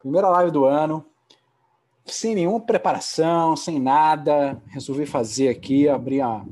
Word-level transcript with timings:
Primeira 0.00 0.30
live 0.30 0.50
do 0.50 0.64
ano, 0.64 1.04
sem 2.06 2.34
nenhuma 2.34 2.58
preparação, 2.58 3.54
sem 3.54 3.78
nada. 3.78 4.60
Resolvi 4.68 5.04
fazer 5.04 5.50
aqui, 5.50 5.90
abrir 5.90 6.22
a, 6.22 6.42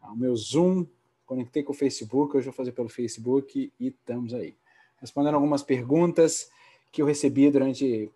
a, 0.00 0.10
o 0.10 0.16
meu 0.16 0.34
Zoom, 0.34 0.86
conectei 1.26 1.62
com 1.62 1.72
o 1.72 1.76
Facebook, 1.76 2.34
hoje 2.34 2.46
vou 2.46 2.54
fazer 2.54 2.72
pelo 2.72 2.88
Facebook 2.88 3.70
e 3.78 3.88
estamos 3.88 4.32
aí. 4.32 4.56
Respondendo 4.98 5.34
algumas 5.34 5.62
perguntas 5.62 6.50
que 6.90 7.02
eu 7.02 7.06
recebi 7.06 7.50
durante 7.50 8.10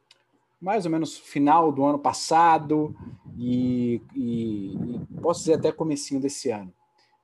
mais 0.59 0.87
ou 0.87 0.91
menos 0.91 1.19
final 1.19 1.71
do 1.71 1.85
ano 1.85 1.99
passado 1.99 2.97
e, 3.37 4.01
e, 4.15 4.75
e 4.75 5.21
posso 5.21 5.41
dizer 5.41 5.59
até 5.59 5.71
comecinho 5.71 6.23
desse 6.23 6.51
ano. 6.51 6.73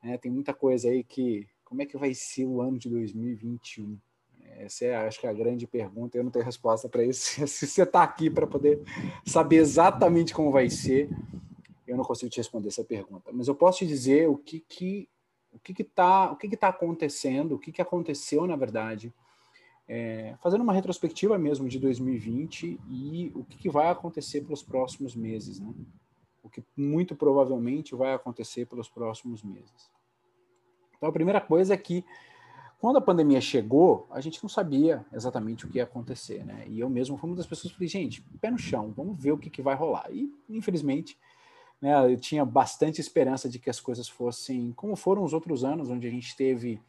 É, 0.05 0.19
tem 0.19 0.31
muita 0.31 0.53
coisa 0.53 0.91
aí 0.91 1.03
que 1.03 1.49
como 1.65 1.81
é 1.81 1.87
que 1.87 1.97
vai 1.97 2.13
ser 2.13 2.45
o 2.45 2.61
ano 2.61 2.79
de 2.79 2.91
2021? 2.91 3.99
Essa 4.59 4.85
é, 4.85 4.97
acho 4.97 5.21
que, 5.21 5.27
a 5.27 5.33
grande 5.33 5.67
pergunta. 5.67 6.17
Eu 6.17 6.25
não 6.25 6.31
tenho 6.31 6.45
resposta 6.45 6.89
para 6.89 7.05
isso. 7.05 7.41
Se 7.47 7.67
você 7.67 7.83
está 7.83 8.03
aqui 8.03 8.29
para 8.29 8.47
poder 8.47 8.81
saber 9.25 9.57
exatamente 9.57 10.35
como 10.35 10.51
vai 10.51 10.69
ser, 10.69 11.09
eu 11.87 11.97
não 11.97 12.05
consigo 12.05 12.31
te 12.31 12.39
responder 12.39 12.69
essa 12.69 12.85
pergunta. 12.85 13.31
Mas 13.33 13.49
eu 13.49 13.55
posso 13.55 13.79
te 13.79 13.87
dizer 13.87 14.29
o 14.29 14.37
que 14.37 14.61
que 14.61 15.09
o 15.53 15.59
que 15.59 15.83
está 15.83 16.31
o 16.31 16.37
que 16.37 16.49
que 16.49 16.57
tá 16.57 16.69
acontecendo, 16.69 17.55
o 17.55 17.59
que, 17.59 17.73
que 17.73 17.81
aconteceu 17.81 18.47
na 18.47 18.55
verdade, 18.55 19.13
é, 19.89 20.37
fazendo 20.43 20.61
uma 20.61 20.73
retrospectiva 20.73 21.39
mesmo 21.39 21.69
de 21.69 21.79
2020 21.79 22.79
e 22.91 23.33
o 23.35 23.43
que, 23.45 23.57
que 23.57 23.71
vai 23.71 23.89
acontecer 23.89 24.43
pelos 24.43 24.63
próximos 24.63 25.17
meses, 25.17 25.59
né? 25.59 25.73
O 26.43 26.51
que 26.51 26.63
muito 26.77 27.17
provavelmente 27.17 27.95
vai 27.95 28.13
acontecer 28.13 28.67
pelos 28.67 28.89
próximos 28.89 29.43
meses. 29.43 29.91
Então, 30.97 31.09
a 31.09 31.13
primeira 31.13 31.41
coisa 31.41 31.75
é 31.75 31.77
que 31.77 32.05
quando 32.79 32.97
a 32.97 33.01
pandemia 33.01 33.41
chegou, 33.41 34.07
a 34.11 34.21
gente 34.21 34.41
não 34.43 34.49
sabia 34.49 35.05
exatamente 35.13 35.67
o 35.67 35.69
que 35.69 35.79
ia 35.79 35.85
acontecer, 35.85 36.45
né? 36.45 36.65
E 36.69 36.79
eu 36.79 36.89
mesmo 36.89 37.17
fui 37.17 37.29
uma 37.29 37.37
das 37.37 37.47
pessoas 37.47 37.73
que 37.73 37.77
falei, 37.77 37.89
gente, 37.89 38.23
pé 38.41 38.51
no 38.51 38.59
chão, 38.59 38.93
vamos 38.97 39.21
ver 39.21 39.33
o 39.33 39.39
que, 39.39 39.51
que 39.51 39.61
vai 39.61 39.75
rolar. 39.75 40.07
E, 40.13 40.33
infelizmente, 40.49 41.19
né, 41.81 42.13
eu 42.13 42.17
tinha 42.19 42.45
bastante 42.45 43.01
esperança 43.01 43.49
de 43.49 43.59
que 43.59 43.69
as 43.69 43.81
coisas 43.81 44.09
fossem 44.09 44.73
como 44.73 44.95
foram 44.95 45.25
os 45.25 45.33
outros 45.33 45.65
anos, 45.65 45.91
onde 45.91 46.07
a 46.07 46.11
gente 46.11 46.37
teve 46.37 46.81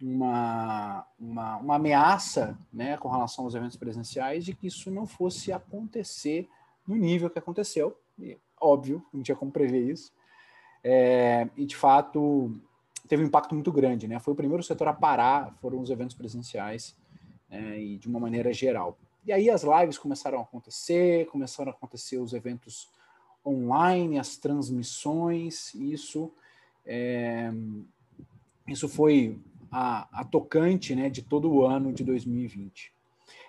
uma, 0.00 1.06
uma, 1.16 1.56
uma 1.58 1.76
ameaça 1.76 2.58
né, 2.72 2.96
com 2.96 3.08
relação 3.08 3.44
aos 3.44 3.54
eventos 3.54 3.76
presenciais 3.76 4.44
de 4.44 4.52
que 4.52 4.66
isso 4.66 4.90
não 4.90 5.06
fosse 5.06 5.52
acontecer 5.52 6.48
no 6.84 6.96
nível 6.96 7.30
que 7.30 7.38
aconteceu. 7.38 7.96
E, 8.18 8.36
óbvio, 8.60 9.04
não 9.12 9.22
tinha 9.22 9.36
como 9.36 9.52
prever 9.52 9.88
isso. 9.88 10.12
É, 10.82 11.48
e, 11.56 11.64
de 11.64 11.76
fato, 11.76 12.60
teve 13.10 13.24
um 13.24 13.26
impacto 13.26 13.56
muito 13.56 13.72
grande, 13.72 14.06
né? 14.06 14.20
Foi 14.20 14.32
o 14.32 14.36
primeiro 14.36 14.62
setor 14.62 14.86
a 14.86 14.92
parar, 14.92 15.52
foram 15.60 15.80
os 15.80 15.90
eventos 15.90 16.14
presenciais, 16.14 16.96
né? 17.50 17.76
e 17.76 17.98
de 17.98 18.06
uma 18.06 18.20
maneira 18.20 18.52
geral. 18.52 18.96
E 19.26 19.32
aí 19.32 19.50
as 19.50 19.64
lives 19.64 19.98
começaram 19.98 20.38
a 20.38 20.42
acontecer, 20.42 21.26
começaram 21.26 21.72
a 21.72 21.74
acontecer 21.74 22.18
os 22.18 22.32
eventos 22.32 22.88
online, 23.44 24.16
as 24.16 24.36
transmissões, 24.36 25.74
isso 25.74 26.32
é, 26.86 27.52
isso 28.68 28.88
foi 28.88 29.36
a, 29.72 30.20
a, 30.20 30.24
tocante 30.24 30.94
né, 30.94 31.10
de 31.10 31.22
todo 31.22 31.50
o 31.52 31.66
ano 31.66 31.92
de 31.92 32.04
2020. 32.04 32.92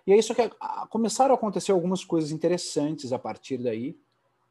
E 0.08 0.12
é 0.12 0.18
isso 0.18 0.34
que 0.34 0.42
a, 0.42 0.88
começaram 0.88 1.36
a 1.36 1.38
acontecer 1.38 1.72
algumas 1.72 2.04
coisas 2.04 2.32
interessantes 2.32 3.14
a 3.14 3.20
partir 3.20 3.60
daí. 3.60 3.96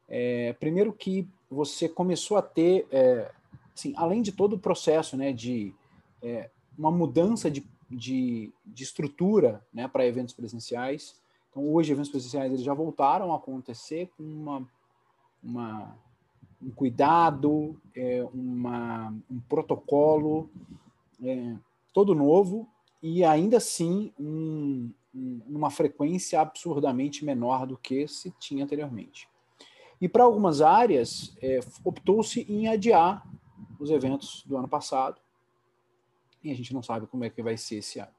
É, 0.07 0.53
primeiro 0.53 0.93
que 0.93 1.27
você 1.49 1.89
começou 1.89 2.37
a 2.37 2.41
ter 2.41 2.87
é, 2.89 3.29
assim, 3.75 3.93
além 3.95 4.21
de 4.21 4.31
todo 4.31 4.53
o 4.53 4.59
processo 4.59 5.15
né, 5.15 5.31
de 5.33 5.73
é, 6.21 6.49
uma 6.77 6.91
mudança 6.91 7.49
de, 7.49 7.65
de, 7.89 8.51
de 8.65 8.83
estrutura 8.83 9.63
né, 9.73 9.87
para 9.87 10.05
eventos 10.05 10.33
presenciais, 10.33 11.15
então 11.49 11.67
hoje 11.67 11.91
eventos 11.91 12.11
presenciais 12.11 12.51
eles 12.51 12.63
já 12.63 12.73
voltaram 12.73 13.33
a 13.33 13.37
acontecer 13.37 14.09
com 14.17 14.23
uma, 14.23 14.67
uma 15.43 15.95
um 16.61 16.69
cuidado, 16.69 17.75
é, 17.95 18.23
uma, 18.33 19.13
um 19.29 19.39
protocolo 19.49 20.49
é, 21.23 21.55
todo 21.91 22.13
novo 22.13 22.67
e 23.01 23.23
ainda 23.23 23.57
assim 23.57 24.13
um, 24.19 24.91
um, 25.13 25.41
uma 25.49 25.71
frequência 25.71 26.39
absurdamente 26.39 27.25
menor 27.25 27.65
do 27.65 27.75
que 27.75 28.07
se 28.07 28.31
tinha 28.39 28.63
anteriormente. 28.63 29.27
E 29.99 30.07
para 30.07 30.23
algumas 30.23 30.61
áreas, 30.61 31.35
é, 31.41 31.59
optou-se 31.83 32.45
em 32.49 32.67
adiar 32.67 33.25
os 33.81 33.89
eventos 33.89 34.43
do 34.45 34.57
ano 34.57 34.67
passado. 34.67 35.19
E 36.43 36.51
a 36.51 36.55
gente 36.55 36.73
não 36.73 36.81
sabe 36.81 37.07
como 37.07 37.23
é 37.23 37.29
que 37.29 37.41
vai 37.41 37.57
ser 37.57 37.77
esse 37.77 37.99
ano. 37.99 38.11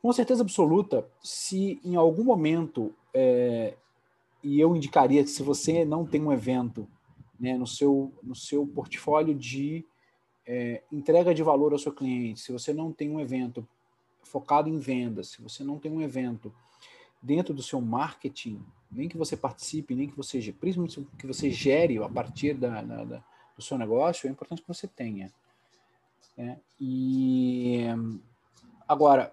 Com 0.00 0.12
certeza 0.12 0.42
absoluta, 0.42 1.08
se 1.22 1.80
em 1.84 1.96
algum 1.96 2.24
momento, 2.24 2.94
é, 3.12 3.76
e 4.42 4.60
eu 4.60 4.76
indicaria 4.76 5.22
que 5.22 5.30
se 5.30 5.42
você 5.42 5.84
não 5.84 6.06
tem 6.06 6.22
um 6.22 6.32
evento 6.32 6.88
né, 7.38 7.56
no, 7.56 7.66
seu, 7.66 8.12
no 8.22 8.34
seu 8.34 8.66
portfólio 8.66 9.34
de 9.34 9.84
é, 10.46 10.82
entrega 10.92 11.34
de 11.34 11.42
valor 11.42 11.72
ao 11.72 11.78
seu 11.78 11.92
cliente, 11.92 12.40
se 12.40 12.52
você 12.52 12.72
não 12.72 12.92
tem 12.92 13.10
um 13.10 13.20
evento 13.20 13.66
focado 14.22 14.68
em 14.68 14.78
vendas, 14.78 15.28
se 15.28 15.42
você 15.42 15.64
não 15.64 15.78
tem 15.78 15.90
um 15.90 16.00
evento 16.00 16.52
dentro 17.20 17.52
do 17.52 17.62
seu 17.62 17.80
marketing, 17.80 18.64
nem 18.90 19.08
que 19.08 19.16
você 19.16 19.36
participe, 19.36 19.94
nem 19.94 20.08
que 20.08 20.16
você, 20.16 20.52
principalmente 20.52 21.04
que 21.18 21.26
você 21.26 21.50
gere 21.50 21.98
a 21.98 22.08
partir 22.08 22.54
da, 22.54 22.82
da, 22.82 23.04
da 23.04 23.24
do 23.56 23.62
seu 23.62 23.78
negócio, 23.78 24.28
é 24.28 24.30
importante 24.30 24.62
que 24.62 24.68
você 24.68 24.86
tenha. 24.86 25.32
Né? 26.36 26.58
E 26.80 27.86
agora, 28.86 29.32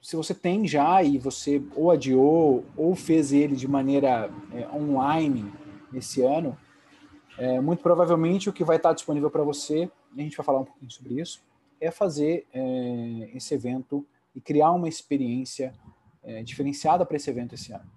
se 0.00 0.16
você 0.16 0.34
tem 0.34 0.66
já 0.66 1.02
e 1.02 1.18
você 1.18 1.62
ou 1.74 1.90
adiou 1.90 2.64
ou 2.76 2.94
fez 2.94 3.32
ele 3.32 3.54
de 3.54 3.68
maneira 3.68 4.30
é, 4.52 4.66
online 4.68 5.52
esse 5.92 6.22
ano, 6.22 6.56
é, 7.36 7.60
muito 7.60 7.82
provavelmente 7.82 8.48
o 8.48 8.52
que 8.52 8.64
vai 8.64 8.76
estar 8.76 8.92
disponível 8.92 9.30
para 9.30 9.42
você, 9.42 9.90
e 10.14 10.20
a 10.20 10.24
gente 10.24 10.36
vai 10.36 10.44
falar 10.46 10.60
um 10.60 10.64
pouquinho 10.64 10.90
sobre 10.90 11.20
isso, 11.20 11.42
é 11.80 11.90
fazer 11.90 12.46
é, 12.52 13.30
esse 13.34 13.54
evento 13.54 14.04
e 14.34 14.40
criar 14.40 14.72
uma 14.72 14.88
experiência 14.88 15.72
é, 16.22 16.42
diferenciada 16.42 17.04
para 17.04 17.16
esse 17.16 17.30
evento 17.30 17.54
esse 17.54 17.72
ano. 17.72 17.88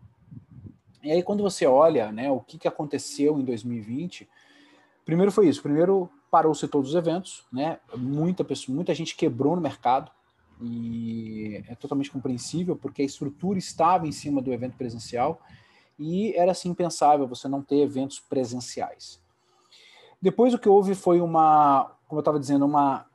E 1.03 1.11
aí, 1.11 1.23
quando 1.23 1.41
você 1.41 1.65
olha 1.65 2.11
né, 2.11 2.29
o 2.29 2.39
que, 2.39 2.59
que 2.59 2.67
aconteceu 2.67 3.39
em 3.39 3.43
2020, 3.43 4.29
Primeiro 5.05 5.31
foi 5.31 5.47
isso. 5.47 5.61
Primeiro 5.61 6.09
parou-se 6.29 6.67
todos 6.67 6.89
os 6.89 6.95
eventos, 6.95 7.45
né? 7.51 7.79
Muita 7.95 8.43
pessoa, 8.43 8.75
muita 8.75 8.93
gente 8.93 9.15
quebrou 9.15 9.55
no 9.55 9.61
mercado 9.61 10.11
e 10.61 11.63
é 11.67 11.75
totalmente 11.75 12.11
compreensível 12.11 12.75
porque 12.75 13.01
a 13.01 13.05
estrutura 13.05 13.57
estava 13.57 14.07
em 14.07 14.11
cima 14.11 14.41
do 14.41 14.53
evento 14.53 14.77
presencial 14.77 15.41
e 15.99 16.33
era 16.35 16.51
assim 16.51 16.69
impensável 16.69 17.27
você 17.27 17.47
não 17.47 17.61
ter 17.61 17.79
eventos 17.79 18.19
presenciais. 18.19 19.21
Depois 20.21 20.53
o 20.53 20.59
que 20.59 20.69
houve 20.69 20.93
foi 20.95 21.19
uma, 21.19 21.95
como 22.07 22.19
eu 22.19 22.21
estava 22.21 22.39
dizendo, 22.39 22.65
uma 22.65 23.05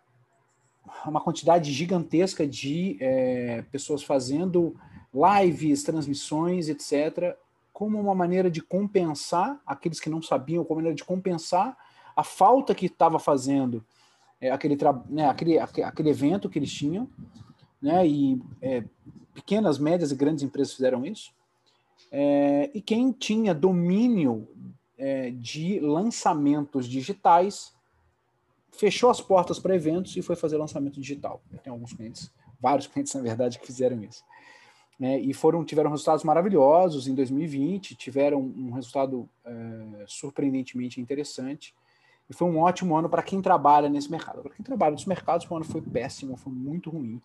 uma 1.05 1.21
quantidade 1.21 1.73
gigantesca 1.73 2.47
de 2.47 2.97
é, 3.01 3.63
pessoas 3.71 4.03
fazendo 4.03 4.75
lives, 5.13 5.83
transmissões, 5.83 6.69
etc 6.69 7.37
como 7.77 8.01
uma 8.01 8.15
maneira 8.15 8.51
de 8.51 8.63
compensar 8.63 9.61
aqueles 9.67 10.01
que 10.01 10.09
não 10.09 10.23
sabiam, 10.23 10.65
como 10.65 10.77
maneira 10.77 10.97
de 10.97 11.05
compensar 11.05 11.77
a 12.17 12.25
falta 12.25 12.75
que 12.75 12.87
estava 12.87 13.19
fazendo 13.19 13.85
é, 14.41 14.51
aquele, 14.51 14.79
né, 15.11 15.29
aquele, 15.29 15.59
aquele 15.59 16.09
evento 16.09 16.49
que 16.49 16.59
eles 16.59 16.73
tinham, 16.73 17.07
né, 17.83 18.09
e 18.09 18.41
é, 18.63 18.83
pequenas, 19.35 19.79
médias 19.79 20.11
e 20.11 20.15
grandes 20.15 20.43
empresas 20.43 20.73
fizeram 20.73 21.05
isso. 21.05 21.35
É, 22.11 22.71
e 22.73 22.81
quem 22.81 23.13
tinha 23.13 23.55
domínio 23.55 24.49
é, 24.97 25.31
de 25.33 25.79
lançamentos 25.79 26.89
digitais 26.89 27.75
fechou 28.71 29.11
as 29.11 29.21
portas 29.21 29.59
para 29.59 29.77
eventos 29.77 30.17
e 30.17 30.23
foi 30.23 30.35
fazer 30.35 30.57
lançamento 30.57 30.99
digital. 30.99 31.43
Tenho 31.63 31.75
alguns 31.75 31.93
clientes, 31.93 32.33
vários 32.59 32.87
clientes, 32.87 33.13
na 33.13 33.21
verdade, 33.21 33.59
que 33.59 33.67
fizeram 33.67 34.03
isso 34.03 34.25
né, 34.99 35.19
e 35.21 35.35
foram 35.35 35.65
tiveram 35.65 35.91
resultados 35.91 36.25
maravilhosos 36.25 37.07
em 37.07 37.15
2020, 37.15 37.95
tiveram 37.95 38.41
um 38.41 38.71
resultado 38.73 39.29
é, 39.45 40.05
surpreendentemente 40.07 41.01
interessante, 41.01 41.75
e 42.29 42.35
foi 42.35 42.49
um 42.49 42.59
ótimo 42.59 42.97
ano 42.97 43.09
para 43.09 43.23
quem 43.23 43.41
trabalha 43.41 43.89
nesse 43.89 44.11
mercado. 44.11 44.43
Para 44.43 44.55
quem 44.55 44.65
trabalha 44.65 44.93
nos 44.93 45.05
mercados, 45.05 45.49
o 45.49 45.55
ano 45.55 45.65
foi 45.65 45.81
péssimo, 45.81 46.37
foi 46.37 46.53
muito 46.53 46.91
ruim, 46.91 47.21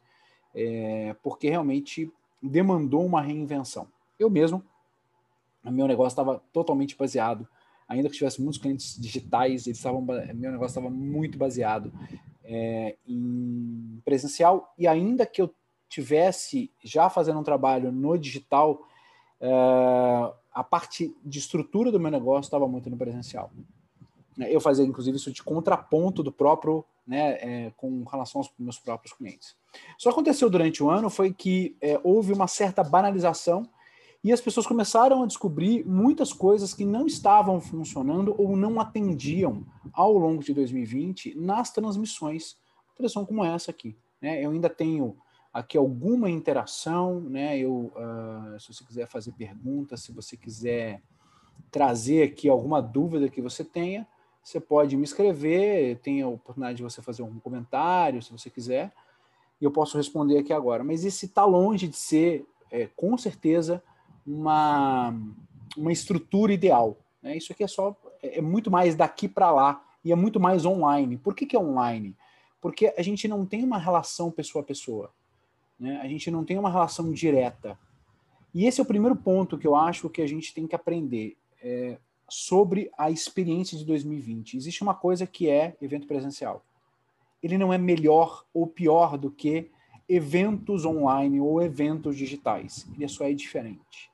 é, 0.53 1.15
porque 1.23 1.49
realmente 1.49 2.11
demandou 2.41 3.05
uma 3.05 3.21
reinvenção. 3.21 3.87
Eu 4.19 4.29
mesmo, 4.29 4.63
meu 5.63 5.87
negócio 5.87 6.09
estava 6.09 6.41
totalmente 6.51 6.95
baseado, 6.95 7.47
ainda 7.87 8.09
que 8.09 8.15
tivesse 8.15 8.41
muitos 8.41 8.59
clientes 8.59 8.99
digitais, 8.99 9.65
eles 9.65 9.77
estavam, 9.77 10.01
meu 10.01 10.51
negócio 10.51 10.77
estava 10.77 10.89
muito 10.89 11.37
baseado 11.37 11.91
é, 12.43 12.95
em 13.07 14.01
presencial, 14.03 14.73
e 14.77 14.87
ainda 14.87 15.25
que 15.25 15.41
eu 15.41 15.53
tivesse 15.91 16.71
já 16.81 17.09
fazendo 17.09 17.39
um 17.39 17.43
trabalho 17.43 17.91
no 17.91 18.17
digital, 18.17 18.87
uh, 19.41 20.33
a 20.53 20.63
parte 20.63 21.13
de 21.23 21.37
estrutura 21.37 21.91
do 21.91 21.99
meu 21.99 22.09
negócio 22.09 22.47
estava 22.47 22.65
muito 22.65 22.89
no 22.89 22.95
presencial. 22.95 23.51
Eu 24.37 24.61
fazia, 24.61 24.85
inclusive, 24.85 25.17
isso 25.17 25.31
de 25.31 25.43
contraponto 25.43 26.23
do 26.23 26.31
próprio, 26.31 26.85
né, 27.05 27.33
é, 27.41 27.73
com 27.75 28.03
relação 28.05 28.39
aos 28.39 28.49
meus 28.57 28.79
próprios 28.79 29.13
clientes. 29.13 29.55
Só 29.97 30.09
aconteceu 30.09 30.49
durante 30.49 30.81
o 30.81 30.89
ano 30.89 31.09
foi 31.09 31.33
que 31.33 31.75
é, 31.81 31.99
houve 32.03 32.31
uma 32.31 32.47
certa 32.47 32.83
banalização 32.83 33.67
E 34.23 34.31
as 34.31 34.39
pessoas 34.39 34.67
começaram 34.67 35.23
a 35.23 35.25
descobrir 35.25 35.83
muitas 35.85 36.31
coisas 36.31 36.73
que 36.73 36.85
não 36.85 37.07
estavam 37.07 37.59
funcionando 37.59 38.33
ou 38.37 38.55
não 38.55 38.79
atendiam 38.79 39.65
ao 39.91 40.13
longo 40.17 40.43
de 40.43 40.53
2020 40.53 41.35
nas 41.35 41.71
transmissões. 41.71 42.55
Transmissão 42.95 43.25
como 43.25 43.43
essa 43.43 43.71
aqui. 43.71 43.97
Né? 44.21 44.45
Eu 44.45 44.51
ainda 44.51 44.69
tenho 44.69 45.17
aqui 45.53 45.77
alguma 45.77 46.29
interação, 46.29 47.19
né? 47.21 47.57
Eu, 47.57 47.91
uh, 47.95 48.59
se 48.59 48.73
você 48.73 48.83
quiser 48.83 49.07
fazer 49.07 49.31
perguntas, 49.33 50.01
se 50.01 50.11
você 50.11 50.37
quiser 50.37 51.01
trazer 51.69 52.23
aqui 52.23 52.49
alguma 52.49 52.81
dúvida 52.81 53.29
que 53.29 53.41
você 53.41 53.63
tenha, 53.63 54.07
você 54.43 54.59
pode 54.59 54.95
me 54.97 55.03
escrever, 55.03 55.99
tem 55.99 56.21
a 56.21 56.27
oportunidade 56.27 56.77
de 56.77 56.83
você 56.83 57.01
fazer 57.01 57.21
um 57.21 57.39
comentário, 57.39 58.21
se 58.21 58.31
você 58.31 58.49
quiser, 58.49 58.91
e 59.59 59.65
eu 59.65 59.71
posso 59.71 59.97
responder 59.97 60.39
aqui 60.39 60.51
agora. 60.51 60.83
Mas 60.83 61.05
esse 61.05 61.27
está 61.27 61.45
longe 61.45 61.87
de 61.87 61.95
ser, 61.95 62.45
é, 62.71 62.87
com 62.95 63.17
certeza, 63.17 63.83
uma, 64.25 65.13
uma 65.77 65.91
estrutura 65.91 66.53
ideal. 66.53 66.97
Né? 67.21 67.37
Isso 67.37 67.51
aqui 67.51 67.63
é 67.63 67.67
só 67.67 67.95
é, 68.21 68.39
é 68.39 68.41
muito 68.41 68.71
mais 68.71 68.95
daqui 68.95 69.27
para 69.27 69.51
lá 69.51 69.83
e 70.03 70.11
é 70.11 70.15
muito 70.15 70.39
mais 70.39 70.65
online. 70.65 71.17
Por 71.17 71.35
que, 71.35 71.45
que 71.45 71.55
é 71.55 71.59
online? 71.59 72.15
Porque 72.59 72.93
a 72.97 73.01
gente 73.01 73.27
não 73.27 73.45
tem 73.45 73.63
uma 73.63 73.77
relação 73.77 74.31
pessoa 74.31 74.63
a 74.63 74.65
pessoa. 74.65 75.11
Né? 75.81 75.99
A 75.99 76.07
gente 76.07 76.29
não 76.29 76.45
tem 76.45 76.59
uma 76.59 76.69
relação 76.69 77.11
direta. 77.11 77.77
E 78.53 78.67
esse 78.67 78.79
é 78.79 78.83
o 78.83 78.87
primeiro 78.87 79.15
ponto 79.15 79.57
que 79.57 79.65
eu 79.65 79.75
acho 79.75 80.09
que 80.09 80.21
a 80.21 80.27
gente 80.27 80.53
tem 80.53 80.67
que 80.67 80.75
aprender 80.75 81.35
é, 81.59 81.97
sobre 82.29 82.91
a 82.95 83.09
experiência 83.09 83.75
de 83.75 83.83
2020. 83.83 84.55
Existe 84.55 84.83
uma 84.83 84.93
coisa 84.93 85.25
que 85.25 85.49
é 85.49 85.75
evento 85.81 86.05
presencial. 86.05 86.63
Ele 87.41 87.57
não 87.57 87.73
é 87.73 87.79
melhor 87.79 88.45
ou 88.53 88.67
pior 88.67 89.17
do 89.17 89.31
que 89.31 89.71
eventos 90.07 90.85
online 90.85 91.41
ou 91.41 91.59
eventos 91.59 92.15
digitais. 92.15 92.87
Ele 92.95 93.07
só 93.07 93.25
é 93.25 93.33
diferente 93.33 94.10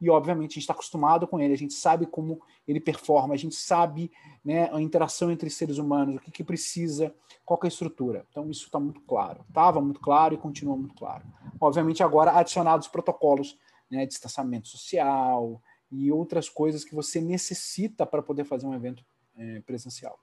e 0.00 0.08
obviamente 0.08 0.52
a 0.52 0.54
gente 0.54 0.62
está 0.62 0.72
acostumado 0.72 1.26
com 1.26 1.38
ele, 1.38 1.52
a 1.52 1.56
gente 1.56 1.74
sabe 1.74 2.06
como 2.06 2.40
ele 2.66 2.80
performa, 2.80 3.34
a 3.34 3.36
gente 3.36 3.54
sabe 3.54 4.10
né, 4.44 4.70
a 4.72 4.80
interação 4.80 5.30
entre 5.30 5.50
seres 5.50 5.76
humanos, 5.76 6.16
o 6.16 6.20
que, 6.20 6.30
que 6.30 6.42
precisa, 6.42 7.14
qual 7.44 7.60
é 7.62 7.66
a 7.66 7.68
estrutura. 7.68 8.26
Então 8.30 8.50
isso 8.50 8.64
está 8.64 8.80
muito 8.80 9.02
claro, 9.02 9.44
estava 9.46 9.80
muito 9.80 10.00
claro 10.00 10.34
e 10.34 10.38
continua 10.38 10.76
muito 10.76 10.94
claro. 10.94 11.24
Obviamente 11.60 12.02
agora 12.02 12.32
adicionados 12.32 12.88
protocolos, 12.88 13.58
né, 13.90 14.06
distanciamento 14.06 14.68
social 14.68 15.60
e 15.90 16.10
outras 16.10 16.48
coisas 16.48 16.84
que 16.84 16.94
você 16.94 17.20
necessita 17.20 18.06
para 18.06 18.22
poder 18.22 18.44
fazer 18.44 18.66
um 18.66 18.74
evento 18.74 19.04
é, 19.36 19.60
presencial. 19.60 20.18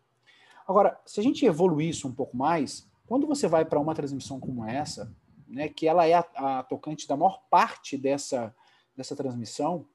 Agora, 0.68 1.00
se 1.06 1.20
a 1.20 1.24
gente 1.24 1.46
evoluir 1.46 1.90
isso 1.90 2.08
um 2.08 2.14
pouco 2.14 2.36
mais, 2.36 2.90
quando 3.06 3.28
você 3.28 3.48
vai 3.48 3.64
para 3.64 3.80
uma 3.80 3.94
transmissão 3.94 4.40
como 4.40 4.66
essa, 4.66 5.14
né, 5.48 5.70
que 5.70 5.88
ela 5.88 6.06
é 6.06 6.14
a, 6.14 6.26
a 6.36 6.64
tocante 6.64 7.08
da 7.08 7.16
maior 7.16 7.42
parte 7.50 7.98
dessa 7.98 8.54
dessa 8.98 9.16
transmissão, 9.16 9.86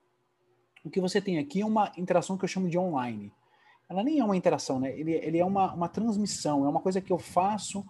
o 0.85 0.89
que 0.91 1.01
você 1.01 1.21
tem 1.21 1.39
aqui 1.39 1.61
é 1.61 1.67
uma 1.67 1.93
interação 1.97 2.39
que 2.39 2.45
eu 2.45 2.49
chamo 2.49 2.69
de 2.69 2.79
online. 2.79 3.33
Ela 3.89 4.03
nem 4.03 4.21
é 4.21 4.25
uma 4.25 4.37
interação, 4.37 4.81
né? 4.81 4.99
Ele, 4.99 5.13
ele 5.13 5.39
é 5.39 5.45
uma, 5.45 5.75
uma 5.75 5.89
transmissão, 5.89 6.65
é 6.65 6.69
uma 6.69 6.81
coisa 6.81 7.01
que 7.01 7.13
eu 7.13 7.19
faço 7.19 7.85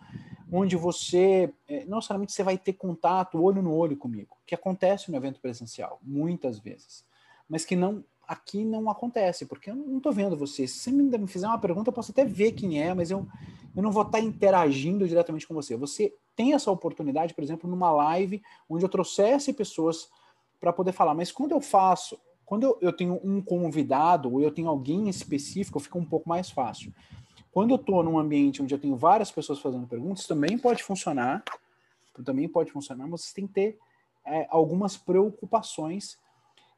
onde 0.51 0.77
você, 0.77 1.53
é, 1.67 1.85
não 1.87 1.97
necessariamente 1.97 2.33
você 2.33 2.43
vai 2.43 2.59
ter 2.59 2.75
contato 2.75 3.43
olho 3.43 3.63
no 3.63 3.75
olho 3.75 3.97
comigo, 3.97 4.37
que 4.47 4.55
acontece 4.55 5.11
no 5.11 5.17
evento 5.17 5.41
presencial, 5.41 5.99
muitas 6.03 6.59
vezes, 6.59 7.05
mas 7.49 7.65
que 7.65 7.75
não 7.75 8.05
aqui 8.27 8.65
não 8.65 8.89
acontece, 8.89 9.47
porque 9.47 9.71
eu 9.71 9.75
não 9.75 9.99
estou 9.99 10.13
vendo 10.13 10.37
você. 10.37 10.67
Se 10.67 10.79
você 10.79 10.91
me 10.91 11.27
fizer 11.27 11.47
uma 11.47 11.59
pergunta, 11.59 11.91
eu 11.91 11.93
posso 11.93 12.13
até 12.13 12.25
ver 12.25 12.53
quem 12.53 12.81
é, 12.81 12.95
mas 12.95 13.11
eu, 13.11 13.27
eu 13.77 13.83
não 13.83 13.91
vou 13.91 14.03
estar 14.03 14.21
interagindo 14.21 15.07
diretamente 15.07 15.47
com 15.47 15.55
você. 15.55 15.77
Você 15.77 16.15
tem 16.35 16.55
essa 16.55 16.71
oportunidade, 16.71 17.35
por 17.35 17.45
exemplo, 17.45 17.69
numa 17.69 17.91
live 17.91 18.43
onde 18.69 18.85
eu 18.85 18.89
trouxesse 18.89 19.53
pessoas 19.53 20.09
para 20.63 20.73
poder 20.73 20.93
falar. 20.93 21.13
Mas 21.13 21.33
quando 21.33 21.51
eu 21.51 21.61
faço, 21.61 22.17
quando 22.47 22.63
eu, 22.63 22.79
eu 22.81 22.93
tenho 22.93 23.21
um 23.25 23.43
convidado 23.43 24.33
ou 24.33 24.41
eu 24.41 24.53
tenho 24.53 24.69
alguém 24.69 25.09
específico, 25.09 25.81
fica 25.81 25.99
um 25.99 26.05
pouco 26.05 26.29
mais 26.29 26.51
fácil. 26.51 26.95
Quando 27.51 27.73
eu 27.73 27.77
estou 27.77 28.01
num 28.05 28.17
ambiente 28.17 28.63
onde 28.63 28.73
eu 28.73 28.79
tenho 28.79 28.97
várias 28.97 29.31
pessoas 29.31 29.59
fazendo 29.59 29.89
perguntas, 29.89 30.25
também 30.25 30.57
pode 30.57 30.85
funcionar, 30.85 31.43
também 32.25 32.49
pode 32.49 32.71
funcionar, 32.71 33.09
mas 33.09 33.23
você 33.23 33.35
tem 33.35 33.47
que 33.49 33.53
ter 33.53 33.79
é, 34.25 34.47
algumas 34.51 34.97
preocupações 34.97 36.17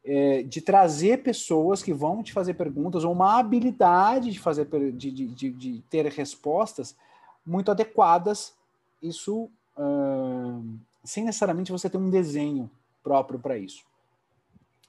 é, 0.02 0.42
de 0.42 0.62
trazer 0.62 1.22
pessoas 1.22 1.82
que 1.82 1.92
vão 1.92 2.22
te 2.22 2.32
fazer 2.32 2.54
perguntas 2.54 3.04
ou 3.04 3.12
uma 3.12 3.38
habilidade 3.38 4.32
de 4.32 4.40
fazer 4.40 4.66
de, 4.92 5.10
de, 5.10 5.26
de, 5.28 5.50
de 5.50 5.84
ter 5.90 6.06
respostas 6.06 6.96
muito 7.44 7.70
adequadas. 7.70 8.54
Isso 9.02 9.50
uh, 9.76 10.78
sem 11.04 11.24
necessariamente 11.24 11.70
você 11.70 11.90
ter 11.90 11.98
um 11.98 12.08
desenho 12.08 12.70
próprio 13.04 13.38
para 13.38 13.56
isso. 13.56 13.84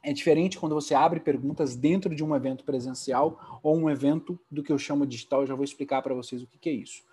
É 0.02 0.14
diferente 0.14 0.58
quando 0.58 0.74
você 0.74 0.96
abre 0.96 1.20
perguntas 1.20 1.76
dentro 1.76 2.16
de 2.16 2.24
um 2.24 2.36
evento 2.36 2.64
presencial 2.64 3.60
ou 3.62 3.76
um 3.76 3.90
evento 3.90 4.40
do 4.50 4.64
que 4.64 4.72
eu 4.72 4.78
chamo 4.78 5.06
digital. 5.06 5.42
Eu 5.42 5.48
já 5.48 5.56
vou 5.56 5.64
explicar 5.64 6.02
para 6.02 6.14
vocês 6.14 6.42
o 6.42 6.48
que, 6.48 6.58
que 6.58 6.70
é 6.70 6.74
isso. 6.74 7.04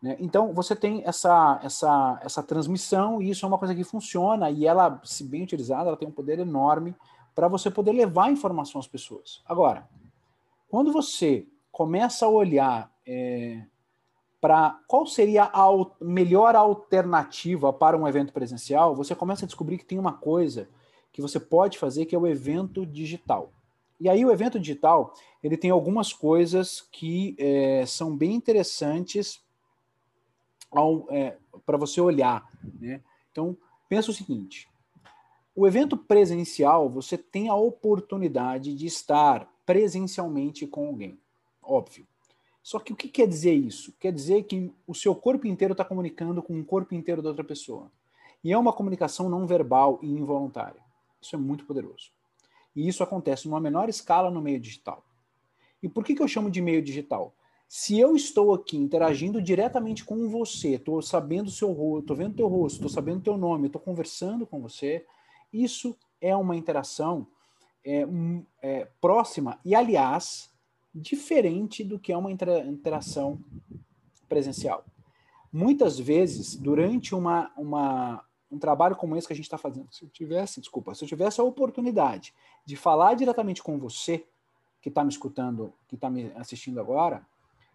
Né? 0.00 0.16
Então, 0.18 0.52
você 0.52 0.74
tem 0.74 1.02
essa, 1.04 1.60
essa, 1.62 2.20
essa 2.22 2.42
transmissão 2.42 3.20
e 3.20 3.30
isso 3.30 3.44
é 3.44 3.48
uma 3.48 3.58
coisa 3.58 3.74
que 3.74 3.84
funciona 3.84 4.50
e 4.50 4.66
ela, 4.66 5.00
se 5.04 5.24
bem 5.24 5.42
utilizada, 5.42 5.88
ela 5.88 5.96
tem 5.96 6.08
um 6.08 6.12
poder 6.12 6.38
enorme 6.38 6.94
para 7.34 7.48
você 7.48 7.70
poder 7.70 7.92
levar 7.92 8.30
informação 8.30 8.80
às 8.80 8.86
pessoas. 8.86 9.42
Agora, 9.44 9.88
quando 10.68 10.92
você 10.92 11.46
começa 11.70 12.24
a 12.24 12.28
olhar 12.28 12.92
é, 13.06 13.64
para 14.42 14.76
qual 14.88 15.06
seria 15.06 15.44
a 15.44 15.68
melhor 16.00 16.56
alternativa 16.56 17.72
para 17.72 17.96
um 17.96 18.08
evento 18.08 18.32
presencial, 18.32 18.92
você 18.92 19.14
começa 19.14 19.44
a 19.44 19.46
descobrir 19.46 19.78
que 19.78 19.84
tem 19.84 20.00
uma 20.00 20.14
coisa 20.14 20.68
que 21.12 21.22
você 21.22 21.38
pode 21.38 21.78
fazer 21.78 22.06
que 22.06 22.16
é 22.16 22.18
o 22.18 22.26
evento 22.26 22.84
digital. 22.84 23.52
E 24.00 24.08
aí 24.08 24.24
o 24.24 24.32
evento 24.32 24.58
digital 24.58 25.14
ele 25.44 25.56
tem 25.56 25.70
algumas 25.70 26.12
coisas 26.12 26.80
que 26.90 27.36
é, 27.38 27.86
são 27.86 28.16
bem 28.16 28.34
interessantes 28.34 29.40
é, 31.10 31.36
para 31.64 31.76
você 31.76 32.00
olhar. 32.00 32.44
Né? 32.80 33.00
Então 33.30 33.56
pensa 33.88 34.10
o 34.10 34.14
seguinte: 34.14 34.68
o 35.54 35.68
evento 35.68 35.96
presencial 35.96 36.90
você 36.90 37.16
tem 37.16 37.48
a 37.48 37.54
oportunidade 37.54 38.74
de 38.74 38.86
estar 38.86 39.48
presencialmente 39.64 40.66
com 40.66 40.88
alguém, 40.88 41.16
óbvio. 41.62 42.04
Só 42.62 42.78
que 42.78 42.92
o 42.92 42.96
que 42.96 43.08
quer 43.08 43.26
dizer 43.26 43.54
isso? 43.54 43.92
Quer 43.98 44.12
dizer 44.12 44.44
que 44.44 44.72
o 44.86 44.94
seu 44.94 45.14
corpo 45.14 45.46
inteiro 45.46 45.72
está 45.72 45.84
comunicando 45.84 46.42
com 46.42 46.58
o 46.58 46.64
corpo 46.64 46.94
inteiro 46.94 47.20
da 47.20 47.30
outra 47.30 47.44
pessoa. 47.44 47.90
E 48.44 48.52
é 48.52 48.58
uma 48.58 48.72
comunicação 48.72 49.28
não 49.28 49.46
verbal 49.46 49.98
e 50.02 50.10
involuntária. 50.10 50.80
Isso 51.20 51.34
é 51.34 51.38
muito 51.38 51.64
poderoso. 51.64 52.10
E 52.74 52.88
isso 52.88 53.02
acontece 53.02 53.46
numa 53.46 53.60
menor 53.60 53.88
escala 53.88 54.30
no 54.30 54.40
meio 54.40 54.60
digital. 54.60 55.04
E 55.82 55.88
por 55.88 56.04
que, 56.04 56.14
que 56.14 56.22
eu 56.22 56.28
chamo 56.28 56.50
de 56.50 56.60
meio 56.60 56.80
digital? 56.80 57.34
Se 57.68 57.98
eu 57.98 58.14
estou 58.14 58.52
aqui 58.52 58.76
interagindo 58.76 59.40
diretamente 59.40 60.04
com 60.04 60.28
você, 60.28 60.74
estou 60.74 61.00
sabendo 61.00 61.50
seu 61.50 61.72
rosto, 61.72 62.00
estou 62.00 62.16
vendo 62.16 62.36
teu 62.36 62.46
rosto, 62.46 62.76
estou 62.76 62.90
sabendo 62.90 63.22
teu 63.22 63.36
nome, 63.36 63.66
estou 63.66 63.80
conversando 63.80 64.46
com 64.46 64.60
você, 64.60 65.06
isso 65.52 65.96
é 66.20 66.36
uma 66.36 66.54
interação 66.54 67.26
é, 67.84 68.06
é, 68.60 68.88
próxima 69.00 69.58
e, 69.64 69.74
aliás, 69.74 70.51
diferente 70.94 71.82
do 71.82 71.98
que 71.98 72.12
é 72.12 72.16
uma 72.16 72.30
interação 72.30 73.40
presencial. 74.28 74.84
Muitas 75.52 75.98
vezes, 75.98 76.56
durante 76.56 77.14
uma, 77.14 77.50
uma, 77.56 78.24
um 78.50 78.58
trabalho 78.58 78.96
como 78.96 79.16
esse 79.16 79.26
que 79.26 79.32
a 79.32 79.36
gente 79.36 79.44
está 79.44 79.58
fazendo, 79.58 79.88
se 79.90 80.04
eu 80.04 80.08
tivesse, 80.08 80.60
desculpa, 80.60 80.94
se 80.94 81.04
eu 81.04 81.08
tivesse 81.08 81.40
a 81.40 81.44
oportunidade 81.44 82.34
de 82.64 82.76
falar 82.76 83.14
diretamente 83.14 83.62
com 83.62 83.78
você, 83.78 84.26
que 84.80 84.88
está 84.88 85.04
me 85.04 85.10
escutando, 85.10 85.72
que 85.86 85.94
está 85.94 86.10
me 86.10 86.32
assistindo 86.34 86.80
agora, 86.80 87.26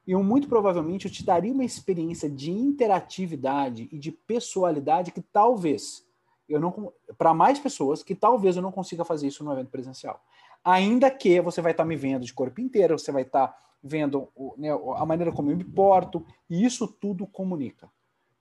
eu 0.08 0.24
muito 0.24 0.48
provavelmente 0.48 1.06
eu 1.06 1.12
te 1.12 1.24
daria 1.24 1.54
uma 1.54 1.66
experiência 1.66 2.30
de 2.30 2.52
interatividade 2.52 3.90
e 3.92 4.00
de 4.00 4.12
pessoalidade 4.12 5.12
que 5.12 5.22
talvez 5.22 6.06
eu 6.48 6.62
não 6.62 6.94
para 7.18 7.34
mais 7.34 7.60
pessoas 7.60 8.04
que 8.04 8.16
talvez 8.16 8.56
eu 8.56 8.62
não 8.62 8.72
consiga 8.72 9.04
fazer 9.04 9.28
isso 9.28 9.44
no 9.44 9.52
evento 9.52 9.70
presencial 9.70 10.24
ainda 10.68 11.10
que 11.10 11.40
você 11.40 11.62
vai 11.62 11.72
estar 11.72 11.84
tá 11.84 11.88
me 11.88 11.96
vendo 11.96 12.26
de 12.26 12.34
corpo 12.34 12.60
inteiro, 12.60 13.00
você 13.00 13.10
vai 13.10 13.22
estar 13.22 13.48
tá 13.48 13.58
vendo 13.82 14.28
né, 14.58 14.68
a 14.98 15.06
maneira 15.06 15.32
como 15.32 15.50
eu 15.50 15.56
me 15.56 15.64
porto, 15.64 16.26
e 16.50 16.66
isso 16.66 16.86
tudo 16.86 17.26
comunica. 17.26 17.90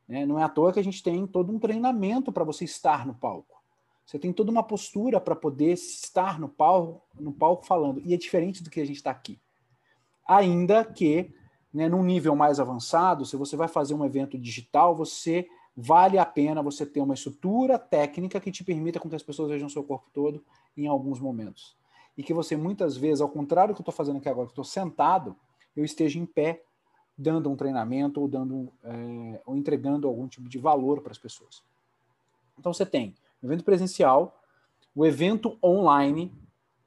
Né? 0.09 0.26
Não 0.26 0.37
é 0.37 0.42
à 0.42 0.49
toa 0.49 0.73
que 0.73 0.80
a 0.80 0.85
gente 0.85 1.04
tem 1.04 1.25
todo 1.25 1.52
um 1.52 1.59
treinamento 1.59 2.33
para 2.33 2.42
você 2.42 2.64
estar 2.64 3.06
no 3.06 3.14
palco. 3.14 3.62
Você 4.04 4.18
tem 4.18 4.33
toda 4.33 4.50
uma 4.50 4.64
postura 4.64 5.21
para 5.21 5.37
poder 5.37 5.73
estar 5.73 6.40
no 6.40 6.49
palco, 6.49 7.00
no 7.14 7.33
palco 7.33 7.64
falando, 7.64 8.02
e 8.04 8.12
é 8.12 8.16
diferente 8.16 8.61
do 8.61 8.71
que 8.71 8.80
a 8.80 8.85
gente 8.85 8.97
está 8.97 9.12
aqui. 9.12 9.38
Ainda 10.26 10.85
que, 10.85 11.33
né, 11.73 11.88
num 11.88 12.02
nível 12.02 12.35
mais 12.35 12.59
avançado, 12.59 13.25
se 13.25 13.37
você 13.37 13.56
vai 13.56 13.68
fazer 13.68 13.95
um 13.95 14.04
evento 14.04 14.37
digital, 14.37 14.97
você 14.97 15.47
vale 15.76 16.18
a 16.18 16.26
pena 16.26 16.61
você 16.61 16.85
ter 16.85 17.00
uma 17.00 17.14
estrutura 17.14 17.78
técnica 17.78 18.40
que 18.40 18.50
te 18.50 18.64
permita 18.64 18.99
com 18.99 19.09
que 19.09 19.14
as 19.14 19.23
pessoas 19.23 19.50
vejam 19.50 19.68
seu 19.68 19.85
corpo 19.85 20.11
todo 20.12 20.45
em 20.76 20.88
alguns 20.88 21.21
momentos 21.21 21.76
e 22.16 22.23
que 22.23 22.32
você 22.32 22.56
muitas 22.56 22.96
vezes, 22.96 23.20
ao 23.20 23.28
contrário 23.28 23.73
do 23.73 23.76
que 23.76 23.80
eu 23.80 23.82
estou 23.82 23.94
fazendo 23.94 24.18
aqui 24.18 24.28
agora, 24.28 24.46
que 24.46 24.52
estou 24.52 24.64
sentado, 24.64 25.37
eu 25.76 25.85
esteja 25.85 26.18
em 26.18 26.26
pé 26.26 26.62
dando 27.16 27.50
um 27.50 27.56
treinamento 27.56 28.20
ou 28.20 28.28
dando 28.28 28.73
é, 28.85 29.40
ou 29.46 29.56
entregando 29.56 30.06
algum 30.06 30.26
tipo 30.26 30.49
de 30.49 30.58
valor 30.58 31.00
para 31.00 31.12
as 31.12 31.18
pessoas. 31.18 31.62
Então 32.58 32.73
você 32.73 32.85
tem 32.85 33.14
um 33.42 33.46
evento 33.46 33.64
presencial, 33.64 34.40
o 34.94 35.04
evento 35.04 35.58
online 35.62 36.32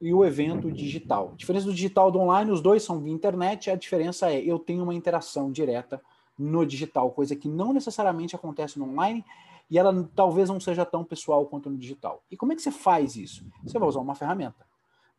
e 0.01 0.13
o 0.13 0.23
evento 0.23 0.71
digital. 0.71 1.31
A 1.33 1.35
diferença 1.35 1.65
do 1.65 1.73
digital 1.73 2.11
do 2.11 2.19
online, 2.19 2.51
os 2.51 2.61
dois 2.61 2.83
são 2.83 2.99
via 2.99 3.13
internet, 3.13 3.69
a 3.69 3.75
diferença 3.75 4.31
é 4.31 4.39
eu 4.39 4.57
tenho 4.57 4.83
uma 4.83 4.93
interação 4.93 5.51
direta 5.51 6.01
no 6.37 6.65
digital, 6.65 7.11
coisa 7.11 7.35
que 7.35 7.49
não 7.49 7.73
necessariamente 7.73 8.35
acontece 8.35 8.79
no 8.79 8.89
online 8.89 9.25
e 9.69 9.77
ela 9.77 10.09
talvez 10.15 10.49
não 10.49 10.59
seja 10.59 10.85
tão 10.85 11.03
pessoal 11.03 11.45
quanto 11.45 11.69
no 11.69 11.77
digital. 11.77 12.23
E 12.31 12.37
como 12.37 12.53
é 12.53 12.55
que 12.55 12.61
você 12.61 12.71
faz 12.71 13.15
isso? 13.15 13.45
Você 13.63 13.77
vai 13.77 13.87
usar 13.87 13.99
uma 13.99 14.15
ferramenta. 14.15 14.65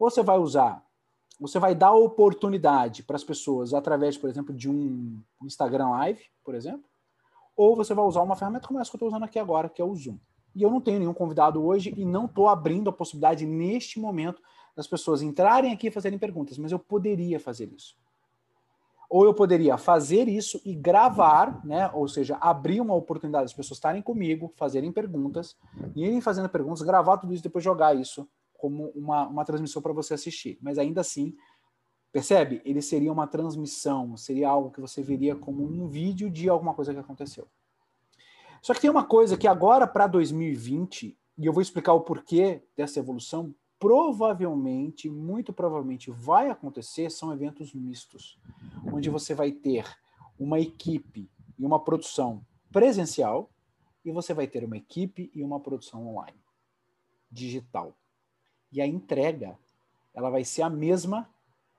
Você 0.00 0.22
vai 0.22 0.38
usar, 0.38 0.82
você 1.38 1.58
vai 1.58 1.74
dar 1.74 1.92
oportunidade 1.92 3.02
para 3.02 3.16
as 3.16 3.22
pessoas 3.22 3.74
através, 3.74 4.16
por 4.16 4.30
exemplo, 4.30 4.54
de 4.54 4.66
um 4.66 5.22
Instagram 5.42 5.90
Live, 5.90 6.22
por 6.42 6.54
exemplo, 6.54 6.84
ou 7.54 7.76
você 7.76 7.92
vai 7.92 8.02
usar 8.06 8.22
uma 8.22 8.34
ferramenta 8.34 8.66
como 8.66 8.80
essa 8.80 8.90
que 8.90 8.94
eu 8.94 8.96
estou 8.96 9.08
usando 9.10 9.24
aqui 9.24 9.38
agora, 9.38 9.68
que 9.68 9.82
é 9.82 9.84
o 9.84 9.94
Zoom. 9.94 10.16
E 10.56 10.62
eu 10.62 10.70
não 10.70 10.80
tenho 10.80 10.98
nenhum 10.98 11.12
convidado 11.12 11.62
hoje 11.62 11.92
e 11.98 12.06
não 12.06 12.24
estou 12.24 12.48
abrindo 12.48 12.88
a 12.88 12.92
possibilidade 12.94 13.44
neste 13.44 14.00
momento 14.00 14.40
das 14.74 14.86
pessoas 14.86 15.20
entrarem 15.20 15.70
aqui 15.70 15.88
e 15.88 15.90
fazerem 15.90 16.18
perguntas, 16.18 16.56
mas 16.56 16.72
eu 16.72 16.78
poderia 16.78 17.38
fazer 17.38 17.70
isso. 17.70 17.94
Ou 19.10 19.26
eu 19.26 19.34
poderia 19.34 19.76
fazer 19.76 20.28
isso 20.28 20.62
e 20.64 20.74
gravar, 20.74 21.62
né? 21.62 21.90
Ou 21.92 22.08
seja, 22.08 22.38
abrir 22.40 22.80
uma 22.80 22.94
oportunidade 22.94 23.44
das 23.44 23.52
pessoas 23.52 23.76
estarem 23.76 24.00
comigo, 24.00 24.50
fazerem 24.56 24.90
perguntas, 24.90 25.58
irem 25.94 26.22
fazendo 26.22 26.48
perguntas, 26.48 26.80
gravar 26.80 27.18
tudo 27.18 27.34
isso 27.34 27.42
e 27.42 27.48
depois 27.48 27.62
jogar 27.62 27.94
isso 27.94 28.26
como 28.60 28.90
uma, 28.94 29.26
uma 29.26 29.44
transmissão 29.44 29.80
para 29.80 29.92
você 29.92 30.12
assistir. 30.12 30.58
Mas 30.60 30.78
ainda 30.78 31.00
assim, 31.00 31.34
percebe? 32.12 32.60
Ele 32.62 32.82
seria 32.82 33.10
uma 33.10 33.26
transmissão, 33.26 34.16
seria 34.16 34.50
algo 34.50 34.70
que 34.70 34.80
você 34.80 35.02
veria 35.02 35.34
como 35.34 35.64
um 35.64 35.88
vídeo 35.88 36.30
de 36.30 36.48
alguma 36.48 36.74
coisa 36.74 36.92
que 36.92 37.00
aconteceu. 37.00 37.48
Só 38.60 38.74
que 38.74 38.80
tem 38.80 38.90
uma 38.90 39.04
coisa 39.04 39.38
que 39.38 39.48
agora 39.48 39.86
para 39.86 40.06
2020, 40.06 41.16
e 41.38 41.46
eu 41.46 41.52
vou 41.52 41.62
explicar 41.62 41.94
o 41.94 42.02
porquê 42.02 42.62
dessa 42.76 42.98
evolução, 42.98 43.54
provavelmente, 43.78 45.08
muito 45.08 45.54
provavelmente 45.54 46.10
vai 46.10 46.50
acontecer 46.50 47.10
são 47.10 47.32
eventos 47.32 47.72
mistos, 47.72 48.38
onde 48.92 49.08
você 49.08 49.34
vai 49.34 49.50
ter 49.50 49.86
uma 50.38 50.60
equipe 50.60 51.30
e 51.58 51.64
uma 51.64 51.82
produção 51.82 52.44
presencial 52.70 53.50
e 54.04 54.12
você 54.12 54.34
vai 54.34 54.46
ter 54.46 54.64
uma 54.64 54.76
equipe 54.76 55.30
e 55.34 55.42
uma 55.42 55.58
produção 55.58 56.06
online, 56.06 56.38
digital. 57.30 57.96
E 58.72 58.80
a 58.80 58.86
entrega, 58.86 59.58
ela 60.14 60.30
vai 60.30 60.44
ser 60.44 60.62
a 60.62 60.70
mesma, 60.70 61.28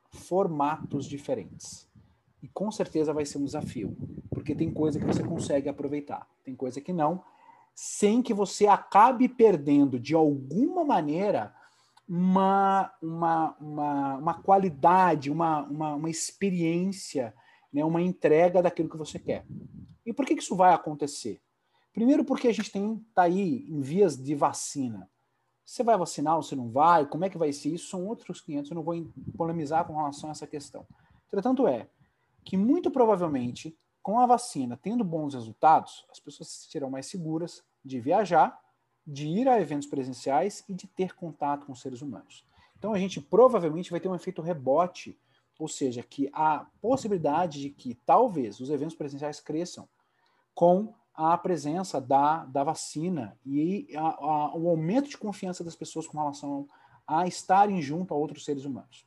formatos 0.10 1.06
diferentes. 1.06 1.90
E 2.42 2.48
com 2.48 2.72
certeza 2.72 3.14
vai 3.14 3.26
ser 3.26 3.38
um 3.38 3.46
desafio, 3.46 3.96
porque 4.30 4.56
tem 4.56 4.72
coisa 4.72 5.00
que 5.00 5.06
você 5.06 5.24
consegue 5.24 5.70
aproveitar, 5.70 6.28
tem 6.44 6.56
coisa 6.56 6.82
que 6.82 6.92
não, 6.92 7.24
sem 7.76 8.22
que 8.22 8.34
você 8.34 8.68
acabe 8.68 9.30
perdendo 9.30 10.00
de 10.00 10.16
alguma 10.16 10.84
maneira 10.84 11.54
uma, 12.08 12.92
uma, 13.02 13.56
uma, 13.60 14.16
uma 14.18 14.34
qualidade, 14.34 15.32
uma, 15.32 15.62
uma, 15.64 15.96
uma 15.96 16.10
experiência, 16.10 17.34
né, 17.72 17.86
uma 17.86 18.02
entrega 18.02 18.62
daquilo 18.62 18.90
que 18.90 18.98
você 18.98 19.18
quer. 19.18 19.46
E 20.06 20.12
por 20.12 20.26
que, 20.26 20.36
que 20.36 20.42
isso 20.42 20.56
vai 20.56 20.74
acontecer? 20.74 21.40
Primeiro, 21.94 22.26
porque 22.26 22.48
a 22.48 22.54
gente 22.54 22.72
tem 22.72 22.98
tá 23.14 23.24
aí 23.24 23.66
em 23.70 23.82
vias 23.82 24.18
de 24.18 24.34
vacina. 24.34 25.10
Você 25.72 25.84
vai 25.84 25.98
vacinar 25.98 26.36
ou 26.36 26.44
você 26.44 26.54
não 26.54 26.70
vai? 26.70 27.06
Como 27.06 27.24
é 27.24 27.30
que 27.30 27.38
vai 27.38 27.54
ser 27.54 27.70
isso? 27.70 27.88
São 27.88 28.06
outros 28.06 28.42
500, 28.42 28.72
eu 28.72 28.76
não 28.76 28.84
vou 28.84 29.08
polemizar 29.38 29.88
com 29.88 29.96
relação 29.96 30.28
a 30.28 30.34
essa 30.34 30.46
questão. 30.46 30.86
Entretanto, 31.28 31.66
é 31.66 31.88
que 32.44 32.58
muito 32.58 32.92
provavelmente, 32.92 33.74
com 34.04 34.20
a 34.20 34.26
vacina 34.26 34.78
tendo 34.84 35.02
bons 35.02 35.34
resultados, 35.34 36.06
as 36.12 36.20
pessoas 36.20 36.50
se 36.50 36.64
sentirão 36.64 36.90
mais 36.90 37.06
seguras 37.06 37.64
de 37.86 38.02
viajar 38.02 38.60
de 39.08 39.26
ir 39.26 39.48
a 39.48 39.62
eventos 39.62 39.88
presenciais 39.88 40.62
e 40.68 40.74
de 40.74 40.88
ter 40.88 41.16
contato 41.16 41.66
com 41.66 41.74
seres 41.74 42.02
humanos. 42.02 42.46
Então 42.78 42.92
a 42.94 43.00
gente 43.00 43.22
provavelmente 43.22 43.92
vai 43.92 44.02
ter 44.02 44.10
um 44.10 44.16
efeito 44.16 44.42
rebote, 44.42 45.18
ou 45.58 45.70
seja, 45.70 46.04
que 46.04 46.30
a 46.34 46.68
possibilidade 46.82 47.62
de 47.62 47.70
que 47.70 47.96
talvez 48.06 48.60
os 48.60 48.70
eventos 48.70 48.98
presenciais 48.98 49.40
cresçam 49.40 49.88
com 50.54 50.94
a 51.22 51.38
presença 51.38 52.02
da, 52.02 52.46
da 52.46 52.64
vacina 52.64 53.38
e 53.46 53.88
a, 53.96 54.02
a, 54.02 54.56
o 54.56 54.70
aumento 54.70 55.10
de 55.10 55.18
confiança 55.18 55.64
das 55.64 55.76
pessoas 55.76 56.08
com 56.08 56.18
relação 56.18 56.68
a 57.06 57.28
estarem 57.28 57.82
junto 57.82 58.14
a 58.14 58.18
outros 58.18 58.44
seres 58.44 58.66
humanos. 58.66 59.06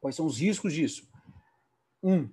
Quais 0.00 0.14
são 0.14 0.26
os 0.26 0.38
riscos 0.38 0.72
disso? 0.72 1.08
Um, 2.02 2.28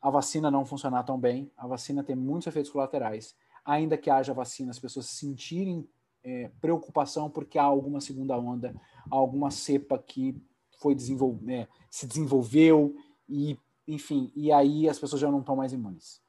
a 0.00 0.10
vacina 0.10 0.50
não 0.50 0.64
funcionar 0.64 1.02
tão 1.02 1.18
bem, 1.18 1.50
a 1.56 1.66
vacina 1.66 2.04
tem 2.04 2.14
muitos 2.14 2.46
efeitos 2.46 2.70
colaterais 2.70 3.34
ainda 3.64 3.96
que 3.96 4.10
haja 4.10 4.34
vacina, 4.34 4.70
as 4.70 4.78
pessoas 4.78 5.06
sentirem 5.06 5.88
é, 6.22 6.50
preocupação 6.60 7.30
porque 7.30 7.58
há 7.58 7.62
alguma 7.62 8.00
segunda 8.00 8.38
onda, 8.38 8.74
alguma 9.10 9.50
cepa 9.50 9.98
que 9.98 10.40
foi 10.78 10.94
desenvol 10.94 11.40
é, 11.48 11.66
se 11.90 12.06
desenvolveu 12.06 12.94
e, 13.28 13.58
enfim, 13.88 14.30
e 14.36 14.52
aí 14.52 14.88
as 14.88 14.98
pessoas 14.98 15.20
já 15.20 15.30
não 15.30 15.40
estão 15.40 15.56
mais 15.56 15.72
imunes. 15.72 16.22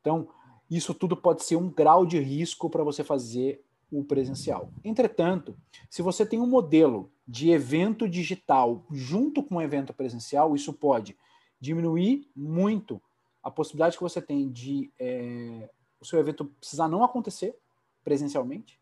Então, 0.00 0.28
isso 0.70 0.94
tudo 0.94 1.16
pode 1.16 1.44
ser 1.44 1.56
um 1.56 1.68
grau 1.68 2.06
de 2.06 2.18
risco 2.18 2.70
para 2.70 2.84
você 2.84 3.04
fazer 3.04 3.62
o 3.90 4.02
presencial. 4.02 4.70
Entretanto, 4.82 5.56
se 5.88 6.02
você 6.02 6.26
tem 6.26 6.40
um 6.40 6.46
modelo 6.46 7.10
de 7.26 7.50
evento 7.50 8.08
digital 8.08 8.84
junto 8.90 9.42
com 9.42 9.56
o 9.56 9.62
evento 9.62 9.92
presencial, 9.92 10.54
isso 10.54 10.72
pode 10.72 11.16
diminuir 11.60 12.28
muito 12.34 13.00
a 13.42 13.50
possibilidade 13.50 13.96
que 13.96 14.02
você 14.02 14.20
tem 14.20 14.50
de 14.50 14.90
é, 14.98 15.68
o 16.00 16.04
seu 16.04 16.18
evento 16.18 16.44
precisar 16.44 16.88
não 16.88 17.04
acontecer 17.04 17.56
presencialmente 18.02 18.78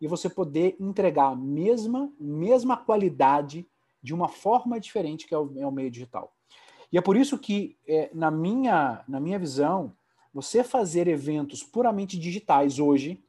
e 0.00 0.06
você 0.06 0.28
poder 0.28 0.76
entregar 0.80 1.32
a 1.32 1.36
mesma, 1.36 2.10
mesma 2.18 2.76
qualidade 2.76 3.66
de 4.02 4.12
uma 4.12 4.28
forma 4.28 4.80
diferente 4.80 5.26
que 5.26 5.34
é 5.34 5.38
o, 5.38 5.52
é 5.56 5.66
o 5.66 5.70
meio 5.70 5.90
digital. 5.90 6.32
E 6.90 6.98
é 6.98 7.00
por 7.00 7.16
isso 7.16 7.38
que, 7.38 7.76
é, 7.86 8.10
na, 8.12 8.30
minha, 8.30 9.02
na 9.08 9.18
minha 9.18 9.38
visão, 9.38 9.94
você 10.32 10.64
fazer 10.64 11.08
eventos 11.08 11.62
puramente 11.62 12.18
digitais 12.18 12.78
hoje, 12.78 13.22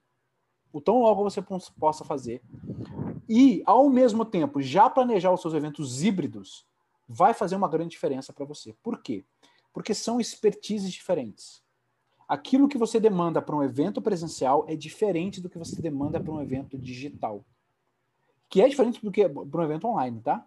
o 0.71 0.81
tão 0.81 1.01
logo 1.01 1.23
você 1.23 1.41
possa 1.77 2.03
fazer, 2.03 2.41
e, 3.27 3.61
ao 3.65 3.89
mesmo 3.89 4.25
tempo, 4.25 4.61
já 4.61 4.89
planejar 4.89 5.31
os 5.31 5.41
seus 5.41 5.53
eventos 5.53 6.03
híbridos, 6.03 6.65
vai 7.07 7.33
fazer 7.33 7.55
uma 7.55 7.67
grande 7.67 7.91
diferença 7.91 8.33
para 8.33 8.45
você. 8.45 8.73
Por 8.81 9.01
quê? 9.01 9.23
Porque 9.71 9.93
são 9.93 10.19
expertises 10.19 10.91
diferentes 10.91 11.63
aquilo 12.27 12.67
que 12.67 12.77
você 12.77 12.99
demanda 12.99 13.41
para 13.41 13.55
um 13.55 13.63
evento 13.63 14.01
presencial 14.01 14.65
é 14.67 14.75
diferente 14.75 15.41
do 15.41 15.49
que 15.49 15.57
você 15.57 15.81
demanda 15.81 16.19
para 16.19 16.31
um 16.31 16.41
evento 16.41 16.77
digital. 16.77 17.45
Que 18.49 18.61
é 18.61 18.67
diferente 18.67 19.03
do 19.03 19.11
que 19.11 19.27
para 19.27 19.61
um 19.61 19.63
evento 19.63 19.87
online, 19.87 20.19
tá? 20.21 20.45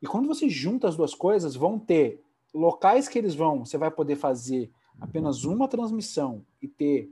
E 0.00 0.06
quando 0.06 0.26
você 0.26 0.48
junta 0.48 0.88
as 0.88 0.96
duas 0.96 1.14
coisas, 1.14 1.54
vão 1.54 1.78
ter 1.78 2.20
locais 2.54 3.06
que 3.06 3.18
eles 3.18 3.34
vão, 3.34 3.64
você 3.64 3.76
vai 3.76 3.90
poder 3.90 4.16
fazer 4.16 4.72
apenas 5.00 5.44
uma 5.44 5.66
transmissão 5.66 6.44
e 6.60 6.68
ter 6.68 7.10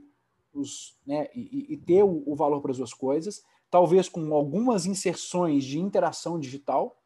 os, 0.53 0.97
né, 1.05 1.27
e, 1.35 1.73
e 1.73 1.77
ter 1.77 2.03
o, 2.03 2.23
o 2.25 2.35
valor 2.35 2.61
para 2.61 2.71
as 2.71 2.77
duas 2.77 2.93
coisas, 2.93 3.43
talvez 3.69 4.09
com 4.09 4.33
algumas 4.33 4.85
inserções 4.85 5.63
de 5.63 5.79
interação 5.79 6.39
digital. 6.39 6.97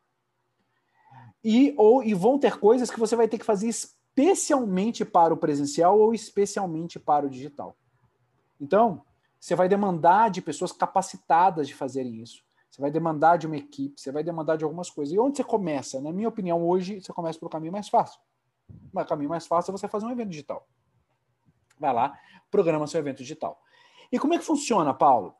E, 1.43 1.73
ou, 1.77 2.03
e 2.03 2.13
vão 2.13 2.39
ter 2.39 2.57
coisas 2.57 2.89
que 2.89 2.99
você 2.99 3.15
vai 3.15 3.27
ter 3.27 3.37
que 3.37 3.45
fazer 3.45 3.67
especialmente 3.67 5.03
para 5.03 5.33
o 5.33 5.37
presencial 5.37 5.99
ou 5.99 6.13
especialmente 6.13 6.99
para 6.99 7.25
o 7.25 7.29
digital. 7.29 7.75
Então, 8.59 9.03
você 9.39 9.55
vai 9.55 9.67
demandar 9.67 10.29
de 10.29 10.41
pessoas 10.41 10.71
capacitadas 10.71 11.67
de 11.67 11.75
fazerem 11.75 12.21
isso. 12.21 12.43
Você 12.69 12.81
vai 12.81 12.89
demandar 12.89 13.37
de 13.37 13.45
uma 13.45 13.57
equipe, 13.57 13.99
você 13.99 14.11
vai 14.11 14.23
demandar 14.23 14.55
de 14.55 14.63
algumas 14.63 14.89
coisas. 14.89 15.13
E 15.13 15.19
onde 15.19 15.37
você 15.37 15.43
começa? 15.43 15.99
Na 15.99 16.13
minha 16.13 16.29
opinião, 16.29 16.65
hoje 16.65 17.01
você 17.01 17.11
começa 17.11 17.37
pelo 17.37 17.51
caminho 17.51 17.73
mais 17.73 17.89
fácil. 17.89 18.19
O 18.93 19.05
caminho 19.05 19.29
mais 19.29 19.47
fácil 19.47 19.71
é 19.71 19.77
você 19.77 19.87
fazer 19.87 20.05
um 20.05 20.11
evento 20.11 20.29
digital. 20.29 20.67
Vai 21.79 21.93
lá, 21.93 22.17
programa 22.51 22.87
seu 22.87 22.99
evento 22.99 23.17
digital. 23.17 23.59
E 24.11 24.19
como 24.19 24.33
é 24.33 24.37
que 24.37 24.45
funciona, 24.45 24.93
Paulo? 24.93 25.35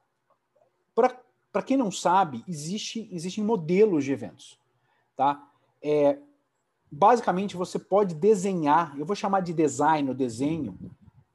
Para 0.96 1.62
quem 1.64 1.78
não 1.78 1.92
sabe, 1.92 2.44
existe, 2.48 3.08
existem 3.12 3.44
modelos 3.44 4.04
de 4.04 4.12
eventos. 4.12 4.60
Tá? 5.16 5.48
É, 5.82 6.18
basicamente 6.92 7.56
você 7.56 7.78
pode 7.78 8.16
desenhar, 8.16 8.98
eu 8.98 9.06
vou 9.06 9.16
chamar 9.16 9.42
de 9.42 9.54
design 9.54 10.10
ou 10.10 10.16
desenho, 10.16 10.78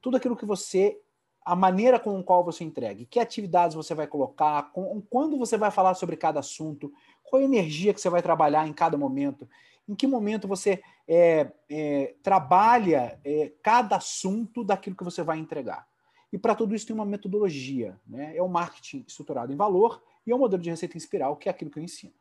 tudo 0.00 0.17
aquilo 0.17 0.37
que 0.37 0.47
você, 0.47 1.00
a 1.45 1.55
maneira 1.57 1.99
com 1.99 2.19
a 2.19 2.23
qual 2.23 2.45
você 2.45 2.64
entrega, 2.64 3.05
que 3.05 3.19
atividades 3.19 3.75
você 3.75 3.95
vai 3.95 4.07
colocar, 4.07 4.73
com, 4.73 5.00
quando 5.02 5.38
você 5.38 5.57
vai 5.57 5.71
falar 5.71 5.95
sobre 5.95 6.17
cada 6.17 6.40
assunto, 6.40 6.93
qual 7.28 7.40
a 7.40 7.44
energia 7.44 7.94
que 7.94 8.00
você 8.00 8.11
vai 8.11 8.23
trabalhar 8.23 8.66
em 8.66 8.73
cada 8.73 8.97
momento, 8.97 9.49
em 9.88 9.94
que 9.94 10.06
momento 10.06 10.47
você 10.47 10.82
é, 11.06 11.50
é, 11.68 12.14
trabalha 12.23 13.18
é, 13.25 13.52
cada 13.62 13.97
assunto 13.97 14.62
daquilo 14.62 14.97
que 14.97 15.04
você 15.04 15.23
vai 15.23 15.38
entregar. 15.38 15.88
E 16.32 16.38
para 16.38 16.54
tudo 16.54 16.75
isso 16.75 16.87
tem 16.87 16.94
uma 16.94 17.06
metodologia, 17.06 17.99
né? 18.06 18.37
é 18.37 18.42
o 18.42 18.49
marketing 18.49 19.04
estruturado 19.06 19.52
em 19.52 19.56
valor 19.56 20.02
e 20.26 20.30
é 20.30 20.35
o 20.35 20.38
modelo 20.38 20.62
de 20.62 20.68
receita 20.68 20.97
em 20.97 20.99
espiral, 20.99 21.37
que 21.37 21.49
é 21.49 21.50
aquilo 21.50 21.70
que 21.70 21.78
eu 21.78 21.82
ensino. 21.82 22.12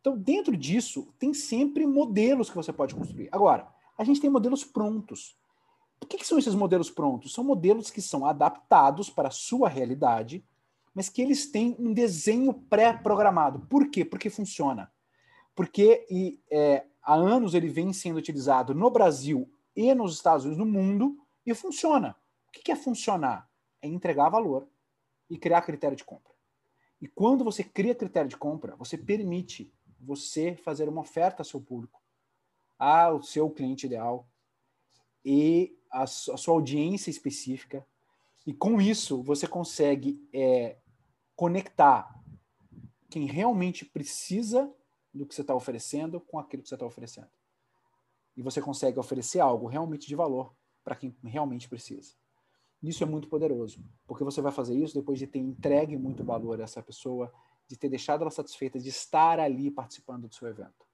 Então, 0.00 0.16
dentro 0.16 0.56
disso, 0.56 1.08
tem 1.18 1.32
sempre 1.32 1.86
modelos 1.86 2.50
que 2.50 2.56
você 2.56 2.72
pode 2.72 2.94
construir. 2.94 3.28
Agora, 3.32 3.66
a 3.96 4.04
gente 4.04 4.20
tem 4.20 4.30
modelos 4.30 4.62
prontos. 4.62 5.36
O 6.00 6.06
que, 6.06 6.18
que 6.18 6.26
são 6.26 6.38
esses 6.38 6.54
modelos 6.54 6.90
prontos? 6.90 7.32
São 7.32 7.42
modelos 7.42 7.90
que 7.90 8.00
são 8.00 8.24
adaptados 8.24 9.10
para 9.10 9.28
a 9.28 9.32
sua 9.32 9.68
realidade 9.68 10.44
mas 10.94 11.08
que 11.08 11.22
eles 11.22 11.50
têm 11.50 11.76
um 11.78 11.92
desenho 11.92 12.52
pré-programado. 12.52 13.60
Por 13.68 13.90
quê? 13.90 14.04
Porque 14.04 14.30
funciona. 14.30 14.92
Porque 15.54 16.06
e, 16.10 16.40
é, 16.50 16.86
há 17.02 17.14
anos 17.14 17.54
ele 17.54 17.68
vem 17.68 17.92
sendo 17.92 18.18
utilizado 18.18 18.74
no 18.74 18.90
Brasil 18.90 19.50
e 19.74 19.94
nos 19.94 20.14
Estados 20.14 20.44
Unidos, 20.44 20.64
no 20.64 20.70
mundo, 20.70 21.18
e 21.46 21.54
funciona. 21.54 22.16
O 22.48 22.50
que 22.50 22.72
é 22.72 22.76
funcionar? 22.76 23.48
É 23.80 23.86
entregar 23.86 24.28
valor 24.28 24.68
e 25.30 25.38
criar 25.38 25.62
critério 25.62 25.96
de 25.96 26.04
compra. 26.04 26.32
E 27.00 27.06
quando 27.06 27.44
você 27.44 27.62
cria 27.62 27.94
critério 27.94 28.28
de 28.28 28.36
compra, 28.36 28.74
você 28.76 28.98
permite 28.98 29.72
você 30.00 30.56
fazer 30.56 30.88
uma 30.88 31.00
oferta 31.00 31.42
ao 31.42 31.44
seu 31.44 31.60
público, 31.60 32.02
ao 32.78 33.22
seu 33.22 33.48
cliente 33.50 33.86
ideal 33.86 34.28
e 35.24 35.76
a, 35.90 36.06
sua 36.06 36.54
audiência 36.54 37.10
específica. 37.10 37.86
E 38.48 38.54
com 38.54 38.80
isso, 38.80 39.22
você 39.22 39.46
consegue 39.46 40.26
é, 40.32 40.78
conectar 41.36 42.18
quem 43.10 43.26
realmente 43.26 43.84
precisa 43.84 44.74
do 45.12 45.26
que 45.26 45.34
você 45.34 45.42
está 45.42 45.54
oferecendo 45.54 46.18
com 46.18 46.38
aquilo 46.38 46.62
que 46.62 46.68
você 46.70 46.74
está 46.74 46.86
oferecendo. 46.86 47.28
E 48.34 48.42
você 48.42 48.62
consegue 48.62 48.98
oferecer 48.98 49.40
algo 49.40 49.66
realmente 49.66 50.08
de 50.08 50.14
valor 50.16 50.56
para 50.82 50.96
quem 50.96 51.14
realmente 51.22 51.68
precisa. 51.68 52.14
Isso 52.82 53.02
é 53.02 53.06
muito 53.06 53.28
poderoso, 53.28 53.84
porque 54.06 54.24
você 54.24 54.40
vai 54.40 54.50
fazer 54.50 54.74
isso 54.78 54.94
depois 54.94 55.18
de 55.18 55.26
ter 55.26 55.40
entregue 55.40 55.98
muito 55.98 56.24
valor 56.24 56.58
a 56.58 56.64
essa 56.64 56.82
pessoa, 56.82 57.30
de 57.66 57.76
ter 57.76 57.90
deixado 57.90 58.22
ela 58.22 58.30
satisfeita, 58.30 58.78
de 58.78 58.88
estar 58.88 59.38
ali 59.38 59.70
participando 59.70 60.26
do 60.26 60.34
seu 60.34 60.48
evento. 60.48 60.86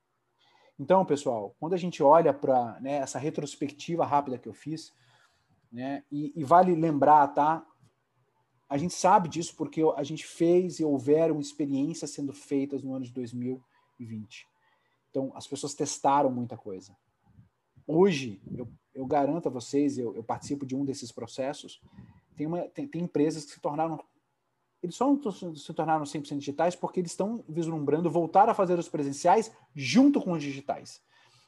Então, 0.76 1.06
pessoal, 1.06 1.54
quando 1.60 1.74
a 1.74 1.78
gente 1.78 2.02
olha 2.02 2.34
para 2.34 2.80
né, 2.80 2.94
essa 2.94 3.16
retrospectiva 3.16 4.04
rápida 4.04 4.38
que 4.38 4.48
eu 4.48 4.54
fiz, 4.54 4.92
né, 5.74 6.04
e, 6.08 6.32
e, 6.36 6.44
vale 6.44 6.72
lembrar, 6.72 7.26
tá? 7.34 7.66
A 8.68 8.78
gente 8.78 8.94
sabe 8.94 9.28
disso 9.28 9.56
porque 9.56 9.82
a 9.96 10.04
gente 10.04 10.24
fez 10.24 10.78
e 10.78 10.84
houveram 10.84 11.40
experiências 11.40 12.12
sendo 12.12 12.32
feitas 12.32 12.84
no 12.84 12.94
ano 12.94 13.04
de 13.04 13.12
2020. 13.12 14.46
Então, 15.10 15.32
as 15.34 15.48
pessoas 15.48 15.74
testaram 15.74 16.30
muita 16.30 16.56
coisa. 16.56 16.96
Hoje, 17.88 18.40
eu, 18.56 18.68
eu 18.94 19.04
garanto 19.04 19.48
a 19.48 19.50
vocês, 19.50 19.98
eu, 19.98 20.14
eu, 20.14 20.22
participo 20.22 20.64
de 20.64 20.76
um 20.76 20.84
desses 20.84 21.10
processos, 21.10 21.82
tem, 22.36 22.46
uma, 22.46 22.62
tem, 22.68 22.86
tem 22.86 23.02
empresas 23.02 23.44
que 23.44 23.50
se 23.50 23.60
tornaram 23.60 23.98
eles 24.80 24.96
só 24.96 25.06
não 25.10 25.32
se 25.32 25.72
tornaram 25.72 26.04
100% 26.04 26.38
digitais 26.38 26.76
porque 26.76 27.00
eles 27.00 27.12
estão 27.12 27.42
vislumbrando 27.48 28.10
voltar 28.10 28.50
a 28.50 28.54
fazer 28.54 28.78
os 28.78 28.88
presenciais 28.88 29.50
junto 29.74 30.20
com 30.20 30.32
os 30.32 30.42
digitais. 30.42 31.00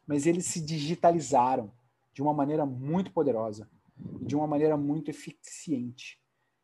Mas 0.06 0.26
eles 0.26 0.46
se 0.46 0.58
digitalizaram 0.58 1.70
de 2.14 2.22
uma 2.22 2.32
maneira 2.32 2.64
muito 2.64 3.12
poderosa, 3.12 3.68
de 3.96 4.36
uma 4.36 4.46
maneira 4.46 4.76
muito 4.76 5.10
eficiente. 5.10 6.20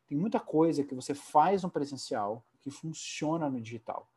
Tem 0.07 0.17
muita 0.17 0.39
coisa 0.39 0.83
que 0.83 0.95
você 0.95 1.13
faz 1.13 1.63
no 1.63 1.69
presencial 1.69 2.45
que 2.61 2.69
funciona 2.69 3.49
no 3.49 3.59
digital, 3.59 4.09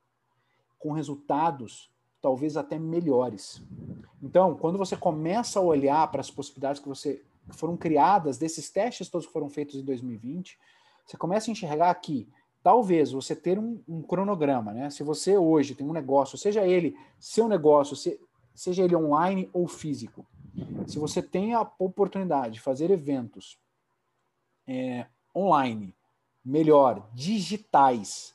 com 0.78 0.92
resultados 0.92 1.90
talvez 2.20 2.56
até 2.56 2.78
melhores. 2.78 3.62
Então, 4.22 4.56
quando 4.56 4.78
você 4.78 4.96
começa 4.96 5.58
a 5.58 5.62
olhar 5.62 6.10
para 6.10 6.20
as 6.20 6.30
possibilidades 6.30 6.80
que 6.80 6.88
você 6.88 7.22
que 7.48 7.56
foram 7.56 7.76
criadas 7.76 8.38
desses 8.38 8.68
testes 8.68 9.08
todos 9.08 9.26
que 9.26 9.32
foram 9.32 9.48
feitos 9.48 9.76
em 9.76 9.84
2020, 9.84 10.58
você 11.04 11.16
começa 11.16 11.48
a 11.48 11.52
enxergar 11.52 11.94
que 11.94 12.28
talvez 12.62 13.12
você 13.12 13.36
ter 13.36 13.56
um, 13.56 13.80
um, 13.86 14.02
cronograma, 14.02 14.72
né? 14.72 14.90
Se 14.90 15.04
você 15.04 15.38
hoje 15.38 15.76
tem 15.76 15.86
um 15.86 15.92
negócio, 15.92 16.36
seja 16.36 16.66
ele 16.66 16.96
seu 17.20 17.46
negócio, 17.46 17.94
se, 17.94 18.20
seja 18.52 18.82
ele 18.82 18.96
online 18.96 19.48
ou 19.52 19.68
físico, 19.68 20.26
se 20.86 20.98
você 20.98 21.22
tem 21.22 21.54
a 21.54 21.60
oportunidade 21.78 22.54
de 22.54 22.60
fazer 22.60 22.90
eventos 22.90 23.58
é, 24.66 25.06
online, 25.34 25.94
melhor, 26.44 27.08
digitais, 27.12 28.34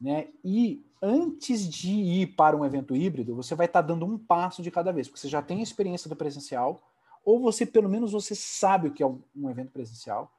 né? 0.00 0.28
E 0.44 0.84
antes 1.02 1.68
de 1.68 1.90
ir 1.90 2.26
para 2.28 2.56
um 2.56 2.64
evento 2.64 2.94
híbrido, 2.94 3.34
você 3.34 3.54
vai 3.54 3.66
estar 3.66 3.82
dando 3.82 4.06
um 4.06 4.18
passo 4.18 4.62
de 4.62 4.70
cada 4.70 4.92
vez, 4.92 5.08
porque 5.08 5.20
você 5.20 5.28
já 5.28 5.42
tem 5.42 5.60
a 5.60 5.62
experiência 5.62 6.08
do 6.08 6.16
presencial, 6.16 6.80
ou 7.24 7.40
você 7.40 7.66
pelo 7.66 7.88
menos 7.88 8.12
você 8.12 8.34
sabe 8.34 8.88
o 8.88 8.92
que 8.92 9.02
é 9.02 9.06
um, 9.06 9.20
um 9.34 9.50
evento 9.50 9.70
presencial, 9.70 10.32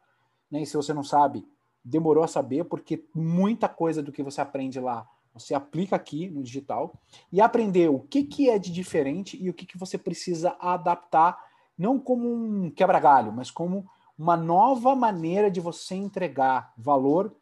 né? 0.50 0.62
E 0.62 0.66
se 0.66 0.76
você 0.76 0.94
não 0.94 1.04
sabe, 1.04 1.48
demorou 1.84 2.24
a 2.24 2.28
saber, 2.28 2.66
porque 2.66 3.04
muita 3.14 3.68
coisa 3.68 4.02
do 4.02 4.12
que 4.12 4.24
você 4.24 4.42
aprende 4.42 4.80
lá 4.80 5.08
você 5.34 5.54
aplica 5.54 5.96
aqui 5.96 6.30
no 6.30 6.44
digital 6.44 6.94
e 7.32 7.40
aprender 7.40 7.90
o 7.90 8.00
que, 8.00 8.24
que 8.24 8.50
é 8.50 8.58
de 8.58 8.72
diferente 8.72 9.38
e 9.42 9.50
o 9.50 9.54
que, 9.54 9.66
que 9.66 9.78
você 9.78 9.98
precisa 9.98 10.56
adaptar, 10.60 11.40
não 11.78 12.00
como 12.00 12.32
um 12.32 12.70
quebra-galho, 12.72 13.32
mas 13.32 13.50
como 13.52 13.88
uma 14.18 14.36
nova 14.36 14.96
maneira 14.96 15.50
de 15.50 15.62
você 15.62 15.96
entregar 15.96 16.74
valor, 16.78 17.36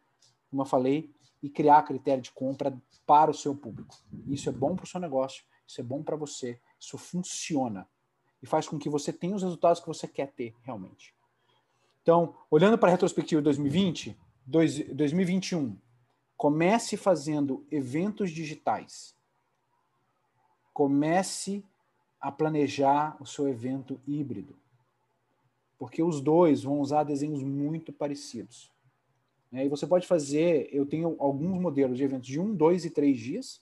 como 0.50 0.62
eu 0.62 0.66
falei, 0.66 1.10
e 1.42 1.48
criar 1.48 1.82
critério 1.82 2.22
de 2.22 2.30
compra 2.30 2.76
para 3.06 3.30
o 3.30 3.34
seu 3.34 3.54
público. 3.54 3.96
Isso 4.26 4.48
é 4.48 4.52
bom 4.52 4.76
para 4.76 4.84
o 4.84 4.88
seu 4.88 5.00
negócio, 5.00 5.44
isso 5.66 5.80
é 5.80 5.84
bom 5.84 6.02
para 6.02 6.16
você, 6.16 6.60
isso 6.78 6.96
funciona 6.96 7.88
e 8.42 8.46
faz 8.46 8.68
com 8.68 8.78
que 8.78 8.88
você 8.88 9.12
tenha 9.12 9.34
os 9.34 9.42
resultados 9.42 9.80
que 9.80 9.86
você 9.86 10.06
quer 10.06 10.32
ter 10.32 10.54
realmente. 10.62 11.14
Então, 12.02 12.34
olhando 12.50 12.78
para 12.78 12.88
a 12.88 12.92
retrospectiva 12.92 13.40
de 13.40 13.44
2020, 13.44 14.18
dois, 14.46 14.78
2021, 14.94 15.76
comece 16.38 16.96
fazendo 16.96 17.66
eventos 17.68 18.30
digitais. 18.30 19.16
Comece 20.72 21.64
a 22.20 22.30
planejar 22.30 23.16
o 23.20 23.26
seu 23.26 23.48
evento 23.48 24.00
híbrido. 24.06 24.56
Porque 25.76 26.00
os 26.00 26.20
dois 26.20 26.62
vão 26.62 26.78
usar 26.78 27.02
desenhos 27.02 27.42
muito 27.42 27.92
parecidos. 27.92 28.70
Né? 29.50 29.66
E 29.66 29.68
você 29.68 29.84
pode 29.84 30.06
fazer, 30.06 30.68
eu 30.72 30.86
tenho 30.86 31.16
alguns 31.18 31.60
modelos 31.60 31.98
de 31.98 32.04
eventos 32.04 32.28
de 32.28 32.38
um, 32.38 32.54
dois 32.54 32.84
e 32.84 32.90
três 32.90 33.18
dias, 33.18 33.60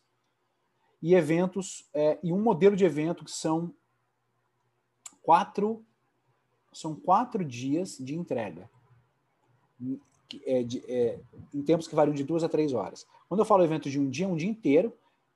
e 1.00 1.14
eventos, 1.14 1.88
é, 1.94 2.18
e 2.22 2.30
um 2.30 2.42
modelo 2.42 2.76
de 2.76 2.84
evento 2.84 3.24
que 3.24 3.30
são 3.30 3.74
quatro, 5.22 5.84
são 6.72 6.94
quatro 6.94 7.42
dias 7.42 7.96
de 7.98 8.14
entrega 8.14 8.68
é, 10.44 10.62
de, 10.62 10.84
é, 10.86 11.18
em 11.54 11.62
tempos 11.62 11.86
que 11.86 11.94
variam 11.94 12.14
de 12.14 12.24
duas 12.24 12.42
a 12.42 12.48
três 12.48 12.72
horas. 12.72 13.06
Quando 13.28 13.40
eu 13.40 13.44
falo 13.46 13.64
evento 13.64 13.90
de 13.90 13.98
um 13.98 14.08
dia, 14.08 14.28
um 14.28 14.36
dia 14.36 14.48
inteiro, 14.48 14.92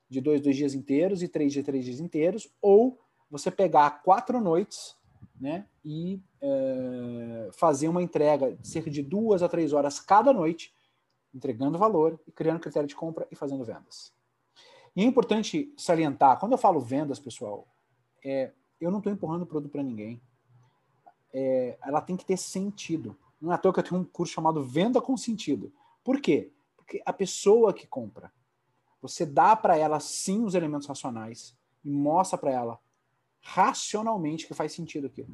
de 0.09 0.19
dois, 0.19 0.41
dois 0.41 0.55
dias 0.55 0.73
inteiros 0.73 1.23
e 1.23 1.27
três 1.27 1.53
dias, 1.53 1.65
três 1.65 1.85
dias 1.85 1.99
inteiros, 1.99 2.49
ou 2.61 2.99
você 3.29 3.49
pegar 3.49 4.01
quatro 4.03 4.41
noites 4.41 4.95
né, 5.39 5.65
e 5.83 6.21
é, 6.41 7.49
fazer 7.53 7.87
uma 7.87 8.03
entrega 8.03 8.53
de 8.53 8.67
cerca 8.67 8.91
de 8.91 9.01
duas 9.01 9.41
a 9.41 9.49
três 9.49 9.73
horas 9.73 9.99
cada 9.99 10.33
noite, 10.33 10.73
entregando 11.33 11.77
valor 11.77 12.19
e 12.27 12.31
criando 12.31 12.59
critério 12.59 12.87
de 12.87 12.95
compra 12.95 13.25
e 13.31 13.35
fazendo 13.35 13.63
vendas. 13.63 14.13
E 14.95 15.01
é 15.01 15.05
importante 15.05 15.73
salientar, 15.77 16.39
quando 16.39 16.51
eu 16.51 16.57
falo 16.57 16.79
vendas, 16.79 17.19
pessoal, 17.19 17.65
é, 18.23 18.51
eu 18.79 18.91
não 18.91 18.97
estou 18.97 19.11
empurrando 19.11 19.43
o 19.43 19.45
produto 19.45 19.71
para 19.71 19.83
ninguém. 19.83 20.21
É, 21.33 21.77
ela 21.81 22.01
tem 22.01 22.17
que 22.17 22.25
ter 22.25 22.37
sentido. 22.37 23.15
Não 23.41 23.51
é 23.51 23.55
à 23.55 23.57
toa 23.57 23.73
que 23.73 23.79
eu 23.79 23.83
tenho 23.83 24.01
um 24.01 24.05
curso 24.05 24.33
chamado 24.33 24.63
Venda 24.63 25.01
com 25.01 25.17
Sentido. 25.17 25.73
Por 26.03 26.21
quê? 26.21 26.51
Porque 26.77 27.01
a 27.05 27.11
pessoa 27.11 27.73
que 27.73 27.87
compra, 27.87 28.31
você 29.01 29.25
dá 29.25 29.55
para 29.55 29.75
ela 29.75 29.99
sim 29.99 30.43
os 30.43 30.53
elementos 30.53 30.87
racionais 30.87 31.57
e 31.83 31.89
mostra 31.89 32.37
para 32.37 32.51
ela 32.51 32.79
racionalmente 33.41 34.45
que 34.45 34.53
faz 34.53 34.73
sentido 34.73 35.07
aquilo. 35.07 35.27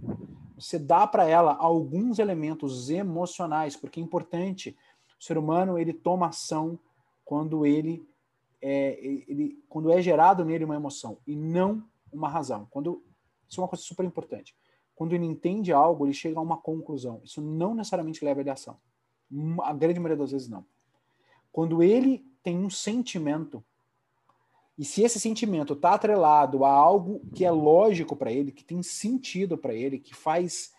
Você 0.56 0.80
dá 0.80 1.06
para 1.06 1.28
ela 1.28 1.54
alguns 1.56 2.18
elementos 2.20 2.90
emocionais, 2.90 3.76
porque 3.76 4.00
é 4.00 4.04
importante. 4.04 4.78
O 5.20 5.24
ser 5.24 5.38
humano 5.38 5.78
ele 5.78 5.92
toma 5.92 6.28
ação 6.28 6.80
quando 7.26 7.66
ele 7.66 8.08
é, 8.62 8.98
ele, 9.04 9.62
quando 9.68 9.92
é 9.92 10.02
gerado 10.02 10.46
nele 10.46 10.64
uma 10.64 10.76
emoção 10.76 11.18
e 11.28 11.36
não 11.36 11.84
uma 12.12 12.30
razão. 12.30 12.66
Quando 12.72 13.04
isso 13.48 13.60
é 13.60 13.64
uma 13.64 13.68
coisa 13.68 13.84
super 13.84 14.06
importante 14.06 14.56
quando 14.98 15.14
ele 15.14 15.26
entende 15.26 15.72
algo, 15.72 16.08
ele 16.08 16.14
chega 16.14 16.40
a 16.40 16.42
uma 16.42 16.58
conclusão. 16.58 17.22
Isso 17.24 17.40
não 17.40 17.76
necessariamente 17.76 18.26
leva 18.26 18.42
ele 18.42 18.50
à 18.50 18.54
ação. 18.54 18.80
A 19.62 19.72
grande 19.72 20.00
maioria 20.00 20.18
das 20.18 20.32
vezes 20.32 20.50
não. 20.50 20.66
Quando 21.52 21.84
ele 21.84 22.26
tem 22.42 22.58
um 22.58 22.70
sentimento, 22.70 23.64
e 24.76 24.84
se 24.84 25.04
esse 25.04 25.20
sentimento 25.20 25.74
está 25.74 25.94
atrelado 25.94 26.66
a 26.66 26.72
algo 26.72 27.22
que 27.36 27.46
é 27.46 27.52
lógico 27.52 28.16
para 28.16 28.32
ele, 28.32 28.52
que 28.52 28.64
tem 28.64 28.82
sentido 28.82 29.56
para 29.56 29.72
ele, 29.72 30.00
que 30.00 30.16
faz 30.16 30.74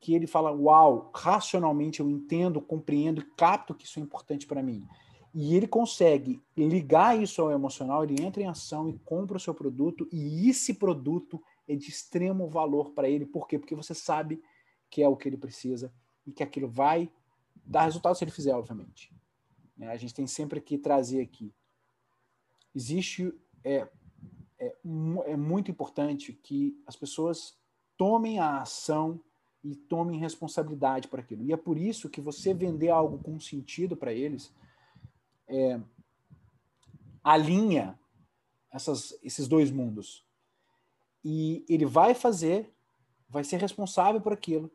que 0.00 0.12
ele 0.12 0.26
fala, 0.26 0.50
uau, 0.50 1.12
racionalmente 1.14 2.00
eu 2.00 2.10
entendo, 2.10 2.60
compreendo 2.60 3.20
e 3.20 3.30
capto 3.36 3.72
que 3.72 3.86
isso 3.86 4.00
é 4.00 4.02
importante 4.02 4.48
para 4.48 4.64
mim. 4.64 4.84
E 5.32 5.56
ele 5.56 5.68
consegue 5.68 6.42
ligar 6.56 7.16
isso 7.22 7.40
ao 7.40 7.52
emocional, 7.52 8.02
ele 8.02 8.20
entra 8.20 8.42
em 8.42 8.46
ação 8.46 8.88
e 8.88 8.98
compra 9.04 9.36
o 9.36 9.40
seu 9.40 9.54
produto, 9.54 10.08
e 10.12 10.50
esse 10.50 10.74
produto 10.74 11.40
é 11.66 11.74
de 11.74 11.88
extremo 11.88 12.48
valor 12.48 12.90
para 12.90 13.08
ele. 13.08 13.26
Por 13.26 13.46
quê? 13.46 13.58
Porque 13.58 13.74
você 13.74 13.94
sabe 13.94 14.42
que 14.90 15.02
é 15.02 15.08
o 15.08 15.16
que 15.16 15.28
ele 15.28 15.36
precisa 15.36 15.92
e 16.26 16.32
que 16.32 16.42
aquilo 16.42 16.68
vai 16.68 17.10
dar 17.64 17.84
resultado 17.84 18.16
se 18.16 18.24
ele 18.24 18.30
fizer, 18.30 18.54
obviamente. 18.54 19.12
Né? 19.76 19.88
A 19.88 19.96
gente 19.96 20.14
tem 20.14 20.26
sempre 20.26 20.60
que 20.60 20.78
trazer 20.78 21.20
aqui. 21.20 21.52
Existe. 22.74 23.32
É, 23.62 23.88
é, 24.58 24.76
é 25.26 25.36
muito 25.36 25.70
importante 25.70 26.32
que 26.32 26.78
as 26.86 26.96
pessoas 26.96 27.58
tomem 27.96 28.38
a 28.38 28.60
ação 28.60 29.20
e 29.62 29.74
tomem 29.74 30.20
responsabilidade 30.20 31.08
para 31.08 31.20
aquilo. 31.20 31.42
E 31.42 31.52
é 31.52 31.56
por 31.56 31.78
isso 31.78 32.10
que 32.10 32.20
você 32.20 32.52
vender 32.52 32.90
algo 32.90 33.18
com 33.18 33.40
sentido 33.40 33.96
para 33.96 34.12
eles 34.12 34.52
é, 35.48 35.80
alinha 37.22 37.98
essas, 38.70 39.18
esses 39.22 39.48
dois 39.48 39.70
mundos. 39.70 40.23
E 41.24 41.64
ele 41.68 41.86
vai 41.86 42.14
fazer, 42.14 42.70
vai 43.28 43.42
ser 43.42 43.56
responsável 43.56 44.20
por 44.20 44.32
aquilo, 44.32 44.70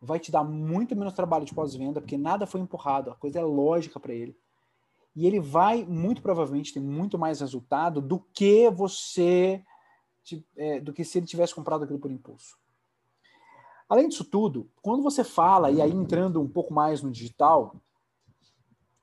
vai 0.00 0.18
te 0.18 0.32
dar 0.32 0.42
muito 0.42 0.96
menos 0.96 1.12
trabalho 1.12 1.44
de 1.44 1.54
pós-venda, 1.54 2.00
porque 2.00 2.16
nada 2.16 2.46
foi 2.46 2.60
empurrado, 2.60 3.10
a 3.10 3.14
coisa 3.14 3.38
é 3.38 3.44
lógica 3.44 4.00
para 4.00 4.14
ele. 4.14 4.36
E 5.14 5.26
ele 5.26 5.38
vai, 5.40 5.84
muito 5.84 6.22
provavelmente, 6.22 6.72
ter 6.72 6.80
muito 6.80 7.18
mais 7.18 7.40
resultado 7.40 8.00
do 8.00 8.18
que 8.18 8.70
você, 8.70 9.62
é, 10.56 10.80
do 10.80 10.92
que 10.92 11.04
se 11.04 11.18
ele 11.18 11.26
tivesse 11.26 11.54
comprado 11.54 11.84
aquilo 11.84 11.98
por 11.98 12.10
impulso. 12.10 12.58
Além 13.88 14.08
disso 14.08 14.24
tudo, 14.24 14.70
quando 14.80 15.02
você 15.02 15.24
fala, 15.24 15.70
e 15.70 15.82
aí 15.82 15.90
entrando 15.90 16.40
um 16.40 16.48
pouco 16.48 16.72
mais 16.72 17.02
no 17.02 17.10
digital, 17.10 17.74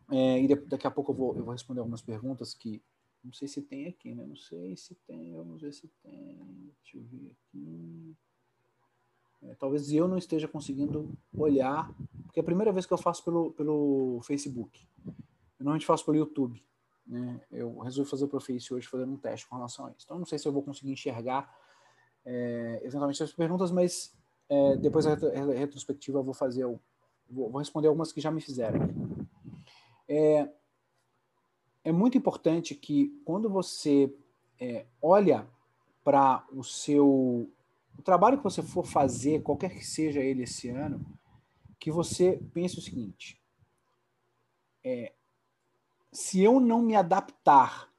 é, 0.10 0.42
e 0.42 0.56
daqui 0.66 0.88
a 0.88 0.92
pouco 0.92 1.12
eu 1.12 1.16
vou, 1.16 1.36
eu 1.36 1.44
vou 1.44 1.52
responder 1.52 1.82
algumas 1.82 2.02
perguntas 2.02 2.54
que 2.54 2.82
não 3.28 3.34
sei 3.34 3.48
se 3.48 3.62
tem 3.62 3.88
aqui, 3.88 4.16
né? 4.16 4.26
Não 4.26 4.38
sei 4.38 4.78
se 4.78 4.96
tem, 5.06 5.36
vamos 5.36 5.62
ver 5.62 5.74
se 5.74 5.88
tem. 6.02 6.74
Deixa 6.82 6.98
eu 6.98 7.04
ver 7.04 7.32
aqui. 7.32 8.16
É, 9.44 9.56
talvez 9.56 9.92
eu 9.92 10.08
não 10.08 10.18
esteja 10.18 10.48
conseguindo 10.48 11.12
olhar, 11.34 11.94
porque 12.24 12.40
é 12.40 12.42
a 12.42 12.46
primeira 12.46 12.72
vez 12.72 12.86
que 12.86 12.94
eu 12.94 12.98
faço 12.98 13.24
pelo, 13.26 13.52
pelo 13.52 14.22
Facebook. 14.24 14.88
Eu 15.06 15.14
normalmente 15.60 15.86
faço 15.86 16.06
pelo 16.06 16.18
YouTube. 16.18 16.64
Né? 17.06 17.42
Eu 17.52 17.78
resolvi 17.80 18.10
fazer 18.10 18.28
pelo 18.28 18.42
Face 18.42 18.74
hoje, 18.74 18.88
fazendo 18.88 19.12
um 19.12 19.18
teste 19.18 19.46
com 19.48 19.58
relação 19.58 19.86
a 19.86 19.92
isso. 19.92 20.06
Então, 20.06 20.18
não 20.18 20.26
sei 20.26 20.40
se 20.40 20.48
eu 20.48 20.54
vou 20.54 20.64
conseguir 20.64 20.92
enxergar 20.92 21.54
é, 22.26 22.80
exatamente 22.84 23.22
as 23.22 23.34
perguntas, 23.34 23.72
mas 23.72 24.16
é, 24.48 24.78
depois 24.78 25.04
da 25.04 25.16
retrospectiva 25.54 26.20
eu 26.20 26.24
vou 26.24 26.34
fazer, 26.34 26.64
eu 26.64 26.80
vou, 27.30 27.50
vou, 27.50 27.60
responder 27.60 27.90
algumas 27.90 28.14
que 28.14 28.22
já 28.22 28.32
me 28.32 28.40
fizeram. 28.40 28.80
É, 30.08 30.50
é 31.88 31.92
muito 31.94 32.18
importante 32.18 32.76
que 32.76 33.18
quando 33.24 33.50
você 33.50 34.14
é, 34.60 34.86
olha 35.02 35.48
para 36.04 36.46
o 36.52 36.62
seu 36.62 37.50
o 37.98 38.02
trabalho 38.04 38.38
que 38.38 38.44
você 38.44 38.62
for 38.62 38.86
fazer, 38.86 39.42
qualquer 39.42 39.72
que 39.72 39.86
seja 39.86 40.20
ele 40.20 40.44
esse 40.44 40.68
ano, 40.68 41.04
que 41.80 41.90
você 41.90 42.42
pense 42.54 42.78
o 42.78 42.82
seguinte: 42.82 43.42
é, 44.84 45.14
se 46.12 46.44
eu 46.44 46.60
não 46.60 46.82
me 46.82 46.94
adaptar 46.94 47.90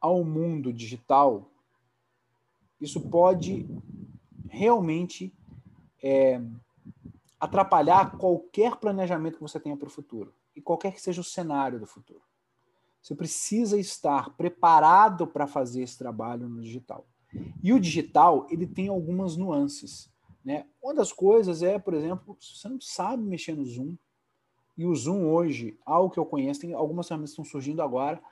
ao 0.00 0.24
mundo 0.24 0.72
digital, 0.72 1.48
isso 2.80 3.08
pode 3.08 3.68
realmente 4.48 5.32
é, 6.02 6.42
atrapalhar 7.38 8.18
qualquer 8.18 8.74
planejamento 8.78 9.36
que 9.36 9.42
você 9.42 9.60
tenha 9.60 9.76
para 9.76 9.86
o 9.86 9.92
futuro 9.92 10.34
e 10.56 10.60
qualquer 10.60 10.92
que 10.92 11.00
seja 11.00 11.20
o 11.20 11.24
cenário 11.24 11.78
do 11.78 11.86
futuro. 11.86 12.31
Você 13.02 13.14
precisa 13.16 13.78
estar 13.78 14.30
preparado 14.36 15.26
para 15.26 15.46
fazer 15.46 15.82
esse 15.82 15.98
trabalho 15.98 16.48
no 16.48 16.62
digital. 16.62 17.04
E 17.62 17.72
o 17.72 17.80
digital, 17.80 18.46
ele 18.48 18.66
tem 18.66 18.88
algumas 18.88 19.36
nuances. 19.36 20.08
Né? 20.44 20.66
Uma 20.80 20.94
das 20.94 21.12
coisas 21.12 21.62
é, 21.62 21.78
por 21.78 21.94
exemplo, 21.94 22.36
você 22.40 22.68
não 22.68 22.80
sabe 22.80 23.24
mexer 23.24 23.56
no 23.56 23.64
Zoom, 23.64 23.96
e 24.76 24.86
o 24.86 24.94
Zoom 24.94 25.26
hoje, 25.26 25.78
algo 25.84 26.10
que 26.10 26.18
eu 26.18 26.24
conheço, 26.24 26.60
tem 26.60 26.72
algumas 26.72 27.06
ferramentas 27.06 27.34
que 27.34 27.40
estão 27.40 27.50
surgindo 27.50 27.82
agora, 27.82 28.22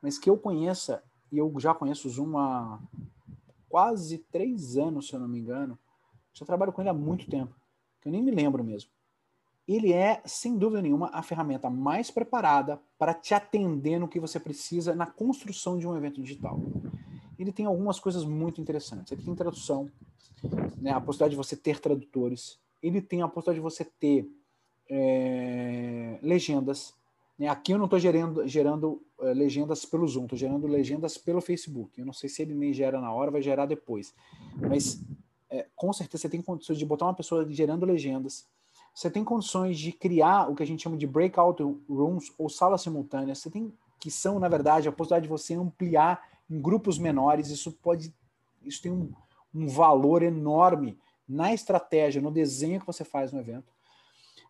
mas 0.00 0.18
que 0.18 0.30
eu 0.30 0.38
conheça, 0.38 1.02
e 1.30 1.36
eu 1.36 1.52
já 1.58 1.74
conheço 1.74 2.08
o 2.08 2.10
Zoom 2.10 2.38
há 2.38 2.80
quase 3.68 4.18
três 4.30 4.76
anos, 4.76 5.08
se 5.08 5.14
eu 5.14 5.20
não 5.20 5.28
me 5.28 5.38
engano, 5.38 5.78
já 6.32 6.46
trabalho 6.46 6.72
com 6.72 6.80
ele 6.80 6.88
há 6.88 6.94
muito 6.94 7.28
tempo, 7.28 7.54
que 8.00 8.08
eu 8.08 8.12
nem 8.12 8.22
me 8.22 8.30
lembro 8.30 8.64
mesmo. 8.64 8.90
Ele 9.66 9.92
é, 9.92 10.20
sem 10.24 10.56
dúvida 10.58 10.82
nenhuma, 10.82 11.10
a 11.12 11.22
ferramenta 11.22 11.70
mais 11.70 12.10
preparada 12.10 12.80
para 12.98 13.14
te 13.14 13.34
atender 13.34 13.98
no 13.98 14.08
que 14.08 14.18
você 14.18 14.40
precisa 14.40 14.94
na 14.94 15.06
construção 15.06 15.78
de 15.78 15.86
um 15.86 15.96
evento 15.96 16.20
digital 16.22 16.60
ele 17.42 17.52
tem 17.52 17.64
algumas 17.64 17.98
coisas 17.98 18.24
muito 18.24 18.60
interessantes. 18.60 19.12
Ele 19.12 19.22
tem 19.22 19.34
tradução, 19.34 19.90
né, 20.78 20.90
a 20.90 21.00
possibilidade 21.00 21.30
de 21.30 21.36
você 21.36 21.56
ter 21.56 21.80
tradutores, 21.80 22.58
ele 22.82 23.00
tem 23.00 23.22
a 23.22 23.28
possibilidade 23.28 23.58
de 23.58 23.62
você 23.62 23.84
ter 23.84 24.30
é, 24.88 26.18
legendas. 26.22 26.94
Né? 27.38 27.48
Aqui 27.48 27.72
eu 27.72 27.78
não 27.78 27.86
estou 27.86 27.98
gerando, 27.98 28.46
gerando 28.46 29.02
é, 29.20 29.32
legendas 29.32 29.84
pelo 29.86 30.06
Zoom, 30.06 30.24
estou 30.24 30.38
gerando 30.38 30.66
legendas 30.66 31.16
pelo 31.16 31.40
Facebook. 31.40 31.98
Eu 31.98 32.04
não 32.04 32.12
sei 32.12 32.28
se 32.28 32.42
ele 32.42 32.54
nem 32.54 32.74
gera 32.74 33.00
na 33.00 33.12
hora, 33.12 33.30
vai 33.30 33.40
gerar 33.40 33.64
depois. 33.64 34.14
Mas 34.56 35.02
é, 35.48 35.66
com 35.74 35.92
certeza 35.92 36.22
você 36.22 36.28
tem 36.28 36.42
condições 36.42 36.78
de 36.78 36.84
botar 36.84 37.06
uma 37.06 37.14
pessoa 37.14 37.46
gerando 37.50 37.86
legendas. 37.86 38.46
Você 38.94 39.10
tem 39.10 39.24
condições 39.24 39.78
de 39.78 39.92
criar 39.92 40.50
o 40.50 40.54
que 40.54 40.62
a 40.62 40.66
gente 40.66 40.82
chama 40.82 40.96
de 40.96 41.06
breakout 41.06 41.62
rooms 41.88 42.32
ou 42.36 42.48
salas 42.48 42.82
simultâneas. 42.82 43.38
Você 43.38 43.50
tem 43.50 43.72
que 44.00 44.10
são, 44.10 44.38
na 44.38 44.48
verdade, 44.48 44.88
a 44.88 44.92
possibilidade 44.92 45.24
de 45.24 45.28
você 45.28 45.54
ampliar 45.54 46.26
em 46.50 46.60
grupos 46.60 46.98
menores, 46.98 47.50
isso 47.50 47.70
pode, 47.70 48.12
isso 48.62 48.82
tem 48.82 48.90
um, 48.90 49.12
um 49.54 49.68
valor 49.68 50.22
enorme 50.22 50.98
na 51.28 51.52
estratégia, 51.52 52.20
no 52.20 52.30
desenho 52.30 52.80
que 52.80 52.86
você 52.86 53.04
faz 53.04 53.30
no 53.30 53.38
evento. 53.38 53.72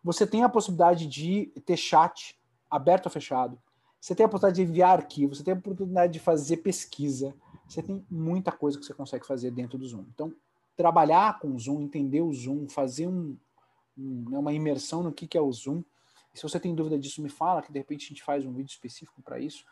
Você 0.03 0.25
tem 0.25 0.43
a 0.43 0.49
possibilidade 0.49 1.05
de 1.05 1.51
ter 1.65 1.77
chat 1.77 2.39
aberto 2.69 3.05
ou 3.05 3.11
fechado. 3.11 3.61
Você 3.99 4.15
tem 4.15 4.25
a 4.25 4.29
possibilidade 4.29 4.65
de 4.65 4.71
enviar 4.71 4.97
arquivos, 4.97 5.37
você 5.37 5.43
tem 5.43 5.53
a 5.53 5.57
oportunidade 5.57 6.13
de 6.13 6.19
fazer 6.19 6.57
pesquisa. 6.57 7.35
Você 7.67 7.83
tem 7.83 8.03
muita 8.09 8.51
coisa 8.51 8.79
que 8.79 8.85
você 8.85 8.93
consegue 8.93 9.27
fazer 9.27 9.51
dentro 9.51 9.77
do 9.77 9.85
Zoom. 9.85 10.05
Então, 10.13 10.33
trabalhar 10.75 11.39
com 11.39 11.49
o 11.49 11.59
Zoom, 11.59 11.81
entender 11.81 12.21
o 12.21 12.33
Zoom, 12.33 12.67
fazer 12.67 13.05
um, 13.05 13.37
né, 13.95 14.37
uma 14.37 14.53
imersão 14.53 15.03
no 15.03 15.11
que, 15.11 15.27
que 15.27 15.37
é 15.37 15.41
o 15.41 15.51
Zoom. 15.51 15.83
E 16.33 16.37
se 16.37 16.43
você 16.43 16.59
tem 16.59 16.73
dúvida 16.73 16.97
disso, 16.97 17.21
me 17.21 17.29
fala, 17.29 17.61
que 17.61 17.71
de 17.71 17.79
repente 17.79 18.05
a 18.05 18.07
gente 18.09 18.23
faz 18.23 18.45
um 18.45 18.53
vídeo 18.53 18.71
específico 18.71 19.21
para 19.21 19.39
isso. 19.39 19.65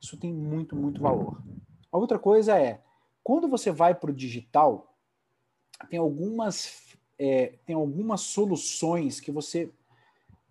Isso 0.00 0.16
tem 0.16 0.32
muito, 0.32 0.76
muito 0.76 1.00
valor. 1.00 1.42
A 1.90 1.98
outra 1.98 2.18
coisa 2.18 2.58
é, 2.58 2.82
quando 3.22 3.48
você 3.48 3.70
vai 3.70 3.94
para 3.94 4.10
o 4.10 4.14
digital, 4.14 4.94
tem 5.90 5.98
algumas, 5.98 6.96
é, 7.18 7.58
tem 7.66 7.76
algumas 7.76 8.22
soluções 8.22 9.20
que 9.20 9.30
você, 9.30 9.70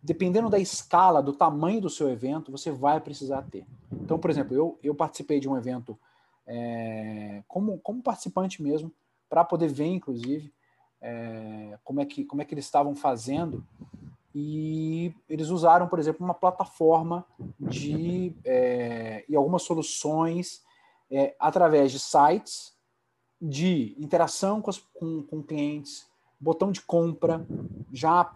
dependendo 0.02 0.50
da 0.50 0.60
escala, 0.60 1.24
do 1.24 1.34
tamanho 1.34 1.82
do 1.82 1.90
seu 1.90 2.10
evento, 2.10 2.52
você 2.52 2.72
vai 2.72 3.00
precisar 3.00 3.42
ter. 3.44 3.66
Então, 3.92 4.20
por 4.20 4.30
exemplo, 4.30 4.56
eu, 4.56 4.80
eu 4.84 4.94
participei 4.94 5.40
de 5.40 5.50
um 5.50 5.58
evento 5.58 5.98
é, 6.46 7.44
como, 7.48 7.80
como 7.80 8.02
participante 8.02 8.62
mesmo, 8.62 8.92
para 9.28 9.44
poder 9.44 9.68
ver, 9.68 9.88
inclusive, 9.88 10.54
é, 11.02 11.78
como, 11.84 12.02
é 12.02 12.06
que, 12.06 12.24
como 12.26 12.42
é 12.42 12.46
que 12.46 12.54
eles 12.54 12.66
estavam 12.66 12.96
fazendo. 12.96 13.66
E 14.34 15.14
eles 15.28 15.50
usaram, 15.50 15.88
por 15.88 16.00
exemplo, 16.00 16.24
uma 16.24 16.34
plataforma 16.34 17.26
de 17.60 18.36
é, 18.46 19.26
e 19.28 19.36
algumas 19.36 19.64
soluções 19.64 20.62
é, 21.10 21.36
através 21.40 21.92
de 21.92 22.00
sites, 22.00 22.76
de 23.42 23.96
interação 23.98 24.62
com, 24.62 24.70
as, 24.70 24.78
com, 24.78 25.24
com 25.24 25.42
clientes, 25.42 26.06
botão 26.40 26.72
de 26.72 26.82
compra 26.82 27.46
já 27.92 28.32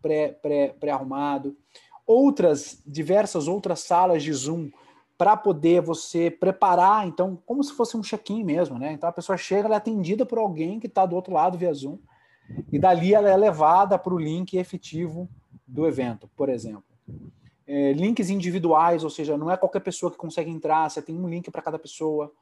pré-arrumado, 0.00 1.50
pré, 1.50 1.58
pré 1.58 1.80
outras, 2.06 2.82
diversas 2.86 3.46
outras 3.46 3.80
salas 3.80 4.22
de 4.22 4.32
Zoom 4.32 4.70
para 5.20 5.36
poder 5.36 5.82
você 5.82 6.30
preparar, 6.30 7.06
então, 7.06 7.38
como 7.44 7.62
se 7.62 7.74
fosse 7.74 7.94
um 7.94 8.02
check-in 8.02 8.42
mesmo, 8.42 8.78
né? 8.78 8.92
Então 8.92 9.06
a 9.06 9.12
pessoa 9.12 9.36
chega, 9.36 9.66
ela 9.66 9.74
é 9.74 9.76
atendida 9.76 10.24
por 10.24 10.38
alguém 10.38 10.80
que 10.80 10.86
está 10.86 11.04
do 11.04 11.14
outro 11.14 11.34
lado 11.34 11.58
via 11.58 11.74
Zoom, 11.74 11.98
e 12.72 12.78
dali 12.78 13.12
ela 13.12 13.28
é 13.28 13.36
levada 13.36 13.98
para 13.98 14.14
o 14.14 14.18
link 14.18 14.56
efetivo 14.56 15.28
do 15.66 15.86
evento, 15.86 16.26
por 16.34 16.48
exemplo 16.48 16.90
é, 17.70 17.92
links 17.92 18.30
individuais, 18.30 19.04
ou 19.04 19.10
seja, 19.10 19.38
não 19.38 19.48
é 19.48 19.56
qualquer 19.56 19.78
pessoa 19.78 20.10
que 20.10 20.18
consegue 20.18 20.50
entrar, 20.50 20.90
você 20.90 21.00
tem 21.00 21.14
um 21.14 21.28
link 21.28 21.48
para 21.52 21.62
cada 21.62 21.78
pessoa. 21.78 22.32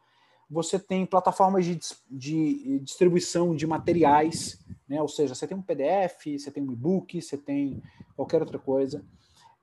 Você 0.50 0.78
tem 0.78 1.04
plataformas 1.04 1.66
de, 1.66 1.78
de 2.10 2.78
distribuição 2.78 3.54
de 3.54 3.66
materiais, 3.66 4.58
né? 4.88 5.02
ou 5.02 5.08
seja, 5.08 5.34
você 5.34 5.46
tem 5.46 5.54
um 5.54 5.60
PDF, 5.60 6.38
você 6.38 6.50
tem 6.50 6.62
um 6.62 6.72
e-book, 6.72 7.20
você 7.20 7.36
tem 7.36 7.82
qualquer 8.16 8.40
outra 8.40 8.58
coisa. 8.58 9.04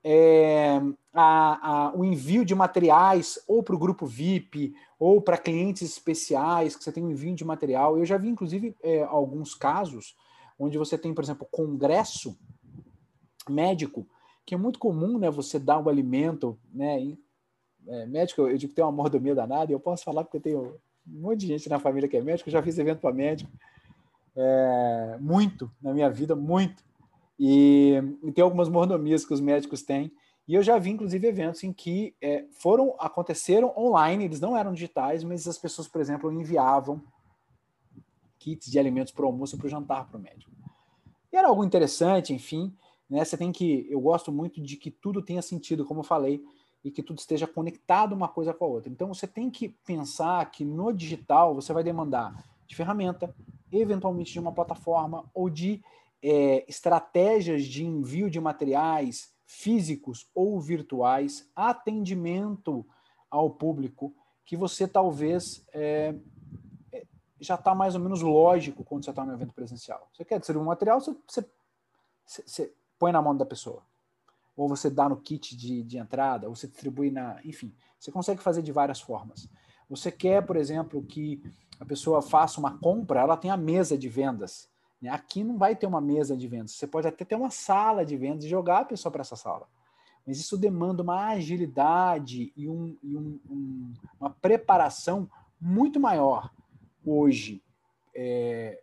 É, 0.08 0.80
a, 1.12 1.88
a, 1.88 1.96
o 1.96 2.06
envio 2.06 2.46
de 2.46 2.54
materiais 2.54 3.39
ou 3.48 3.63
para 3.63 3.76
o 3.76 3.80
grupo 3.80 4.06
VIP 4.06 4.76
ou 5.00 5.20
para 5.20 5.38
clientes 5.38 5.82
especiais, 5.82 6.76
que 6.76 6.84
você 6.84 6.91
tem 6.91 7.04
um 7.04 7.10
envio 7.10 7.34
de 7.34 7.44
material. 7.44 7.98
Eu 7.98 8.06
já 8.06 8.15
vi, 8.15 8.30
inclusive, 8.30 8.76
é, 8.84 9.04
alguns 9.04 9.56
casos 9.56 10.15
onde 10.60 10.78
você 10.78 10.96
tem, 10.96 11.13
por 11.13 11.24
exemplo, 11.24 11.48
congresso 11.50 12.38
médico 13.50 14.08
que 14.46 14.54
é 14.54 14.58
muito 14.58 14.78
comum, 14.78 15.18
né? 15.18 15.30
Você 15.32 15.58
dar 15.58 15.80
um 15.80 15.89
alimento, 15.89 16.58
né? 16.72 17.15
É, 17.88 18.06
médico, 18.06 18.41
eu 18.41 18.58
digo 18.58 18.70
que 18.70 18.76
tem 18.76 18.86
uma 18.86 18.91
mordomia 18.91 19.34
danada, 19.34 19.72
e 19.72 19.74
eu 19.74 19.80
posso 19.80 20.04
falar 20.04 20.24
porque 20.24 20.38
eu 20.38 20.41
tenho 20.41 20.76
um 21.08 21.22
monte 21.22 21.41
de 21.41 21.48
gente 21.48 21.70
na 21.70 21.80
família 21.80 22.08
que 22.08 22.18
é 22.18 22.22
médico, 22.22 22.50
eu 22.50 22.54
já 22.54 22.62
fiz 22.62 22.78
evento 22.78 23.00
para 23.00 23.13
médico, 23.13 23.50
é, 24.36 25.18
muito 25.20 25.72
na 25.82 25.94
minha 25.94 26.10
vida, 26.10 26.36
muito. 26.36 26.84
E, 27.39 28.02
e, 28.24 28.32
tem 28.32 28.43
algumas 28.43 28.69
mordomias 28.69 29.26
que 29.26 29.34
os 29.34 29.41
médicos 29.41 29.82
têm. 29.82 30.12
E 30.48 30.54
eu 30.54 30.63
já 30.63 30.78
vi, 30.78 30.91
inclusive, 30.91 31.28
eventos 31.28 31.63
em 31.63 31.74
que 31.74 32.15
é, 32.21 32.45
foram 32.52 32.95
aconteceram 33.00 33.74
online, 33.76 34.26
eles 34.26 34.39
não 34.39 34.56
eram 34.56 34.74
digitais, 34.74 35.24
mas 35.24 35.48
as 35.48 35.58
pessoas, 35.58 35.88
por 35.88 36.00
exemplo, 36.00 36.32
enviavam 36.32 37.02
kits 38.39 38.69
de 38.69 38.78
alimentos 38.78 39.12
para 39.12 39.26
o 39.26 39.28
almoço 39.28 39.56
e 39.56 39.58
para 39.58 39.65
o 39.67 39.69
jantar 39.69 40.08
para 40.08 40.17
o 40.17 40.21
médico. 40.21 40.52
E 41.34 41.38
era 41.38 41.48
algo 41.48 41.63
interessante, 41.63 42.32
enfim. 42.32 42.74
Né? 43.10 43.26
Você 43.26 43.36
tem 43.36 43.52
que. 43.52 43.88
Eu 43.89 44.00
gosto 44.00 44.32
muito 44.32 44.62
de 44.62 44.78
que 44.78 44.91
tudo 44.91 45.21
tenha 45.21 45.41
sentido, 45.41 45.84
como 45.86 46.02
eu 46.02 46.04
falei. 46.04 46.43
e 46.84 46.91
que 46.91 47.02
tudo 47.02 47.17
esteja 47.17 47.48
conectado 47.48 48.13
uma 48.13 48.28
coisa 48.28 48.54
com 48.54 48.63
a 48.63 48.67
outra. 48.67 48.91
Então 48.91 49.12
você 49.12 49.26
tem 49.26 49.50
que 49.50 49.69
pensar 49.69 50.45
que 50.52 50.63
no 50.63 50.93
digital 50.93 51.56
você 51.56 51.74
vai 51.74 51.84
demandar 51.84 52.45
de 52.67 52.76
ferramenta, 52.76 53.34
eventualmente 53.71 54.32
de 54.32 54.39
uma 54.39 54.52
plataforma 54.52 55.26
ou 55.34 55.50
de 55.50 55.82
é, 56.21 56.65
estratégias 56.67 57.65
de 57.65 57.86
envio 57.86 58.30
de 58.30 58.39
materiais 58.39 59.34
físicos 59.45 60.28
ou 60.34 60.60
virtuais, 60.60 61.49
atendimento 61.56 62.86
ao 63.30 63.49
público, 63.49 64.13
que 64.43 64.58
você 64.58 64.88
talvez 64.88 65.65
é, 65.73 66.15
é 66.91 67.06
já 67.39 67.56
está 67.56 67.75
mais 67.75 67.95
ou 67.95 68.01
menos 68.01 68.21
lógico 68.21 68.84
quando 68.84 69.04
você 69.04 69.10
está 69.12 69.25
no 69.25 69.34
evento 69.34 69.54
presencial. 69.54 70.10
Você 70.13 70.25
quer 70.25 70.39
distribuir 70.39 70.63
um 70.63 70.69
material, 70.69 70.99
você, 70.99 71.15
você, 71.28 71.45
você 72.25 72.73
põe 72.97 73.12
na 73.12 73.21
mão 73.21 73.36
da 73.36 73.45
pessoa 73.45 73.84
ou 74.56 74.69
você 74.69 74.89
dá 74.89 75.10
no 75.10 75.17
kit 75.17 75.56
de, 75.56 75.84
de 75.84 75.97
entrada, 75.97 76.47
ou 76.47 76.56
você 76.56 76.67
distribui 76.67 77.12
na. 77.12 77.39
Enfim, 77.43 77.73
você 77.99 78.12
consegue 78.12 78.41
fazer 78.41 78.62
de 78.62 78.71
várias 78.71 79.01
formas. 79.01 79.49
Você 79.89 80.12
quer, 80.12 80.45
por 80.45 80.56
exemplo, 80.56 81.04
que 81.04 81.43
a 81.80 81.86
pessoa 81.86 82.21
faça 82.21 82.60
uma 82.60 82.78
compra, 82.78 83.19
ela 83.19 83.38
tem 83.38 83.51
a 83.51 83.58
mesa 83.58 83.97
de 83.97 84.08
vendas. 84.08 84.69
Né? 85.06 85.12
Aqui 85.12 85.44
não 85.44 85.58
vai 85.58 85.76
ter 85.76 85.86
uma 85.86 86.02
mesa 86.02 86.36
de 86.36 86.48
vendas. 86.48 86.72
Você 86.72 86.88
pode 86.88 87.08
até 87.08 87.24
ter 87.24 87.36
uma 87.36 87.52
sala 87.52 88.04
de 88.04 88.18
vendas 88.18 88.44
e 88.44 88.50
jogar 88.50 88.80
a 88.80 88.86
pessoa 88.86 89.12
para 89.12 89.22
essa 89.22 89.36
sala. 89.36 89.68
Mas 90.26 90.39
isso 90.39 90.58
demanda 90.58 91.04
uma 91.04 91.28
agilidade 91.28 92.52
e, 92.58 92.68
um, 92.68 92.98
e 93.04 93.15
um, 93.15 93.39
um, 93.48 93.94
uma 94.20 94.32
preparação 94.32 95.30
muito 95.62 96.00
maior 96.00 96.52
hoje 97.06 97.62
é, 98.15 98.82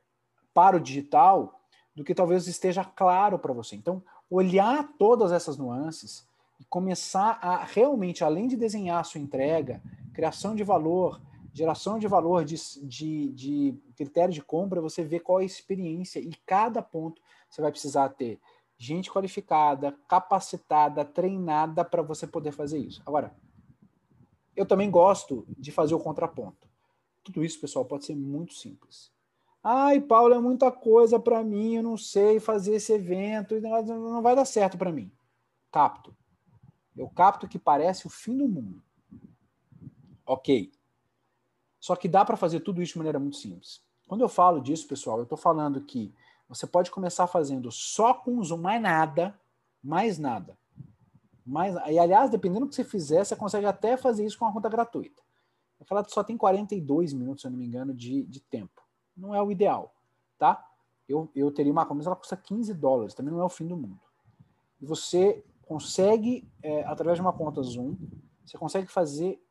para 0.55 0.77
o 0.77 0.81
digital 0.81 1.61
do 1.95 2.05
que 2.05 2.15
talvez 2.15 2.47
esteja 2.47 2.85
claro 2.85 3.39
para 3.39 3.53
você. 3.53 3.75
Então, 3.75 4.01
olhar 4.31 4.89
todas 4.97 5.33
essas 5.33 5.59
nuances 5.59 6.25
e 6.61 6.65
começar 6.65 7.39
a 7.43 7.65
realmente, 7.65 8.23
além 8.23 8.47
de 8.47 8.57
desenhar 8.57 9.01
a 9.01 9.05
sua 9.05 9.21
entrega, 9.21 9.83
criação 10.15 10.55
de 10.55 10.63
valor, 10.63 11.21
geração 11.53 11.99
de 11.99 12.09
valor, 12.09 12.45
de, 12.45 12.57
de, 12.87 13.33
de 13.33 13.75
critério 13.95 14.33
de 14.33 14.43
compra, 14.43 14.81
você 14.81 15.05
vê 15.05 15.21
qual 15.21 15.41
é 15.41 15.43
a 15.43 15.47
experiência 15.47 16.19
e 16.19 16.33
cada 16.47 16.81
ponto 16.83 17.21
você 17.49 17.61
vai 17.61 17.71
precisar 17.71 18.09
ter 18.11 18.41
gente 18.79 19.11
qualificada, 19.11 19.93
capacitada, 20.09 21.05
treinada 21.05 21.85
para 21.85 22.03
você 22.03 22.27
poder 22.27 22.53
fazer 22.53 22.79
isso. 22.79 23.03
Agora, 23.07 23.35
eu 24.57 24.67
também 24.67 24.91
gosto 24.91 25.47
de 25.57 25.71
fazer 25.71 25.95
o 25.95 26.01
contraponto. 26.01 26.69
Tudo 27.23 27.45
isso, 27.45 27.61
pessoal, 27.61 27.85
pode 27.85 28.05
ser 28.05 28.17
muito 28.17 28.55
simples. 28.55 29.13
Ai, 29.63 30.01
Paulo, 30.01 30.35
é 30.35 30.41
muita 30.41 30.73
coisa 30.73 31.21
para 31.21 31.45
mim, 31.45 31.77
eu 31.77 31.83
não 31.83 31.97
sei 31.97 32.41
fazer 32.41 32.75
esse 32.75 32.93
evento, 32.93 33.61
não 33.61 34.21
vai 34.21 34.35
dar 34.35 34.45
certo 34.45 34.77
para 34.77 34.91
mim. 34.91 35.13
Capto. 35.71 36.17
Eu 36.97 37.09
capto 37.09 37.47
que 37.47 37.59
parece 37.59 38.07
o 38.07 38.11
fim 38.11 38.37
do 38.37 38.49
mundo. 38.49 38.83
Ok. 40.27 40.73
Só 41.83 41.97
que 41.97 42.07
dá 42.07 42.25
para 42.25 42.37
fazer 42.37 42.61
tudo 42.61 42.81
isso 42.81 42.93
de 42.93 42.99
maneira 42.99 43.19
muito 43.19 43.37
simples. 43.37 43.83
Quando 44.07 44.21
eu 44.21 44.29
falo 44.29 44.61
disso, 44.61 44.87
pessoal, 44.87 45.19
eu 45.19 45.25
estou 45.25 45.37
falando 45.37 45.81
que 45.81 46.15
você 46.49 46.65
pode 46.65 46.93
começar 46.93 47.27
fazendo 47.27 47.73
só 47.73 48.15
com 48.15 48.43
Zoom, 48.45 48.59
mais 48.59 48.81
nada, 48.81 49.41
mais 49.83 50.17
nada. 50.17 50.57
Mais, 51.45 51.75
e, 51.89 51.99
aliás, 51.99 52.31
dependendo 52.31 52.67
do 52.67 52.69
que 52.69 52.77
você 52.77 52.85
fizer, 52.85 53.25
você 53.25 53.35
consegue 53.35 53.67
até 53.67 53.97
fazer 53.97 54.25
isso 54.25 54.39
com 54.39 54.45
uma 54.45 54.53
conta 54.53 54.69
gratuita. 54.69 55.21
Aquela 55.81 56.05
só 56.05 56.23
tem 56.23 56.37
42 56.37 57.13
minutos, 57.13 57.41
se 57.41 57.49
eu 57.49 57.51
não 57.51 57.59
me 57.59 57.67
engano, 57.67 57.93
de, 57.93 58.23
de 58.27 58.39
tempo 58.39 58.81
não 59.17 59.35
é 59.35 59.43
o 59.43 59.51
ideal, 59.51 59.95
tá? 60.39 60.65
Eu, 61.09 61.31
eu 61.35 61.51
teria 61.51 61.73
uma 61.73 61.85
camisa, 61.85 62.09
ela 62.09 62.17
custa 62.17 62.37
15 62.37 62.73
dólares, 62.75 63.15
também 63.15 63.33
não 63.33 63.41
é 63.41 63.45
o 63.45 63.49
fim 63.49 63.67
do 63.67 63.77
mundo. 63.77 64.01
E 64.81 64.87
você 64.87 65.45
consegue, 65.67 66.49
é, 66.63 66.85
através 66.85 67.17
de 67.17 67.23
uma 67.23 67.33
conta 67.33 67.63
Zoom, 67.63 67.97
você 68.45 68.57
consegue 68.57 68.87
fazer 68.87 69.43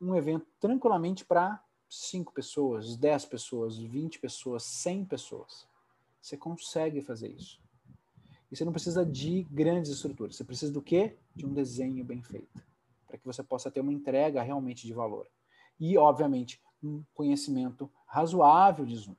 um 0.00 0.14
evento 0.14 0.46
tranquilamente 0.58 1.24
para 1.24 1.62
5 1.88 2.32
pessoas, 2.32 2.96
10 2.96 3.24
pessoas, 3.26 3.78
20 3.78 4.18
pessoas, 4.18 4.62
100 4.64 5.04
pessoas. 5.04 5.66
Você 6.20 6.36
consegue 6.36 7.00
fazer 7.02 7.28
isso. 7.28 7.60
E 8.50 8.56
você 8.56 8.64
não 8.64 8.72
precisa 8.72 9.04
de 9.04 9.42
grandes 9.50 9.90
estruturas. 9.90 10.36
Você 10.36 10.44
precisa 10.44 10.72
do 10.72 10.82
quê? 10.82 11.16
De 11.34 11.44
um 11.44 11.52
desenho 11.52 12.04
bem 12.04 12.22
feito. 12.22 12.62
Para 13.06 13.18
que 13.18 13.26
você 13.26 13.42
possa 13.42 13.70
ter 13.70 13.80
uma 13.80 13.92
entrega 13.92 14.42
realmente 14.42 14.86
de 14.86 14.92
valor. 14.92 15.26
E, 15.78 15.98
obviamente, 15.98 16.62
um 16.82 17.02
conhecimento 17.14 17.90
razoável 18.06 18.84
de 18.84 18.96
Zoom. 18.96 19.16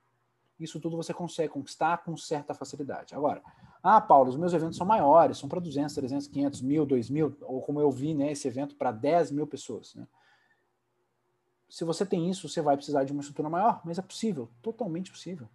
Isso 0.60 0.80
tudo 0.80 0.96
você 0.96 1.14
consegue 1.14 1.50
conquistar 1.50 1.98
com 1.98 2.16
certa 2.16 2.54
facilidade. 2.54 3.14
Agora, 3.14 3.44
ah, 3.84 4.00
Paulo, 4.00 4.30
os 4.30 4.38
meus 4.38 4.54
eventos 4.54 4.78
são 4.78 4.88
maiores, 4.88 5.38
são 5.38 5.50
para 5.50 5.60
200, 5.60 5.94
300, 5.94 6.28
500, 6.28 6.62
mil, 6.62 6.86
2 6.86 7.10
mil, 7.10 7.38
ou 7.42 7.62
como 7.62 7.80
eu 7.80 7.92
vi, 7.92 8.14
né, 8.14 8.32
esse 8.32 8.48
evento 8.48 8.76
para 8.76 8.92
10 8.92 9.32
mil 9.32 9.46
pessoas. 9.46 9.94
Né? 9.96 10.08
Se 11.70 11.84
você 11.84 12.06
tem 12.06 12.30
isso, 12.30 12.48
você 12.48 12.62
vai 12.62 12.76
precisar 12.76 13.04
de 13.04 13.12
uma 13.12 13.22
estrutura 13.22 13.50
maior, 13.50 13.82
mas 13.84 13.98
é 13.98 14.02
possível, 14.02 14.50
totalmente 14.62 15.12
possível. 15.12 15.48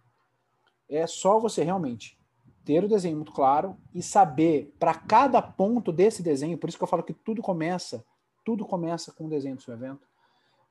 É 0.89 1.07
só 1.07 1.39
você 1.39 1.63
realmente 1.63 2.17
ter 2.63 2.83
o 2.83 2.87
desenho 2.87 3.15
muito 3.15 3.31
claro 3.31 3.77
e 3.93 4.03
saber 4.03 4.75
para 4.77 4.93
cada 4.93 5.41
ponto 5.41 5.91
desse 5.91 6.21
desenho, 6.21 6.57
por 6.57 6.69
isso 6.69 6.77
que 6.77 6.83
eu 6.83 6.87
falo 6.87 7.03
que 7.03 7.13
tudo 7.13 7.41
começa, 7.41 8.05
tudo 8.45 8.65
começa 8.65 9.11
com 9.11 9.25
o 9.25 9.29
desenho 9.29 9.55
do 9.55 9.61
seu 9.61 9.73
evento. 9.73 10.07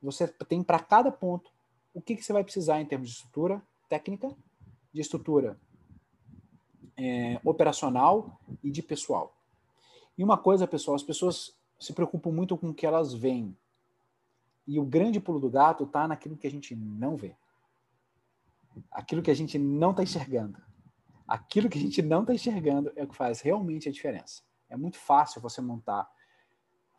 Você 0.03 0.29
tem 0.29 0.63
para 0.63 0.79
cada 0.79 1.11
ponto 1.11 1.51
o 1.93 2.01
que, 2.01 2.17
que 2.17 2.25
você 2.25 2.33
vai 2.33 2.45
precisar 2.45 2.81
em 2.81 2.87
termos 2.87 3.09
de 3.09 3.17
estrutura 3.17 3.63
técnica, 3.89 4.35
de 4.93 5.01
estrutura 5.01 5.59
é, 6.97 7.41
operacional 7.45 8.39
e 8.63 8.71
de 8.71 8.83
pessoal. 8.83 9.35
E 10.17 10.23
uma 10.23 10.37
coisa, 10.37 10.67
pessoal, 10.67 10.95
as 10.95 11.03
pessoas 11.03 11.55
se 11.79 11.93
preocupam 11.93 12.31
muito 12.31 12.57
com 12.57 12.69
o 12.69 12.75
que 12.75 12.87
elas 12.87 13.15
veem. 13.15 13.57
E 14.71 14.79
o 14.79 14.85
grande 14.85 15.19
pulo 15.19 15.41
do 15.41 15.51
gato 15.51 15.83
está 15.83 16.07
naquilo 16.07 16.37
que 16.37 16.47
a 16.47 16.51
gente 16.51 16.77
não 16.77 17.17
vê. 17.17 17.35
Aquilo 18.89 19.21
que 19.21 19.33
a 19.33 19.35
gente 19.35 19.59
não 19.59 19.91
está 19.91 20.05
enxergando. 20.05 20.63
Aquilo 21.27 21.69
que 21.69 21.77
a 21.77 21.81
gente 21.81 22.01
não 22.01 22.21
está 22.21 22.33
enxergando 22.33 22.93
é 22.95 23.03
o 23.03 23.09
que 23.09 23.17
faz 23.17 23.41
realmente 23.41 23.89
a 23.89 23.93
diferença. 23.93 24.43
É 24.69 24.77
muito 24.77 24.97
fácil 24.97 25.41
você 25.41 25.61
montar 25.61 26.09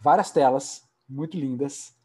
várias 0.01 0.31
telas 0.31 0.85
muito 1.07 1.37
lindas, 1.37 1.95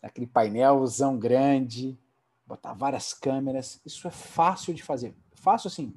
aquele 0.00 0.28
painelzão 0.28 1.18
grande, 1.18 1.98
botar 2.46 2.72
várias 2.72 3.12
câmeras. 3.12 3.80
Isso 3.84 4.06
é 4.06 4.12
fácil 4.12 4.72
de 4.72 4.84
fazer. 4.84 5.12
Fácil 5.32 5.66
assim. 5.66 5.92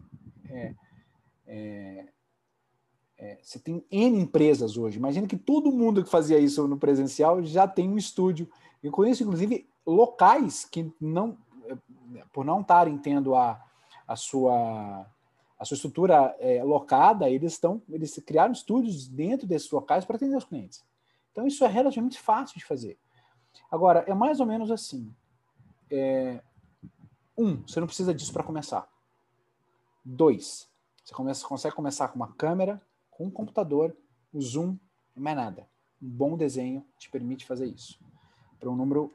É, 0.49 0.76
é, 1.45 2.08
é, 3.19 3.39
você 3.43 3.60
tem 3.60 3.86
N 3.91 4.19
empresas 4.19 4.76
hoje. 4.76 4.97
Imagina 4.97 5.28
que 5.28 5.38
todo 5.38 5.71
mundo 5.71 6.04
que 6.04 6.10
fazia 6.10 6.39
isso 6.39 6.67
no 6.67 6.80
presencial 6.80 7.43
já 7.43 7.67
tem 7.67 7.88
um 7.88 7.97
estúdio. 7.97 8.49
Eu 8.84 8.91
conheço, 8.91 9.24
inclusive, 9.24 9.67
locais 9.86 10.65
que 10.65 10.91
não, 11.00 11.38
por 12.34 12.43
não 12.43 12.62
estarem 12.62 12.98
tendo 12.98 13.34
a, 13.36 13.63
a 14.08 14.15
sua 14.15 15.08
a 15.58 15.65
sua 15.65 15.76
estrutura 15.76 16.36
é, 16.39 16.62
locada, 16.62 17.30
eles 17.30 17.54
estão 17.54 17.82
eles 17.89 18.13
criaram 18.26 18.52
estúdios 18.52 19.08
dentro 19.08 19.48
desses 19.48 19.72
locais 19.72 20.04
para 20.04 20.17
atender 20.17 20.36
os 20.36 20.43
clientes. 20.43 20.84
Então 21.32 21.48
isso 21.48 21.63
é 21.63 21.67
relativamente 21.67 22.19
fácil 22.19 22.58
de 22.60 22.65
fazer. 22.65 23.00
Agora 23.72 24.04
é 24.06 24.13
mais 24.13 24.41
ou 24.41 24.46
menos 24.46 24.69
assim. 24.69 25.13
É, 25.89 26.41
um, 27.38 27.62
você 27.62 27.80
não 27.80 27.88
precisa 27.88 28.13
disso 28.13 28.34
para 28.34 28.43
começar. 28.43 28.88
Dois, 30.04 30.69
você 31.04 31.13
começa, 31.13 31.48
consegue 31.48 31.76
começar 31.76 32.10
com 32.10 32.17
uma 32.17 32.34
câmera, 32.34 32.82
com 33.10 33.26
um 33.26 33.32
computador, 33.32 33.96
o 34.34 34.41
zoom 34.41 34.78
e 35.15 35.19
mais 35.19 35.38
nada. 35.38 35.67
Um 36.02 36.10
bom 36.10 36.36
desenho 36.36 36.86
te 36.98 37.10
permite 37.10 37.46
fazer 37.46 37.67
isso. 37.67 37.98
Para 38.63 38.71
um 38.71 38.78
número 38.78 39.13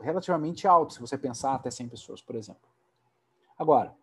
relativamente 0.00 0.66
alto, 0.66 0.94
se 0.94 1.00
você 1.00 1.18
pensar 1.18 1.54
até 1.54 1.70
100 1.70 1.86
pessoas, 1.90 2.22
por 2.22 2.34
exemplo. 2.34 2.66
Agora, 3.58 3.94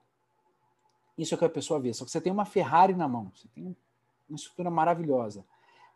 isso 1.17 1.33
é 1.33 1.35
o 1.35 1.39
que 1.39 1.45
a 1.45 1.49
pessoa 1.49 1.79
vê. 1.79 1.91
Só 1.91 2.05
que 2.05 2.11
você 2.11 2.21
tem 2.21 2.31
uma 2.31 2.45
Ferrari 2.45 2.93
na 2.93 3.07
mão, 3.07 3.31
você 3.35 3.47
tem 3.47 3.75
uma 4.29 4.35
estrutura 4.35 4.69
maravilhosa, 4.69 5.43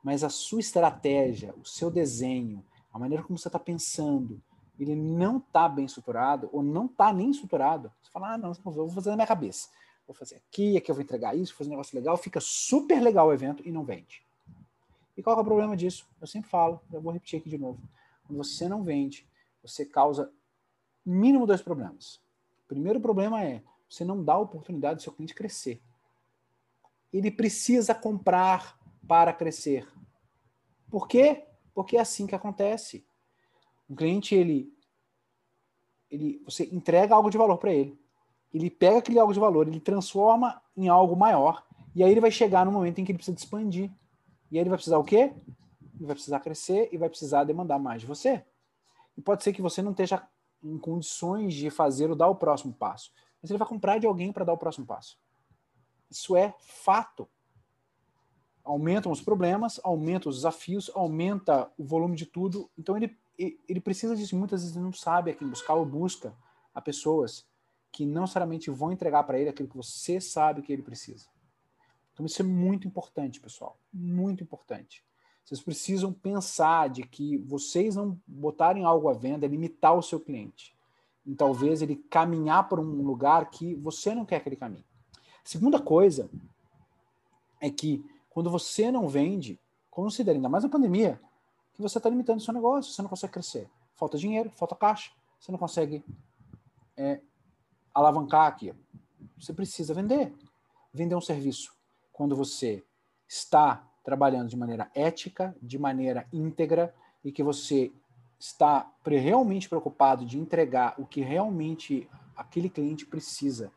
mas 0.03 0.23
a 0.23 0.29
sua 0.29 0.61
estratégia, 0.61 1.53
o 1.61 1.63
seu 1.63 1.91
desenho, 1.91 2.65
a 2.91 2.97
maneira 2.97 3.23
como 3.23 3.37
você 3.37 3.47
está 3.47 3.59
pensando, 3.59 4.41
ele 4.79 4.95
não 4.95 5.37
está 5.37 5.69
bem 5.69 5.85
estruturado, 5.85 6.49
ou 6.51 6.63
não 6.63 6.87
está 6.87 7.13
nem 7.13 7.29
estruturado, 7.29 7.93
você 8.01 8.09
fala, 8.09 8.33
ah, 8.33 8.37
não, 8.39 8.51
vou 8.51 8.89
fazer 8.89 9.11
na 9.11 9.17
minha 9.17 9.27
cabeça. 9.27 9.69
Vou 10.07 10.15
fazer 10.15 10.37
aqui, 10.37 10.75
aqui 10.75 10.89
eu 10.89 10.95
vou 10.95 11.03
entregar 11.03 11.37
isso, 11.37 11.53
vou 11.53 11.59
fazer 11.59 11.69
um 11.69 11.73
negócio 11.73 11.95
legal, 11.95 12.17
fica 12.17 12.39
super 12.41 12.99
legal 12.99 13.27
o 13.27 13.33
evento 13.33 13.61
e 13.63 13.71
não 13.71 13.83
vende. 13.83 14.25
E 15.15 15.21
qual 15.21 15.37
é 15.37 15.41
o 15.41 15.45
problema 15.45 15.77
disso? 15.77 16.07
Eu 16.19 16.25
sempre 16.25 16.49
falo, 16.49 16.81
eu 16.91 16.99
vou 16.99 17.13
repetir 17.13 17.39
aqui 17.39 17.47
de 17.47 17.59
novo. 17.59 17.79
Quando 18.25 18.37
você 18.37 18.67
não 18.67 18.83
vende, 18.83 19.27
você 19.61 19.85
causa 19.85 20.31
mínimo 21.05 21.45
dois 21.45 21.61
problemas. 21.61 22.15
O 22.63 22.67
primeiro 22.67 22.99
problema 22.99 23.43
é 23.43 23.63
você 23.89 24.03
não 24.03 24.23
dá 24.23 24.33
a 24.33 24.39
oportunidade 24.39 24.97
do 24.97 25.03
seu 25.03 25.13
cliente 25.13 25.35
crescer. 25.35 25.81
Ele 27.13 27.31
precisa 27.31 27.93
comprar 27.93 28.77
para 29.07 29.31
crescer. 29.31 29.87
Por 30.89 31.07
quê? 31.07 31.45
Porque 31.73 31.97
é 31.97 32.01
assim 32.01 32.25
que 32.25 32.35
acontece. 32.35 33.05
Um 33.89 33.95
cliente, 33.95 34.33
ele, 34.33 34.73
ele, 36.09 36.41
você 36.43 36.65
entrega 36.71 37.15
algo 37.15 37.29
de 37.29 37.37
valor 37.37 37.57
para 37.57 37.73
ele. 37.73 37.99
Ele 38.53 38.69
pega 38.69 38.99
aquele 38.99 39.19
algo 39.19 39.33
de 39.33 39.39
valor, 39.39 39.67
ele 39.67 39.79
transforma 39.79 40.61
em 40.75 40.87
algo 40.87 41.15
maior, 41.15 41.65
e 41.93 42.03
aí 42.03 42.09
ele 42.09 42.21
vai 42.21 42.31
chegar 42.31 42.65
no 42.65 42.71
momento 42.71 42.99
em 42.99 43.05
que 43.05 43.11
ele 43.11 43.17
precisa 43.17 43.37
expandir. 43.37 43.91
E 44.49 44.57
aí 44.57 44.61
ele 44.61 44.69
vai 44.69 44.77
precisar 44.77 44.97
o 44.97 45.03
quê? 45.03 45.33
Vai 46.03 46.15
precisar 46.15 46.39
crescer 46.39 46.89
e 46.91 46.97
vai 46.97 47.09
precisar 47.09 47.43
demandar 47.43 47.79
mais 47.79 48.01
de 48.01 48.07
você. 48.07 48.43
E 49.17 49.21
pode 49.21 49.43
ser 49.43 49.53
que 49.53 49.61
você 49.61 49.81
não 49.81 49.91
esteja 49.91 50.27
em 50.63 50.77
condições 50.77 51.53
de 51.53 51.69
fazer 51.69 52.09
o 52.09 52.15
dar 52.15 52.27
o 52.27 52.35
próximo 52.35 52.73
passo, 52.73 53.11
mas 53.41 53.49
ele 53.49 53.59
vai 53.59 53.67
comprar 53.67 53.99
de 53.99 54.07
alguém 54.07 54.31
para 54.31 54.43
dar 54.43 54.53
o 54.53 54.57
próximo 54.57 54.85
passo. 54.85 55.17
Isso 56.09 56.35
é 56.35 56.53
fato. 56.59 57.27
Aumentam 58.63 59.11
os 59.11 59.21
problemas, 59.21 59.79
aumenta 59.83 60.27
os 60.27 60.37
desafios, 60.37 60.89
aumenta 60.93 61.71
o 61.77 61.83
volume 61.83 62.15
de 62.15 62.25
tudo. 62.25 62.69
Então 62.77 62.97
ele, 62.97 63.15
ele 63.37 63.79
precisa 63.79 64.15
disso. 64.15 64.35
Muitas 64.35 64.61
vezes 64.61 64.75
ele 64.75 64.85
não 64.85 64.93
sabe 64.93 65.31
a 65.31 65.35
quem 65.35 65.47
buscar 65.47 65.75
ou 65.75 65.85
busca 65.85 66.35
a 66.73 66.81
pessoas 66.81 67.45
que 67.91 68.05
não 68.05 68.21
necessariamente 68.21 68.69
vão 68.69 68.91
entregar 68.91 69.23
para 69.23 69.39
ele 69.39 69.49
aquilo 69.49 69.69
que 69.69 69.77
você 69.77 70.19
sabe 70.19 70.61
que 70.61 70.73
ele 70.73 70.81
precisa. 70.81 71.27
Então 72.13 72.25
isso 72.25 72.41
é 72.41 72.45
muito 72.45 72.87
importante, 72.87 73.39
pessoal. 73.39 73.77
Muito 73.93 74.43
importante. 74.43 75.03
Vocês 75.45 75.61
precisam 75.61 76.11
pensar 76.11 76.89
de 76.89 77.03
que 77.03 77.37
vocês 77.37 77.95
não 77.95 78.19
botarem 78.25 78.83
algo 78.83 79.07
à 79.07 79.13
venda 79.13 79.45
é 79.45 79.49
limitar 79.49 79.95
o 79.95 80.01
seu 80.01 80.19
cliente. 80.19 80.75
E 81.23 81.35
talvez 81.35 81.83
ele 81.83 81.95
caminhar 81.95 82.67
por 82.67 82.79
um 82.79 83.03
lugar 83.03 83.51
que 83.51 83.75
você 83.75 84.15
não 84.15 84.25
quer 84.25 84.39
que 84.41 84.49
ele 84.49 84.55
caminhe. 84.55 84.85
Segunda 85.43 85.79
coisa 85.79 86.29
é 87.61 87.69
que 87.69 88.03
quando 88.27 88.49
você 88.49 88.91
não 88.91 89.07
vende, 89.07 89.59
considere 89.91 90.37
ainda 90.37 90.49
mais 90.49 90.63
na 90.63 90.69
pandemia, 90.69 91.21
que 91.75 91.81
você 91.81 91.99
está 91.99 92.09
limitando 92.09 92.39
o 92.39 92.43
seu 92.43 92.53
negócio, 92.53 92.91
você 92.91 93.01
não 93.03 93.09
consegue 93.09 93.33
crescer. 93.33 93.69
Falta 93.93 94.17
dinheiro, 94.17 94.49
falta 94.49 94.75
caixa, 94.75 95.11
você 95.39 95.51
não 95.51 95.59
consegue 95.59 96.03
é, 96.97 97.21
alavancar 97.93 98.47
aqui. 98.47 98.73
Você 99.37 99.53
precisa 99.53 99.93
vender. 99.93 100.33
Vender 100.91 101.15
um 101.15 101.21
serviço. 101.21 101.75
Quando 102.11 102.35
você 102.35 102.83
está 103.27 103.87
trabalhando 104.05 104.47
de 104.47 104.55
maneira 104.55 104.89
ética, 104.93 105.55
de 105.61 105.79
maneira 105.79 106.27
íntegra 106.31 106.93
e 107.23 107.31
que 107.31 107.41
você 107.41 107.91
está 108.39 108.89
realmente 109.03 109.67
preocupado 109.67 110.25
de 110.25 110.37
entregar 110.37 110.93
o 110.99 111.05
que 111.05 111.21
realmente 111.21 112.07
aquele 112.37 112.69
cliente 112.69 113.05
precisa 113.05 113.71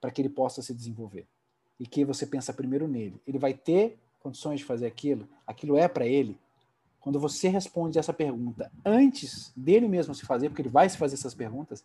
para 0.00 0.10
que 0.10 0.22
ele 0.22 0.28
possa 0.28 0.62
se 0.62 0.72
desenvolver. 0.72 1.26
E 1.80 1.86
que 1.86 2.04
você 2.04 2.24
pensa 2.24 2.52
primeiro 2.52 2.86
nele. 2.86 3.20
Ele 3.26 3.38
vai 3.38 3.52
ter 3.52 3.98
condições 4.20 4.60
de 4.60 4.64
fazer 4.64 4.86
aquilo? 4.86 5.28
Aquilo 5.46 5.76
é 5.76 5.88
para 5.88 6.06
ele? 6.06 6.38
Quando 7.00 7.18
você 7.18 7.48
responde 7.48 7.98
essa 7.98 8.12
pergunta 8.12 8.70
antes 8.84 9.52
dele 9.56 9.88
mesmo 9.88 10.14
se 10.14 10.24
fazer, 10.24 10.48
porque 10.48 10.62
ele 10.62 10.68
vai 10.68 10.88
se 10.88 10.96
fazer 10.96 11.14
essas 11.14 11.34
perguntas, 11.34 11.84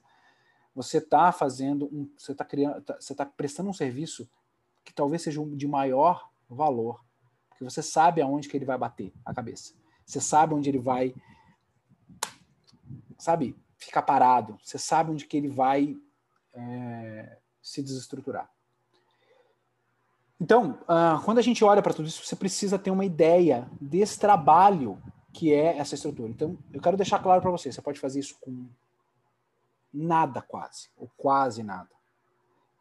você 0.74 1.00
está 1.00 1.32
fazendo 1.32 1.86
um, 1.86 2.10
você 2.18 2.32
está 2.32 2.46
criando, 2.46 2.82
tá, 2.82 2.96
você 3.00 3.14
está 3.14 3.26
prestando 3.26 3.70
um 3.70 3.74
serviço 3.74 4.30
que 4.84 4.94
talvez 4.94 5.22
seja 5.22 5.44
de 5.46 5.68
maior 5.68 6.31
valor, 6.56 7.04
porque 7.50 7.64
você 7.64 7.82
sabe 7.82 8.22
aonde 8.22 8.48
que 8.50 8.58
ele 8.58 8.66
vai 8.66 8.78
bater 8.78 9.14
a 9.26 9.34
cabeça. 9.34 9.74
Você 10.06 10.20
sabe 10.20 10.54
onde 10.54 10.70
ele 10.70 10.80
vai, 10.80 11.14
sabe, 13.18 13.56
ficar 13.78 14.02
parado. 14.02 14.58
Você 14.64 14.78
sabe 14.78 15.12
onde 15.12 15.26
que 15.26 15.38
ele 15.38 15.48
vai 15.48 15.98
é, 16.54 17.38
se 17.62 17.82
desestruturar. 17.82 18.50
Então, 20.40 20.80
uh, 20.84 21.24
quando 21.24 21.38
a 21.38 21.42
gente 21.42 21.64
olha 21.64 21.84
para 21.84 21.94
tudo 21.94 22.08
isso, 22.08 22.26
você 22.26 22.36
precisa 22.36 22.80
ter 22.80 22.90
uma 22.90 23.06
ideia 23.06 23.70
desse 23.80 24.20
trabalho 24.20 25.02
que 25.32 25.54
é 25.54 25.78
essa 25.78 25.96
estrutura. 25.96 26.32
Então, 26.32 26.58
eu 26.74 26.82
quero 26.82 26.98
deixar 26.98 27.20
claro 27.20 27.42
para 27.42 27.52
você, 27.52 27.72
você 27.72 27.82
pode 27.82 28.00
fazer 28.00 28.20
isso 28.20 28.38
com 28.42 28.68
nada 29.94 30.42
quase, 30.42 30.90
ou 30.98 31.10
quase 31.16 31.64
nada. 31.64 31.90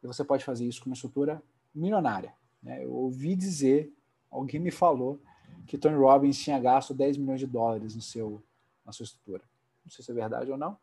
E 0.03 0.07
você 0.07 0.23
pode 0.23 0.43
fazer 0.43 0.65
isso 0.65 0.81
com 0.81 0.89
uma 0.89 0.95
estrutura 0.95 1.41
milionária. 1.73 2.33
Né? 2.61 2.83
Eu 2.83 2.91
ouvi 2.93 3.35
dizer, 3.35 3.91
alguém 4.29 4.59
me 4.59 4.71
falou, 4.71 5.19
que 5.67 5.77
Tony 5.77 5.95
Robbins 5.95 6.37
tinha 6.37 6.59
gasto 6.59 6.93
10 6.93 7.17
milhões 7.17 7.39
de 7.39 7.47
dólares 7.47 7.95
no 7.95 8.01
seu, 8.01 8.43
na 8.85 8.91
sua 8.91 9.03
estrutura. 9.03 9.43
Não 9.83 9.91
sei 9.91 10.03
se 10.03 10.11
é 10.11 10.13
verdade 10.13 10.51
ou 10.51 10.57
não. 10.57 10.77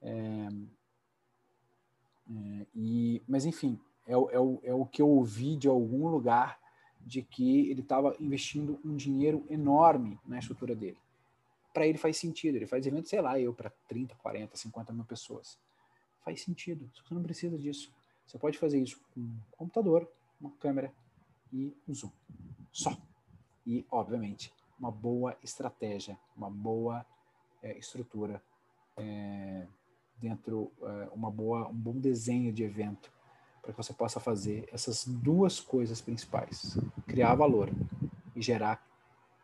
É, 0.00 0.48
é, 2.30 2.66
e, 2.74 3.22
mas, 3.26 3.44
enfim, 3.44 3.78
é, 4.06 4.12
é, 4.12 4.16
o, 4.16 4.60
é 4.62 4.74
o 4.74 4.86
que 4.86 5.02
eu 5.02 5.08
ouvi 5.08 5.56
de 5.56 5.68
algum 5.68 6.08
lugar 6.08 6.58
de 7.00 7.22
que 7.22 7.70
ele 7.70 7.80
estava 7.80 8.16
investindo 8.18 8.78
um 8.84 8.96
dinheiro 8.96 9.44
enorme 9.48 10.18
na 10.26 10.38
estrutura 10.38 10.74
dele. 10.74 10.98
Para 11.72 11.86
ele 11.86 11.98
faz 11.98 12.16
sentido, 12.16 12.56
ele 12.56 12.66
faz 12.66 12.86
evento, 12.86 13.08
sei 13.08 13.20
lá, 13.20 13.38
eu 13.38 13.52
para 13.52 13.70
30, 13.88 14.14
40, 14.16 14.56
50 14.56 14.92
mil 14.92 15.04
pessoas. 15.04 15.58
Faz 16.24 16.42
sentido, 16.42 16.90
você 16.94 17.14
não 17.14 17.22
precisa 17.22 17.56
disso. 17.56 17.92
Você 18.26 18.38
pode 18.38 18.58
fazer 18.58 18.80
isso 18.80 19.00
com 19.14 19.28
computador, 19.52 20.08
uma 20.40 20.50
câmera 20.60 20.92
e 21.52 21.74
um 21.88 21.94
zoom. 21.94 22.10
Só. 22.72 22.96
E, 23.66 23.84
obviamente, 23.90 24.52
uma 24.78 24.90
boa 24.90 25.36
estratégia, 25.42 26.18
uma 26.36 26.50
boa 26.50 27.04
é, 27.62 27.76
estrutura 27.78 28.42
é, 28.96 29.66
dentro, 30.18 30.70
é, 30.82 31.08
uma 31.12 31.30
boa, 31.30 31.68
um 31.68 31.74
bom 31.74 31.98
desenho 31.98 32.52
de 32.52 32.62
evento 32.62 33.10
para 33.62 33.72
que 33.72 33.76
você 33.76 33.92
possa 33.92 34.20
fazer 34.20 34.68
essas 34.72 35.06
duas 35.06 35.58
coisas 35.60 36.00
principais: 36.00 36.78
criar 37.06 37.34
valor 37.34 37.70
e 38.34 38.42
gerar 38.42 38.86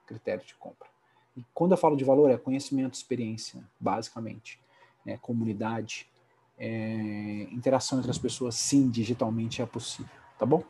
critério 0.06 0.44
de 0.44 0.54
compra. 0.54 0.88
E 1.36 1.44
quando 1.54 1.72
eu 1.72 1.78
falo 1.78 1.96
de 1.96 2.04
valor, 2.04 2.30
é 2.30 2.36
conhecimento, 2.36 2.94
experiência, 2.94 3.64
basicamente, 3.80 4.60
né? 5.04 5.18
comunidade, 5.18 6.06
é, 6.58 7.48
interação 7.50 7.98
entre 7.98 8.10
as 8.10 8.18
pessoas, 8.18 8.54
sim, 8.54 8.90
digitalmente 8.90 9.62
é 9.62 9.66
possível, 9.66 10.21
tá 10.38 10.46
bom? 10.46 10.62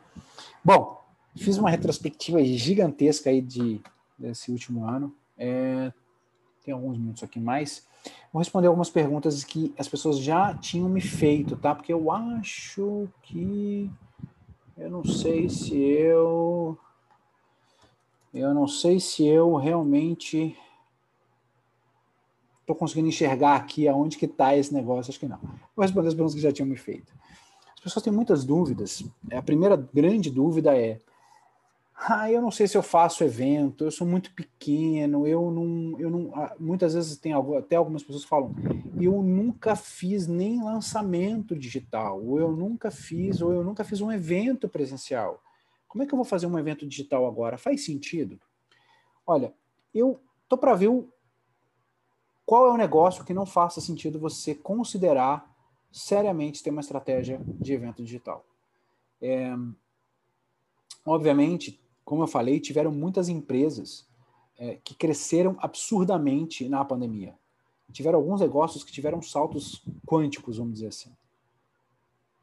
Bom, 0.63 1.03
fiz 1.35 1.57
uma 1.57 1.69
retrospectiva 1.69 2.43
gigantesca 2.43 3.29
aí 3.29 3.41
de, 3.41 3.81
desse 4.17 4.51
último 4.51 4.85
ano. 4.85 5.15
É, 5.37 5.91
tem 6.63 6.73
alguns 6.73 6.97
minutos 6.97 7.23
aqui 7.23 7.39
mais. 7.39 7.85
Vou 8.31 8.39
responder 8.39 8.67
algumas 8.67 8.89
perguntas 8.89 9.43
que 9.43 9.73
as 9.77 9.87
pessoas 9.87 10.19
já 10.19 10.53
tinham 10.55 10.89
me 10.89 11.01
feito, 11.01 11.55
tá? 11.55 11.73
Porque 11.75 11.93
eu 11.93 12.11
acho 12.11 13.07
que. 13.21 13.89
Eu 14.77 14.89
não 14.89 15.03
sei 15.03 15.49
se 15.49 15.75
eu. 15.77 16.77
Eu 18.33 18.53
não 18.53 18.67
sei 18.67 18.99
se 18.99 19.25
eu 19.25 19.55
realmente 19.55 20.57
estou 22.61 22.75
conseguindo 22.75 23.09
enxergar 23.09 23.55
aqui 23.55 23.87
aonde 23.87 24.17
que 24.17 24.25
está 24.25 24.55
esse 24.57 24.73
negócio, 24.73 25.11
acho 25.11 25.19
que 25.19 25.27
não. 25.27 25.37
Vou 25.75 25.83
responder 25.83 26.07
as 26.07 26.13
perguntas 26.13 26.33
que 26.33 26.41
já 26.41 26.51
tinham 26.51 26.67
me 26.67 26.77
feito. 26.77 27.13
As 27.83 27.91
pessoas 27.91 28.03
têm 28.03 28.13
muitas 28.13 28.45
dúvidas. 28.45 29.03
A 29.33 29.41
primeira 29.41 29.75
grande 29.75 30.31
dúvida 30.31 30.73
é 30.73 31.01
ah, 31.93 32.31
eu 32.31 32.41
não 32.41 32.49
sei 32.49 32.65
se 32.65 32.77
eu 32.77 32.81
faço 32.81 33.25
evento, 33.25 33.83
eu 33.83 33.91
sou 33.91 34.07
muito 34.07 34.33
pequeno, 34.33 35.27
eu 35.27 35.51
não, 35.51 35.99
eu 35.99 36.09
não, 36.09 36.31
ah, 36.33 36.55
muitas 36.57 36.93
vezes 36.93 37.17
tem 37.17 37.33
até 37.33 37.75
algumas 37.75 38.01
pessoas 38.01 38.23
falam, 38.23 38.55
eu 38.99 39.21
nunca 39.21 39.75
fiz 39.75 40.27
nem 40.27 40.63
lançamento 40.63 41.55
digital, 41.57 42.23
ou 42.23 42.39
eu 42.39 42.51
nunca 42.53 42.89
fiz, 42.89 43.41
ou 43.41 43.51
eu 43.51 43.63
nunca 43.65 43.83
fiz 43.83 43.99
um 43.99 44.11
evento 44.11 44.67
presencial. 44.69 45.41
Como 45.87 46.03
é 46.03 46.07
que 46.07 46.13
eu 46.13 46.17
vou 46.17 46.25
fazer 46.25 46.47
um 46.47 46.57
evento 46.57 46.87
digital 46.87 47.27
agora? 47.27 47.57
Faz 47.57 47.83
sentido? 47.83 48.39
Olha, 49.27 49.53
eu 49.93 50.19
tô 50.47 50.57
para 50.57 50.73
ver 50.73 50.87
o, 50.87 51.09
qual 52.45 52.67
é 52.67 52.71
o 52.71 52.77
negócio 52.77 53.25
que 53.25 53.33
não 53.33 53.45
faça 53.45 53.81
sentido 53.81 54.19
você 54.19 54.55
considerar 54.55 55.52
seriamente 55.93 56.63
ter 56.63 56.71
uma 56.71 56.81
estratégia 56.81 57.39
de 57.45 57.71
evento 57.71 58.03
digital. 58.03 58.43
É, 59.21 59.55
obviamente, 61.05 61.79
como 62.03 62.23
eu 62.23 62.27
falei, 62.27 62.59
tiveram 62.59 62.91
muitas 62.91 63.29
empresas 63.29 64.05
é, 64.57 64.79
que 64.83 64.95
cresceram 64.95 65.55
absurdamente 65.59 66.67
na 66.67 66.83
pandemia. 66.83 67.37
Tiveram 67.91 68.17
alguns 68.17 68.41
negócios 68.41 68.83
que 68.83 68.91
tiveram 68.91 69.21
saltos 69.21 69.85
quânticos, 70.05 70.57
vamos 70.57 70.73
dizer 70.73 70.87
assim. 70.87 71.15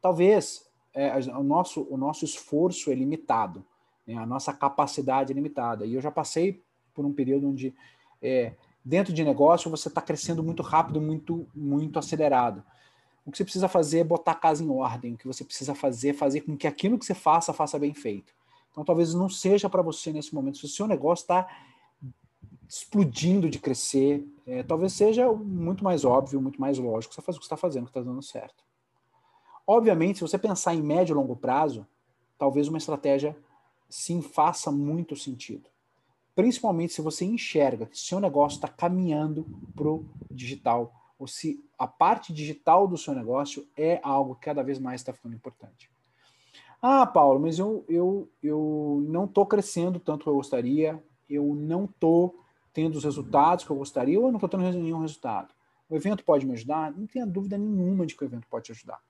Talvez 0.01 0.71
é, 0.95 1.13
o, 1.37 1.43
nosso, 1.43 1.87
o 1.91 1.97
nosso 1.97 2.25
esforço 2.25 2.93
é 2.93 2.95
limitado, 2.95 3.65
né? 4.07 4.15
a 4.15 4.25
nossa 4.25 4.53
capacidade 4.53 5.33
é 5.33 5.35
limitada. 5.35 5.85
E 5.85 5.95
eu 5.95 6.01
já 6.01 6.11
passei 6.11 6.63
por 6.95 7.05
um 7.05 7.13
período 7.13 7.49
onde, 7.49 7.75
é, 8.23 8.55
dentro 8.85 9.13
de 9.13 9.25
negócio, 9.25 9.71
você 9.71 9.89
está 9.89 10.01
crescendo 10.01 10.41
muito 10.41 10.63
rápido, 10.63 11.01
muito, 11.01 11.49
muito 11.53 11.99
acelerado. 11.99 12.63
O 13.25 13.31
que 13.31 13.39
você 13.39 13.45
precisa 13.45 13.69
fazer 13.69 14.01
é 14.01 14.05
botar 14.05 14.33
a 14.33 14.37
casa 14.37 14.65
em 14.65 14.71
ordem. 14.71 15.15
O 15.15 15.19
que 15.19 15.27
você 15.27 15.45
precisa 15.45 15.75
fazer 15.75 16.11
é 16.11 16.15
fazer 16.15 16.41
com 16.43 16.57
que 16.57 16.67
aquilo 16.67 16.99
que 16.99 17.05
você 17.05 17.15
faça, 17.15 17.53
faça 17.53 17.79
bem 17.79 17.95
feito. 17.95 18.33
Então, 18.71 18.85
talvez 18.85 19.15
não 19.15 19.29
seja 19.29 19.69
para 19.69 19.83
você 19.83 20.13
nesse 20.13 20.35
momento. 20.35 20.59
Se 20.59 20.65
o 20.65 20.69
seu 20.69 20.87
negócio 20.87 21.25
está 21.25 21.47
explodindo 22.69 23.51
de 23.51 23.59
crescer, 23.59 24.25
é, 24.47 24.63
talvez 24.63 24.93
seja 24.93 25.31
muito 25.33 25.83
mais 25.83 26.05
óbvio, 26.05 26.41
muito 26.41 26.61
mais 26.61 26.79
lógico 26.79 27.13
você 27.13 27.21
faz 27.21 27.37
o 27.37 27.41
que 27.41 27.45
está 27.45 27.57
fazendo, 27.57 27.85
que 27.85 27.91
está 27.91 28.01
dando 28.01 28.23
certo. 28.23 28.65
Obviamente, 29.67 30.19
se 30.19 30.23
você 30.23 30.39
pensar 30.39 30.75
em 30.75 30.83
médio 30.83 31.13
e 31.13 31.17
longo 31.17 31.35
prazo, 31.35 31.85
talvez 32.39 32.69
uma 32.69 32.79
estratégia 32.79 33.37
sim 33.89 34.23
faça 34.23 34.71
muito 34.71 35.17
sentido. 35.17 35.69
Principalmente 36.35 36.93
se 36.93 37.03
você 37.03 37.25
enxerga 37.25 37.87
que 37.87 37.99
seu 37.99 38.21
negócio 38.21 38.57
está 38.57 38.69
caminhando 38.69 39.45
para 39.75 39.89
o 39.89 40.07
digital, 40.31 40.95
ou 41.21 41.29
se 41.29 41.63
a 41.79 41.87
parte 41.87 42.33
digital 42.33 42.89
do 42.89 42.99
seu 42.99 43.15
negócio 43.15 43.65
é 43.77 44.01
algo 44.03 44.35
que 44.35 44.47
cada 44.47 44.65
vez 44.65 44.81
mais 44.81 45.01
está 45.01 45.13
ficando 45.13 45.37
importante. 45.37 45.89
Ah, 46.83 47.07
Paulo, 47.07 47.39
mas 47.39 47.61
eu, 47.61 47.85
eu, 47.89 48.29
eu 48.43 49.05
não 49.07 49.27
estou 49.27 49.47
crescendo 49.47 50.01
tanto 50.01 50.25
que 50.25 50.29
eu 50.29 50.35
gostaria 50.35 51.01
eu 51.31 51.55
não 51.55 51.85
estou 51.85 52.43
tendo 52.73 52.97
os 52.97 53.05
resultados 53.05 53.65
que 53.65 53.71
eu 53.71 53.77
gostaria 53.77 54.19
ou 54.19 54.27
eu 54.27 54.33
não 54.33 54.39
estou 54.39 54.49
tendo 54.49 54.63
nenhum 54.79 55.01
resultado. 55.01 55.55
O 55.89 55.97
evento 55.97 56.25
pode 56.25 56.45
me 56.45 56.53
ajudar? 56.53 56.93
Não 56.93 57.07
tenha 57.07 57.27
dúvida 57.27 57.57
nenhuma 57.57 58.05
de 58.05 58.15
que 58.15 58.25
o 58.25 58.27
evento 58.27 58.47
pode 58.49 58.67
te 58.67 58.73
ajudar. 58.73 59.01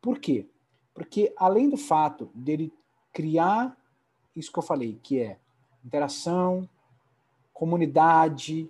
Por 0.00 0.18
quê? 0.18 0.46
Porque 0.94 1.32
além 1.36 1.68
do 1.68 1.76
fato 1.76 2.30
dele 2.34 2.72
criar 3.12 3.76
isso 4.34 4.52
que 4.52 4.58
eu 4.58 4.62
falei, 4.62 4.98
que 5.02 5.20
é 5.20 5.38
interação, 5.84 6.68
comunidade, 7.52 8.68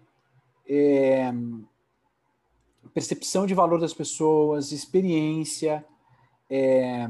é, 0.69 1.33
percepção 2.97 3.47
de 3.47 3.53
valor 3.53 3.79
das 3.79 3.93
pessoas, 3.93 4.73
experiência 4.73 5.85
é, 6.49 7.07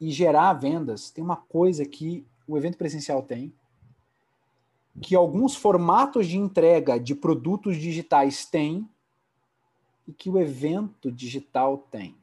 e 0.00 0.10
gerar 0.10 0.52
vendas, 0.54 1.12
tem 1.12 1.22
uma 1.22 1.36
coisa 1.36 1.84
que 1.84 2.26
o 2.44 2.58
evento 2.58 2.76
presencial 2.76 3.22
tem, 3.22 3.54
que 5.00 5.14
alguns 5.14 5.54
formatos 5.54 6.26
de 6.26 6.36
entrega 6.36 6.98
de 6.98 7.14
produtos 7.14 7.76
digitais 7.76 8.44
têm 8.44 8.84
e 10.08 10.12
que 10.12 10.28
o 10.28 10.40
evento 10.40 11.12
digital 11.12 11.78
tem, 11.78 12.16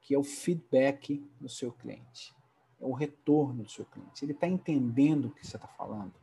que 0.00 0.14
é 0.14 0.18
o 0.18 0.22
feedback 0.22 1.28
do 1.40 1.48
seu 1.48 1.72
cliente, 1.72 2.32
é 2.80 2.86
o 2.86 2.92
retorno 2.92 3.64
do 3.64 3.68
seu 3.68 3.84
cliente. 3.84 4.24
Ele 4.24 4.30
está 4.30 4.46
entendendo 4.46 5.24
o 5.24 5.30
que 5.32 5.44
você 5.44 5.56
está 5.56 5.66
falando, 5.66 6.14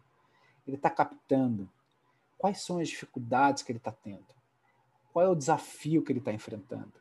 ele 0.65 0.77
está 0.77 0.89
captando? 0.89 1.69
Quais 2.37 2.61
são 2.61 2.77
as 2.77 2.87
dificuldades 2.87 3.63
que 3.63 3.71
ele 3.73 3.79
está 3.79 3.91
tendo, 3.91 4.38
qual 5.11 5.25
é 5.25 5.29
o 5.29 5.35
desafio 5.35 6.01
que 6.01 6.11
ele 6.11 6.19
está 6.19 6.33
enfrentando, 6.33 6.93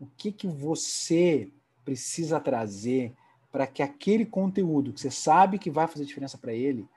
o 0.00 0.06
que 0.16 0.30
que 0.30 0.46
você 0.46 1.50
precisa 1.84 2.38
trazer 2.38 3.14
para 3.50 3.66
que 3.66 3.82
aquele 3.82 4.26
conteúdo 4.26 4.92
que 4.92 5.00
você 5.00 5.10
sabe 5.10 5.58
que 5.58 5.70
vai 5.70 5.86
fazer 5.86 6.04
diferença 6.04 6.36
para 6.36 6.52
ele, 6.52 6.88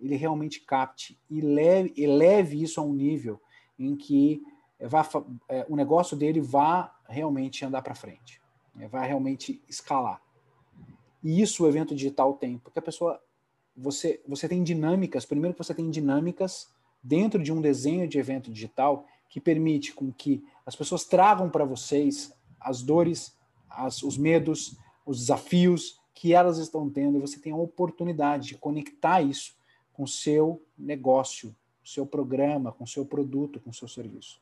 ele 0.00 0.16
realmente 0.16 0.60
capte 0.60 1.18
e 1.28 1.40
leve, 1.40 1.92
eleve 1.96 2.62
isso 2.62 2.80
a 2.80 2.84
um 2.84 2.92
nível 2.92 3.40
em 3.78 3.94
que 3.96 4.42
vá, 4.80 5.06
é, 5.48 5.66
o 5.68 5.76
negócio 5.76 6.16
dele 6.16 6.40
vá 6.40 6.94
realmente 7.08 7.64
andar 7.64 7.82
para 7.82 7.94
frente, 7.94 8.40
né? 8.74 8.88
vai 8.88 9.06
realmente 9.06 9.62
escalar. 9.68 10.22
E 11.22 11.40
isso 11.40 11.64
o 11.64 11.68
evento 11.68 11.94
digital 11.94 12.34
tem, 12.34 12.58
porque 12.58 12.78
a 12.78 12.82
pessoa, 12.82 13.20
você, 13.76 14.22
você 14.26 14.48
tem 14.48 14.62
dinâmicas, 14.62 15.24
primeiro 15.24 15.54
que 15.54 15.62
você 15.62 15.74
tem 15.74 15.90
dinâmicas 15.90 16.72
dentro 17.02 17.42
de 17.42 17.52
um 17.52 17.60
desenho 17.60 18.08
de 18.08 18.18
evento 18.18 18.50
digital 18.50 19.06
que 19.28 19.40
permite 19.40 19.92
com 19.92 20.12
que 20.12 20.44
as 20.64 20.74
pessoas 20.74 21.04
tragam 21.04 21.50
para 21.50 21.64
vocês 21.64 22.34
as 22.60 22.82
dores, 22.82 23.36
as, 23.68 24.02
os 24.02 24.16
medos, 24.16 24.76
os 25.04 25.18
desafios 25.20 26.00
que 26.14 26.34
elas 26.34 26.58
estão 26.58 26.90
tendo 26.90 27.16
e 27.16 27.20
você 27.20 27.38
tem 27.38 27.52
a 27.52 27.56
oportunidade 27.56 28.48
de 28.48 28.58
conectar 28.58 29.22
isso 29.22 29.56
com 29.92 30.02
o 30.02 30.08
seu 30.08 30.62
negócio, 30.76 31.54
seu 31.84 32.06
programa, 32.06 32.72
com 32.72 32.86
seu 32.86 33.04
produto, 33.04 33.60
com 33.60 33.72
seu 33.72 33.88
serviço. 33.88 34.40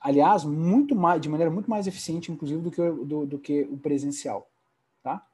Aliás, 0.00 0.44
muito 0.44 0.94
mais, 0.94 1.20
de 1.20 1.30
maneira 1.30 1.50
muito 1.50 1.70
mais 1.70 1.86
eficiente, 1.86 2.30
inclusive, 2.30 2.60
do 2.60 2.70
que, 2.70 2.80
o, 2.80 3.04
do, 3.04 3.26
do 3.26 3.38
que 3.38 3.62
o 3.62 3.78
presencial. 3.78 4.50
Tá? 5.02 5.26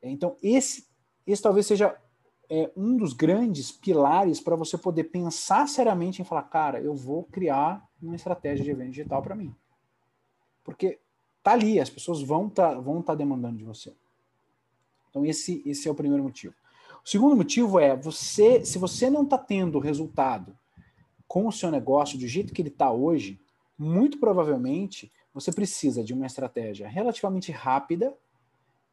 Então, 0.00 0.36
esse, 0.40 0.86
esse 1.26 1.42
talvez 1.42 1.66
seja 1.66 1.96
é, 2.54 2.70
um 2.76 2.98
dos 2.98 3.14
grandes 3.14 3.72
pilares 3.72 4.38
para 4.38 4.54
você 4.54 4.76
poder 4.76 5.04
pensar 5.04 5.66
seriamente 5.66 6.20
em 6.20 6.24
falar, 6.24 6.42
cara, 6.42 6.82
eu 6.82 6.94
vou 6.94 7.24
criar 7.24 7.82
uma 8.02 8.14
estratégia 8.14 8.62
de 8.62 8.70
evento 8.70 8.90
digital 8.90 9.22
para 9.22 9.34
mim. 9.34 9.56
Porque 10.62 10.98
tá 11.42 11.52
ali, 11.52 11.80
as 11.80 11.88
pessoas 11.88 12.20
vão 12.20 12.50
tá, 12.50 12.74
vão 12.74 13.00
tá 13.00 13.14
demandando 13.14 13.56
de 13.56 13.64
você. 13.64 13.96
Então 15.08 15.24
esse 15.24 15.62
esse 15.64 15.88
é 15.88 15.90
o 15.90 15.94
primeiro 15.94 16.22
motivo. 16.22 16.54
O 17.02 17.08
segundo 17.08 17.34
motivo 17.34 17.80
é 17.80 17.96
você, 17.96 18.62
se 18.66 18.76
você 18.76 19.08
não 19.08 19.22
está 19.22 19.38
tendo 19.38 19.78
resultado 19.78 20.54
com 21.26 21.46
o 21.46 21.52
seu 21.52 21.70
negócio 21.70 22.18
do 22.18 22.28
jeito 22.28 22.52
que 22.52 22.60
ele 22.60 22.68
está 22.68 22.92
hoje, 22.92 23.40
muito 23.78 24.20
provavelmente 24.20 25.10
você 25.32 25.50
precisa 25.50 26.04
de 26.04 26.12
uma 26.12 26.26
estratégia 26.26 26.86
relativamente 26.86 27.50
rápida 27.50 28.14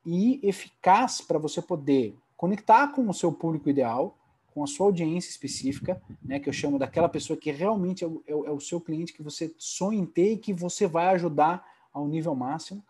e 0.06 0.40
eficaz 0.48 1.20
para 1.20 1.38
você 1.38 1.62
poder 1.62 2.18
conectar 2.40 2.88
com 2.94 3.10
o 3.10 3.14
seu 3.14 3.34
público 3.34 3.70
ideal, 3.70 4.18
com 4.54 4.64
a 4.64 4.68
sua 4.68 4.86
audiência 4.86 5.30
específica, 5.30 6.02
né, 6.24 6.40
que 6.40 6.48
eu 6.48 6.54
chamo 6.54 6.80
daquela 6.80 7.10
pessoa 7.10 7.36
que 7.36 7.52
realmente 7.52 8.06
é 8.06 8.08
o, 8.08 8.24
é 8.26 8.34
o 8.34 8.56
é 8.56 8.60
seu 8.62 8.80
cliente 8.80 9.12
que 9.12 9.22
você 9.22 9.54
sonha 9.58 10.00
em 10.00 10.06
ter 10.06 10.32
e 10.32 10.38
que 10.38 10.54
você 10.54 10.88
vai 10.88 11.08
ajudar 11.08 11.68
ao 11.94 12.08
nível 12.08 12.34
máximo. 12.34 12.82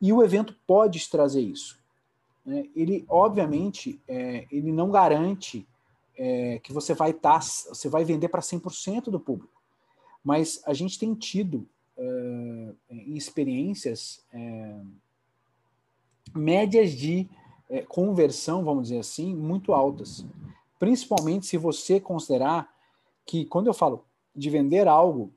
E 0.00 0.12
o 0.12 0.22
evento 0.22 0.56
pode 0.68 1.10
trazer 1.10 1.40
isso. 1.40 1.80
Né? 2.46 2.68
Ele, 2.76 3.04
obviamente, 3.08 4.00
é, 4.06 4.46
ele 4.52 4.70
não 4.70 4.88
garante 4.88 5.66
é, 6.16 6.60
que 6.62 6.72
você 6.72 6.94
vai 6.94 7.10
estar, 7.10 7.40
tá, 7.40 7.40
você 7.40 7.88
vai 7.88 8.04
vender 8.04 8.28
para 8.28 8.40
100% 8.40 9.06
do 9.06 9.18
público. 9.18 9.60
Mas 10.22 10.62
a 10.64 10.72
gente 10.74 10.96
tem 10.96 11.12
tido 11.12 11.68
é, 11.98 12.72
experiências 12.88 14.24
é, 14.32 14.80
médias 16.32 16.92
de 16.92 17.28
é, 17.70 17.82
conversão, 17.82 18.64
vamos 18.64 18.88
dizer 18.88 18.98
assim, 18.98 19.34
muito 19.34 19.72
altas. 19.72 20.26
Principalmente 20.78 21.46
se 21.46 21.56
você 21.56 22.00
considerar 22.00 22.68
que, 23.24 23.44
quando 23.44 23.68
eu 23.68 23.74
falo 23.74 24.04
de 24.34 24.50
vender 24.50 24.88
algo, 24.88 25.32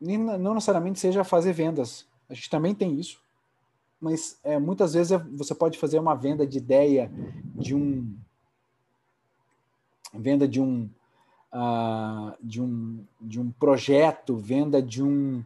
não 0.00 0.54
necessariamente 0.54 1.00
seja 1.00 1.24
fazer 1.24 1.52
vendas, 1.52 2.06
a 2.28 2.34
gente 2.34 2.48
também 2.48 2.74
tem 2.74 2.98
isso, 2.98 3.20
mas 4.00 4.38
é, 4.44 4.58
muitas 4.58 4.94
vezes 4.94 5.12
é, 5.12 5.18
você 5.18 5.54
pode 5.54 5.78
fazer 5.78 5.98
uma 5.98 6.14
venda 6.14 6.46
de 6.46 6.58
ideia 6.58 7.10
de 7.54 7.74
um 7.74 8.16
venda 10.12 10.48
de 10.48 10.60
um 10.60 10.88
uh, 11.52 12.34
de 12.40 12.62
um 12.62 13.04
de 13.20 13.40
um 13.40 13.50
projeto, 13.50 14.36
venda 14.36 14.80
de 14.82 15.02
um 15.02 15.44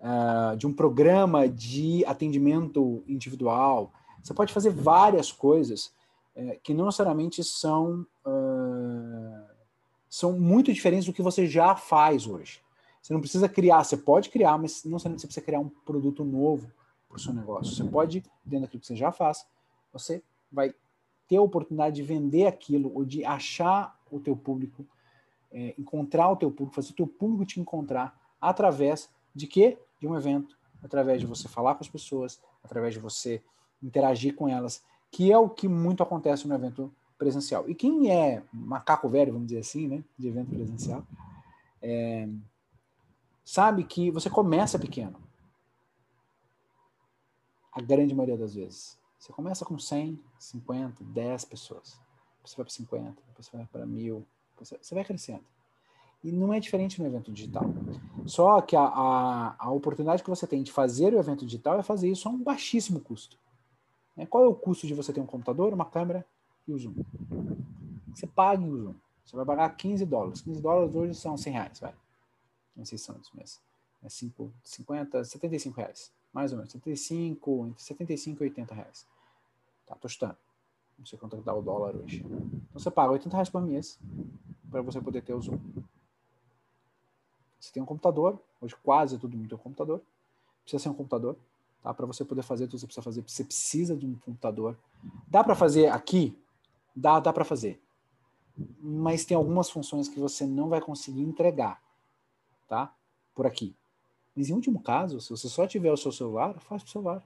uh, 0.00 0.56
de 0.56 0.66
um 0.66 0.72
programa 0.72 1.48
de 1.48 2.04
atendimento 2.06 3.04
individual. 3.06 3.92
Você 4.22 4.32
pode 4.34 4.52
fazer 4.52 4.70
várias 4.70 5.32
coisas 5.32 5.92
é, 6.34 6.58
que 6.62 6.72
não 6.72 6.86
necessariamente 6.86 7.42
são 7.42 8.06
uh, 8.26 9.52
são 10.08 10.38
muito 10.38 10.72
diferentes 10.72 11.06
do 11.06 11.12
que 11.12 11.22
você 11.22 11.46
já 11.46 11.74
faz 11.74 12.26
hoje. 12.26 12.60
Você 13.00 13.12
não 13.12 13.20
precisa 13.20 13.48
criar, 13.48 13.82
você 13.82 13.96
pode 13.96 14.28
criar, 14.28 14.58
mas 14.58 14.84
não 14.84 14.98
você 14.98 15.08
precisa 15.08 15.40
criar 15.40 15.58
um 15.58 15.68
produto 15.68 16.22
novo 16.22 16.70
para 17.08 17.16
o 17.16 17.20
seu 17.20 17.32
negócio. 17.32 17.74
Você 17.74 17.82
pode, 17.82 18.22
dentro 18.44 18.66
daquilo 18.66 18.80
que 18.80 18.86
você 18.86 18.94
já 18.94 19.10
faz, 19.10 19.46
você 19.92 20.22
vai 20.52 20.74
ter 21.26 21.36
a 21.36 21.42
oportunidade 21.42 21.96
de 21.96 22.02
vender 22.02 22.46
aquilo 22.46 22.92
ou 22.94 23.04
de 23.04 23.24
achar 23.24 23.98
o 24.10 24.20
teu 24.20 24.36
público, 24.36 24.86
é, 25.50 25.74
encontrar 25.78 26.30
o 26.30 26.36
teu 26.36 26.50
público, 26.50 26.74
fazer 26.74 26.92
o 26.92 26.96
teu 26.96 27.06
público 27.06 27.46
te 27.46 27.58
encontrar 27.58 28.14
através 28.40 29.10
de 29.34 29.46
quê? 29.46 29.78
De 29.98 30.06
um 30.06 30.14
evento, 30.14 30.58
através 30.82 31.20
de 31.20 31.26
você 31.26 31.48
falar 31.48 31.74
com 31.74 31.82
as 31.82 31.88
pessoas, 31.88 32.38
através 32.62 32.92
de 32.92 33.00
você 33.00 33.42
interagir 33.82 34.34
com 34.34 34.48
elas, 34.48 34.82
que 35.10 35.30
é 35.32 35.38
o 35.38 35.48
que 35.48 35.68
muito 35.68 36.02
acontece 36.02 36.46
no 36.46 36.54
evento 36.54 36.92
presencial. 37.18 37.68
E 37.68 37.74
quem 37.74 38.10
é 38.10 38.42
macaco 38.52 39.08
velho, 39.08 39.32
vamos 39.32 39.48
dizer 39.48 39.60
assim, 39.60 39.86
né, 39.86 40.04
de 40.18 40.28
evento 40.28 40.50
presencial, 40.50 41.06
é, 41.80 42.28
sabe 43.44 43.84
que 43.84 44.10
você 44.10 44.30
começa 44.30 44.78
pequeno. 44.78 45.20
A 47.72 47.80
grande 47.80 48.14
maioria 48.14 48.36
das 48.36 48.54
vezes. 48.54 48.98
Você 49.18 49.32
começa 49.32 49.64
com 49.64 49.78
100, 49.78 50.20
50, 50.38 51.04
10 51.04 51.44
pessoas. 51.44 51.98
Você 52.44 52.56
vai 52.56 52.64
para 52.64 52.74
50, 52.74 53.22
depois 53.28 53.46
você 53.46 53.56
vai 53.56 53.66
para 53.66 53.86
mil. 53.86 54.26
Você 54.58 54.94
vai 54.94 55.04
crescendo. 55.04 55.44
E 56.24 56.30
não 56.30 56.52
é 56.52 56.60
diferente 56.60 57.00
no 57.00 57.06
evento 57.06 57.32
digital. 57.32 57.64
Só 58.26 58.60
que 58.60 58.76
a, 58.76 58.82
a, 58.82 59.54
a, 59.58 59.70
oportunidade 59.70 60.22
que 60.22 60.30
você 60.30 60.46
tem 60.46 60.62
de 60.62 60.70
fazer 60.70 61.14
o 61.14 61.18
evento 61.18 61.44
digital 61.44 61.78
é 61.78 61.82
fazer 61.82 62.10
isso 62.10 62.28
a 62.28 62.32
um 62.32 62.42
baixíssimo 62.42 63.00
custo. 63.00 63.36
Né? 64.16 64.26
Qual 64.26 64.44
é 64.44 64.46
o 64.46 64.54
custo 64.54 64.86
de 64.86 64.94
você 64.94 65.12
ter 65.12 65.20
um 65.20 65.26
computador, 65.26 65.72
uma 65.72 65.86
câmera 65.86 66.26
e 66.66 66.72
o 66.72 66.78
Zoom? 66.78 66.94
Você 68.14 68.26
paga 68.26 68.62
o 68.62 68.76
Zoom. 68.76 68.94
Você 69.24 69.36
vai 69.36 69.44
pagar 69.44 69.76
15 69.76 70.04
dólares. 70.04 70.40
15 70.40 70.60
dólares 70.60 70.94
hoje 70.94 71.14
são 71.14 71.36
100 71.36 71.52
reais, 71.52 71.80
vai 71.80 71.94
não 72.76 72.84
sei 72.84 72.98
se 72.98 73.04
são 73.04 73.16
isso, 73.18 73.30
mas 73.34 73.60
é 74.02 74.08
5, 74.08 74.52
50, 74.64 75.24
75 75.24 75.76
reais, 75.76 76.12
mais 76.32 76.52
ou 76.52 76.58
menos, 76.58 76.72
75, 76.72 77.66
entre 77.66 77.82
75 77.82 78.42
e 78.42 78.48
80 78.48 78.74
reais. 78.74 79.06
Tá, 79.86 79.94
tô. 79.94 80.08
Não 80.98 81.06
sei 81.06 81.18
quanto 81.18 81.36
dá 81.38 81.54
o 81.54 81.62
dólar 81.62 81.96
hoje. 81.96 82.24
Então 82.24 82.80
você 82.80 82.90
paga 82.90 83.12
80 83.12 83.36
reais 83.36 83.50
por 83.50 83.62
mês 83.62 83.98
para 84.70 84.82
você 84.82 85.00
poder 85.00 85.22
ter 85.22 85.34
o 85.34 85.40
Zoom. 85.40 85.58
Você 87.58 87.72
tem 87.72 87.82
um 87.82 87.86
computador, 87.86 88.40
hoje 88.60 88.74
quase 88.82 89.18
todo 89.18 89.36
mundo 89.36 89.48
tem 89.48 89.58
um 89.58 89.60
computador. 89.60 90.00
Precisa 90.62 90.82
ser 90.82 90.88
um 90.88 90.94
computador, 90.94 91.36
tá? 91.82 91.92
Para 91.92 92.06
você 92.06 92.24
poder 92.24 92.42
fazer 92.42 92.66
tudo 92.66 92.74
que 92.74 92.80
você 92.80 92.86
precisa 92.86 93.02
fazer, 93.02 93.22
você 93.26 93.44
precisa 93.44 93.96
de 93.96 94.06
um 94.06 94.14
computador. 94.14 94.78
Dá 95.28 95.42
para 95.42 95.54
fazer 95.54 95.88
aqui? 95.88 96.38
Dá, 96.94 97.20
dá 97.20 97.32
para 97.32 97.44
fazer. 97.44 97.80
Mas 98.80 99.24
tem 99.24 99.36
algumas 99.36 99.70
funções 99.70 100.08
que 100.08 100.20
você 100.20 100.46
não 100.46 100.68
vai 100.68 100.80
conseguir 100.80 101.22
entregar 101.22 101.82
tá? 102.72 102.90
Por 103.34 103.46
aqui. 103.46 103.76
Mas 104.34 104.48
em 104.48 104.54
último 104.54 104.80
caso, 104.80 105.20
se 105.20 105.28
você 105.28 105.46
só 105.46 105.66
tiver 105.66 105.92
o 105.92 105.96
seu 105.96 106.10
celular, 106.10 106.58
faz 106.60 106.82
o 106.82 106.88
celular. 106.88 107.22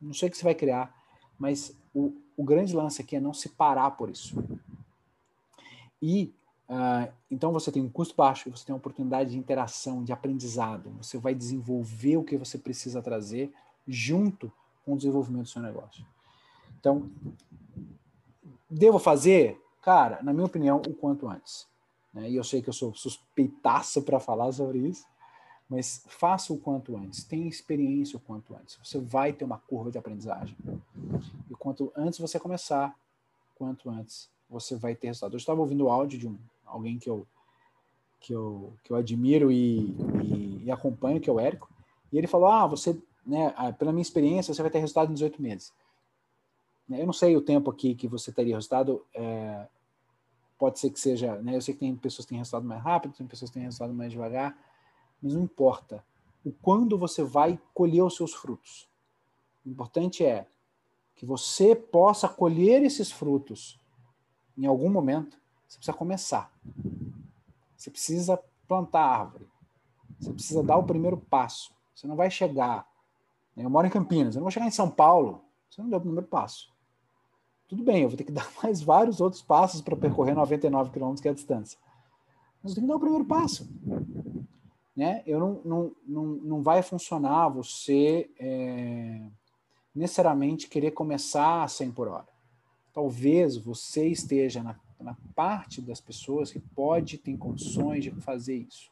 Não 0.00 0.12
sei 0.12 0.28
o 0.28 0.32
que 0.32 0.36
você 0.36 0.42
vai 0.42 0.56
criar, 0.56 0.92
mas 1.38 1.72
o, 1.94 2.12
o 2.36 2.42
grande 2.42 2.74
lance 2.74 3.00
aqui 3.00 3.14
é 3.14 3.20
não 3.20 3.32
se 3.32 3.50
parar 3.50 3.92
por 3.92 4.10
isso. 4.10 4.34
E 6.02 6.34
uh, 6.68 7.12
então 7.30 7.52
você 7.52 7.70
tem 7.70 7.82
um 7.82 7.88
custo 7.88 8.14
baixo, 8.14 8.50
você 8.50 8.64
tem 8.64 8.74
uma 8.74 8.78
oportunidade 8.78 9.30
de 9.30 9.38
interação, 9.38 10.02
de 10.04 10.12
aprendizado. 10.12 10.90
Você 11.02 11.18
vai 11.18 11.34
desenvolver 11.34 12.16
o 12.16 12.24
que 12.24 12.36
você 12.36 12.58
precisa 12.58 13.02
trazer 13.02 13.52
junto 13.86 14.52
com 14.84 14.94
o 14.94 14.96
desenvolvimento 14.96 15.44
do 15.44 15.48
seu 15.48 15.62
negócio. 15.62 16.04
Então, 16.78 17.10
devo 18.70 18.98
fazer? 18.98 19.60
Cara, 19.82 20.22
na 20.22 20.32
minha 20.32 20.46
opinião, 20.46 20.80
o 20.86 20.94
quanto 20.94 21.28
antes. 21.28 21.66
Né? 22.12 22.30
E 22.30 22.36
eu 22.36 22.44
sei 22.44 22.62
que 22.62 22.68
eu 22.68 22.72
sou 22.72 22.94
suspeitaço 22.94 24.02
para 24.02 24.20
falar 24.20 24.52
sobre 24.52 24.78
isso, 24.78 25.06
mas 25.68 26.04
faça 26.06 26.52
o 26.52 26.58
quanto 26.58 26.96
antes, 26.96 27.24
tenha 27.24 27.48
experiência 27.48 28.16
o 28.16 28.20
quanto 28.20 28.54
antes. 28.54 28.78
Você 28.82 28.98
vai 28.98 29.32
ter 29.32 29.44
uma 29.44 29.58
curva 29.58 29.90
de 29.90 29.98
aprendizagem. 29.98 30.56
E 31.50 31.54
quanto 31.54 31.92
antes 31.96 32.18
você 32.18 32.38
começar, 32.38 32.94
quanto 33.54 33.88
antes 33.90 34.28
você 34.48 34.76
vai 34.76 34.94
ter 34.94 35.08
resultado. 35.08 35.34
Eu 35.34 35.38
estava 35.38 35.60
ouvindo 35.60 35.84
o 35.84 35.90
áudio 35.90 36.18
de 36.18 36.28
um, 36.28 36.38
alguém 36.64 36.98
que 36.98 37.08
eu, 37.08 37.26
que 38.20 38.32
eu, 38.32 38.72
que 38.82 38.92
eu 38.92 38.96
admiro 38.96 39.50
e, 39.50 39.94
e, 40.22 40.62
e 40.64 40.70
acompanho, 40.70 41.20
que 41.20 41.28
é 41.28 41.32
o 41.32 41.40
Érico, 41.40 41.70
e 42.12 42.18
ele 42.18 42.26
falou: 42.26 42.48
Ah, 42.48 42.66
você, 42.66 43.00
né, 43.26 43.52
ah, 43.56 43.72
pela 43.72 43.92
minha 43.92 44.02
experiência, 44.02 44.54
você 44.54 44.62
vai 44.62 44.70
ter 44.70 44.78
resultado 44.78 45.10
em 45.10 45.14
18 45.14 45.40
meses. 45.42 45.72
Eu 46.88 47.06
não 47.06 47.12
sei 47.12 47.36
o 47.36 47.40
tempo 47.40 47.70
aqui 47.70 47.94
que 47.94 48.06
você 48.06 48.30
teria 48.30 48.56
resultado. 48.56 49.04
É, 49.14 49.66
pode 50.58 50.78
ser 50.78 50.90
que 50.90 51.00
seja, 51.00 51.36
né? 51.42 51.56
Eu 51.56 51.60
sei 51.60 51.74
que 51.74 51.80
tem 51.80 51.94
pessoas 51.96 52.24
que 52.24 52.30
têm 52.30 52.38
resultado 52.38 52.66
mais 52.66 52.82
rápido, 52.82 53.14
tem 53.14 53.26
pessoas 53.26 53.50
que 53.50 53.54
têm 53.54 53.64
resultado 53.64 53.92
mais 53.92 54.12
devagar, 54.12 54.56
mas 55.20 55.34
não 55.34 55.42
importa. 55.42 56.04
O 56.44 56.52
quando 56.52 56.98
você 56.98 57.22
vai 57.22 57.58
colher 57.72 58.02
os 58.02 58.16
seus 58.16 58.34
frutos. 58.34 58.86
O 59.64 59.70
importante 59.70 60.24
é 60.24 60.46
que 61.16 61.24
você 61.24 61.74
possa 61.74 62.28
colher 62.28 62.82
esses 62.82 63.10
frutos 63.10 63.78
em 64.56 64.66
algum 64.66 64.90
momento. 64.90 65.38
Você 65.68 65.78
precisa 65.78 65.96
começar. 65.96 66.52
Você 67.76 67.90
precisa 67.90 68.38
plantar 68.68 69.02
árvore. 69.02 69.48
Você 70.20 70.32
precisa 70.32 70.62
dar 70.62 70.76
o 70.76 70.84
primeiro 70.84 71.16
passo. 71.16 71.72
Você 71.94 72.06
não 72.06 72.16
vai 72.16 72.30
chegar. 72.30 72.86
Né? 73.56 73.64
Eu 73.64 73.70
moro 73.70 73.86
em 73.86 73.90
Campinas, 73.90 74.34
eu 74.34 74.40
não 74.40 74.44
vou 74.44 74.50
chegar 74.50 74.66
em 74.66 74.70
São 74.70 74.90
Paulo. 74.90 75.44
Você 75.70 75.82
não 75.82 75.88
deu 75.88 75.98
o 75.98 76.02
primeiro 76.02 76.26
passo 76.26 76.74
tudo 77.74 77.82
bem, 77.82 78.02
eu 78.02 78.08
vou 78.08 78.16
ter 78.16 78.24
que 78.24 78.32
dar 78.32 78.48
mais 78.62 78.82
vários 78.82 79.20
outros 79.20 79.42
passos 79.42 79.80
para 79.80 79.96
percorrer 79.96 80.34
99 80.34 80.90
quilômetros 80.90 81.20
que 81.20 81.28
é 81.28 81.30
a 81.30 81.34
distância. 81.34 81.78
Mas 82.62 82.72
eu 82.72 82.76
tenho 82.76 82.86
que 82.86 82.92
dar 82.92 82.96
o 82.96 83.00
primeiro 83.00 83.24
passo. 83.24 83.68
Né? 84.96 85.22
Eu 85.26 85.40
não, 85.40 85.60
não, 85.64 85.92
não, 86.06 86.24
não 86.24 86.62
vai 86.62 86.82
funcionar 86.82 87.48
você 87.48 88.30
é, 88.38 89.26
necessariamente 89.94 90.68
querer 90.68 90.92
começar 90.92 91.64
a 91.64 91.68
100 91.68 91.90
por 91.90 92.08
hora. 92.08 92.28
Talvez 92.94 93.56
você 93.56 94.08
esteja 94.08 94.62
na, 94.62 94.78
na 95.00 95.16
parte 95.34 95.82
das 95.82 96.00
pessoas 96.00 96.52
que 96.52 96.60
pode 96.60 97.18
ter 97.18 97.36
condições 97.36 98.04
de 98.04 98.12
fazer 98.12 98.56
isso. 98.56 98.90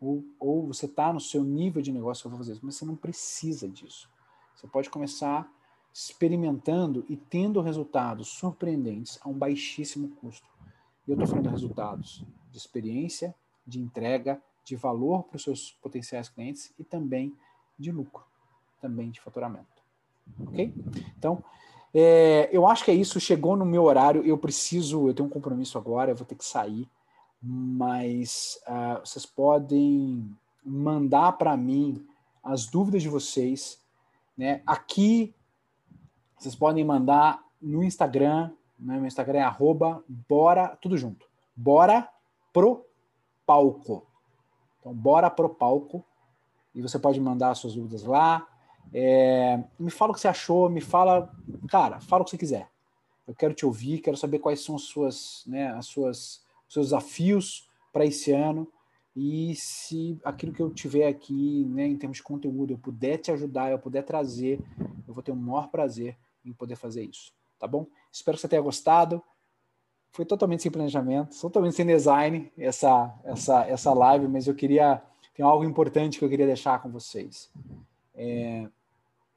Ou, 0.00 0.24
ou 0.38 0.66
você 0.68 0.86
está 0.86 1.12
no 1.12 1.20
seu 1.20 1.42
nível 1.42 1.82
de 1.82 1.92
negócio 1.92 2.28
para 2.28 2.38
fazer 2.38 2.52
isso, 2.52 2.64
mas 2.64 2.76
você 2.76 2.84
não 2.84 2.96
precisa 2.96 3.68
disso. 3.68 4.08
Você 4.54 4.66
pode 4.68 4.88
começar 4.88 5.52
experimentando 5.92 7.04
e 7.08 7.16
tendo 7.16 7.60
resultados 7.60 8.28
surpreendentes 8.28 9.18
a 9.22 9.28
um 9.28 9.34
baixíssimo 9.34 10.08
custo. 10.16 10.48
E 11.06 11.10
eu 11.10 11.14
estou 11.14 11.26
falando 11.26 11.44
de 11.44 11.50
resultados 11.50 12.24
de 12.50 12.56
experiência, 12.56 13.34
de 13.66 13.80
entrega, 13.80 14.40
de 14.64 14.76
valor 14.76 15.24
para 15.24 15.36
os 15.36 15.42
seus 15.42 15.72
potenciais 15.72 16.28
clientes 16.28 16.72
e 16.78 16.84
também 16.84 17.36
de 17.78 17.90
lucro, 17.90 18.24
também 18.80 19.10
de 19.10 19.20
faturamento. 19.20 19.82
Ok? 20.46 20.72
Então, 21.18 21.44
é, 21.94 22.48
eu 22.52 22.66
acho 22.66 22.84
que 22.84 22.90
é 22.90 22.94
isso. 22.94 23.20
Chegou 23.20 23.56
no 23.56 23.64
meu 23.64 23.84
horário. 23.84 24.24
Eu 24.24 24.38
preciso, 24.38 25.08
eu 25.08 25.14
tenho 25.14 25.28
um 25.28 25.32
compromisso 25.32 25.76
agora, 25.78 26.10
eu 26.10 26.16
vou 26.16 26.26
ter 26.26 26.34
que 26.34 26.44
sair. 26.44 26.88
Mas 27.42 28.58
uh, 28.68 29.00
vocês 29.04 29.26
podem 29.26 30.30
mandar 30.64 31.32
para 31.32 31.56
mim 31.56 32.06
as 32.42 32.66
dúvidas 32.66 33.02
de 33.02 33.08
vocês. 33.08 33.80
Né? 34.36 34.62
Aqui 34.66 35.34
vocês 36.38 36.54
podem 36.54 36.84
mandar 36.84 37.44
no 37.60 37.84
Instagram, 37.84 38.50
né? 38.78 38.96
meu 38.96 39.06
Instagram 39.06 39.38
é 39.38 39.42
arroba 39.42 40.02
bora, 40.08 40.76
tudo 40.80 40.96
junto, 40.98 41.26
bora 41.54 42.08
pro 42.52 42.84
palco. 43.46 44.04
Então, 44.80 44.92
bora 44.92 45.30
pro 45.30 45.48
palco. 45.48 46.04
E 46.74 46.82
você 46.82 46.98
pode 46.98 47.20
mandar 47.20 47.54
suas 47.54 47.74
dúvidas 47.74 48.02
lá. 48.02 48.48
É, 48.92 49.62
me 49.78 49.90
fala 49.90 50.12
o 50.12 50.14
que 50.14 50.20
você 50.20 50.28
achou, 50.28 50.68
me 50.68 50.80
fala, 50.80 51.30
cara, 51.68 52.00
fala 52.00 52.22
o 52.22 52.24
que 52.24 52.30
você 52.32 52.38
quiser. 52.38 52.70
Eu 53.26 53.34
quero 53.34 53.54
te 53.54 53.64
ouvir, 53.64 54.00
quero 54.00 54.16
saber 54.16 54.38
quais 54.38 54.60
são 54.60 54.76
as 54.76 54.82
suas, 54.82 55.44
né, 55.46 55.68
as 55.72 55.86
suas, 55.86 56.44
os 56.66 56.74
seus 56.74 56.86
desafios 56.86 57.68
para 57.92 58.04
esse 58.04 58.32
ano. 58.32 58.66
E 59.14 59.54
se 59.54 60.18
aquilo 60.24 60.52
que 60.52 60.60
eu 60.60 60.70
tiver 60.70 61.06
aqui, 61.06 61.66
né, 61.66 61.86
em 61.86 61.96
termos 61.96 62.16
de 62.16 62.22
conteúdo, 62.22 62.72
eu 62.72 62.78
puder 62.78 63.18
te 63.18 63.30
ajudar, 63.30 63.70
eu 63.70 63.78
puder 63.78 64.02
trazer, 64.02 64.58
eu 65.06 65.12
vou 65.12 65.22
ter 65.22 65.32
o 65.32 65.36
maior 65.36 65.68
prazer 65.68 66.16
em 66.44 66.52
poder 66.52 66.76
fazer 66.76 67.04
isso, 67.04 67.32
tá 67.58 67.66
bom? 67.66 67.86
Espero 68.10 68.36
que 68.36 68.40
você 68.40 68.48
tenha 68.48 68.62
gostado. 68.62 69.22
Foi 70.10 70.24
totalmente 70.24 70.62
sem 70.62 70.72
planejamento, 70.72 71.38
totalmente 71.40 71.74
sem 71.74 71.86
design 71.86 72.52
essa 72.58 73.14
essa 73.24 73.66
essa 73.66 73.92
live, 73.94 74.28
mas 74.28 74.46
eu 74.46 74.54
queria 74.54 75.02
tem 75.34 75.44
algo 75.44 75.64
importante 75.64 76.18
que 76.18 76.24
eu 76.24 76.28
queria 76.28 76.46
deixar 76.46 76.82
com 76.82 76.90
vocês. 76.90 77.50
É, 78.14 78.68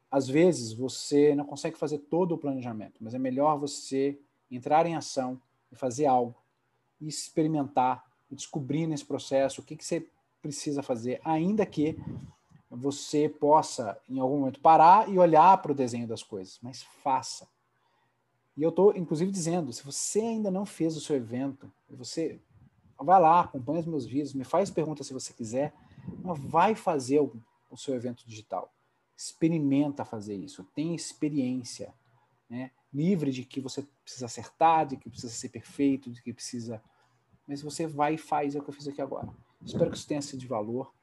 às 0.09 0.28
vezes 0.28 0.73
você 0.73 1.36
não 1.36 1.45
consegue 1.45 1.78
fazer 1.78 1.99
todo 1.99 2.34
o 2.34 2.38
planejamento, 2.38 2.95
mas 3.01 3.13
é 3.13 3.19
melhor 3.19 3.57
você 3.57 4.17
entrar 4.49 4.86
em 4.86 4.95
ação 4.95 5.39
e 5.71 5.76
fazer 5.76 6.05
algo, 6.05 6.36
e 7.01 7.07
experimentar, 7.07 8.05
e 8.32 8.36
descobrir 8.36 8.88
nesse 8.88 9.05
processo 9.05 9.61
o 9.61 9.63
que, 9.63 9.76
que 9.76 9.86
você 9.86 10.07
precisa 10.41 10.84
fazer, 10.84 11.19
ainda 11.23 11.65
que 11.65 11.97
você 12.69 13.30
possa, 13.30 13.97
em 14.09 14.19
algum 14.19 14.39
momento, 14.39 14.59
parar 14.59 15.09
e 15.09 15.17
olhar 15.17 15.57
para 15.61 15.71
o 15.71 15.76
desenho 15.76 16.07
das 16.07 16.23
coisas, 16.23 16.59
mas 16.61 16.84
faça. 17.03 17.47
E 18.57 18.63
eu 18.63 18.69
estou, 18.69 18.95
inclusive, 18.95 19.32
dizendo: 19.32 19.71
se 19.73 19.84
você 19.84 20.19
ainda 20.21 20.49
não 20.49 20.65
fez 20.65 20.95
o 20.95 21.01
seu 21.01 21.15
evento, 21.15 21.71
você 21.89 22.39
vai 22.97 23.19
lá, 23.19 23.41
acompanha 23.41 23.80
os 23.80 23.86
meus 23.86 24.05
vídeos, 24.05 24.34
me 24.34 24.43
faz 24.43 24.69
perguntas 24.69 25.07
se 25.07 25.13
você 25.13 25.34
quiser, 25.34 25.73
mas 26.23 26.39
vai 26.39 26.76
fazer 26.76 27.19
o, 27.76 27.78
seu 27.78 27.95
evento 27.95 28.23
digital. 28.26 28.73
Experimenta 29.15 30.03
fazer 30.03 30.36
isso, 30.36 30.63
tenha 30.76 30.95
experiência, 30.95 31.93
né? 32.49 32.71
livre 32.93 33.32
de 33.32 33.43
que 33.43 33.59
você 33.59 33.86
precisa 34.03 34.26
acertar, 34.26 34.88
de 34.88 34.97
que 34.97 35.09
precisa 35.09 35.34
ser 35.34 35.49
perfeito, 35.49 36.09
de 36.09 36.21
que 36.21 36.34
precisa. 36.34 36.82
Mas 37.47 37.61
você 37.61 37.86
vai 37.86 38.15
e 38.15 38.17
faz 38.17 38.55
é 38.55 38.59
o 38.59 38.63
que 38.63 38.69
eu 38.69 38.73
fiz 38.73 38.88
aqui 38.88 39.01
agora. 39.01 39.30
Espero 39.63 39.91
que 39.91 39.97
isso 39.97 40.07
tenha 40.07 40.21
sido 40.21 40.39
de 40.39 40.47
valor. 40.47 40.93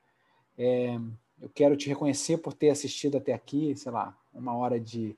É, 0.56 0.98
eu 1.40 1.48
quero 1.48 1.76
te 1.76 1.88
reconhecer 1.88 2.38
por 2.38 2.52
ter 2.52 2.70
assistido 2.70 3.16
até 3.16 3.32
aqui, 3.32 3.74
sei 3.76 3.92
lá, 3.92 4.16
uma 4.32 4.54
hora 4.56 4.78
de, 4.78 5.16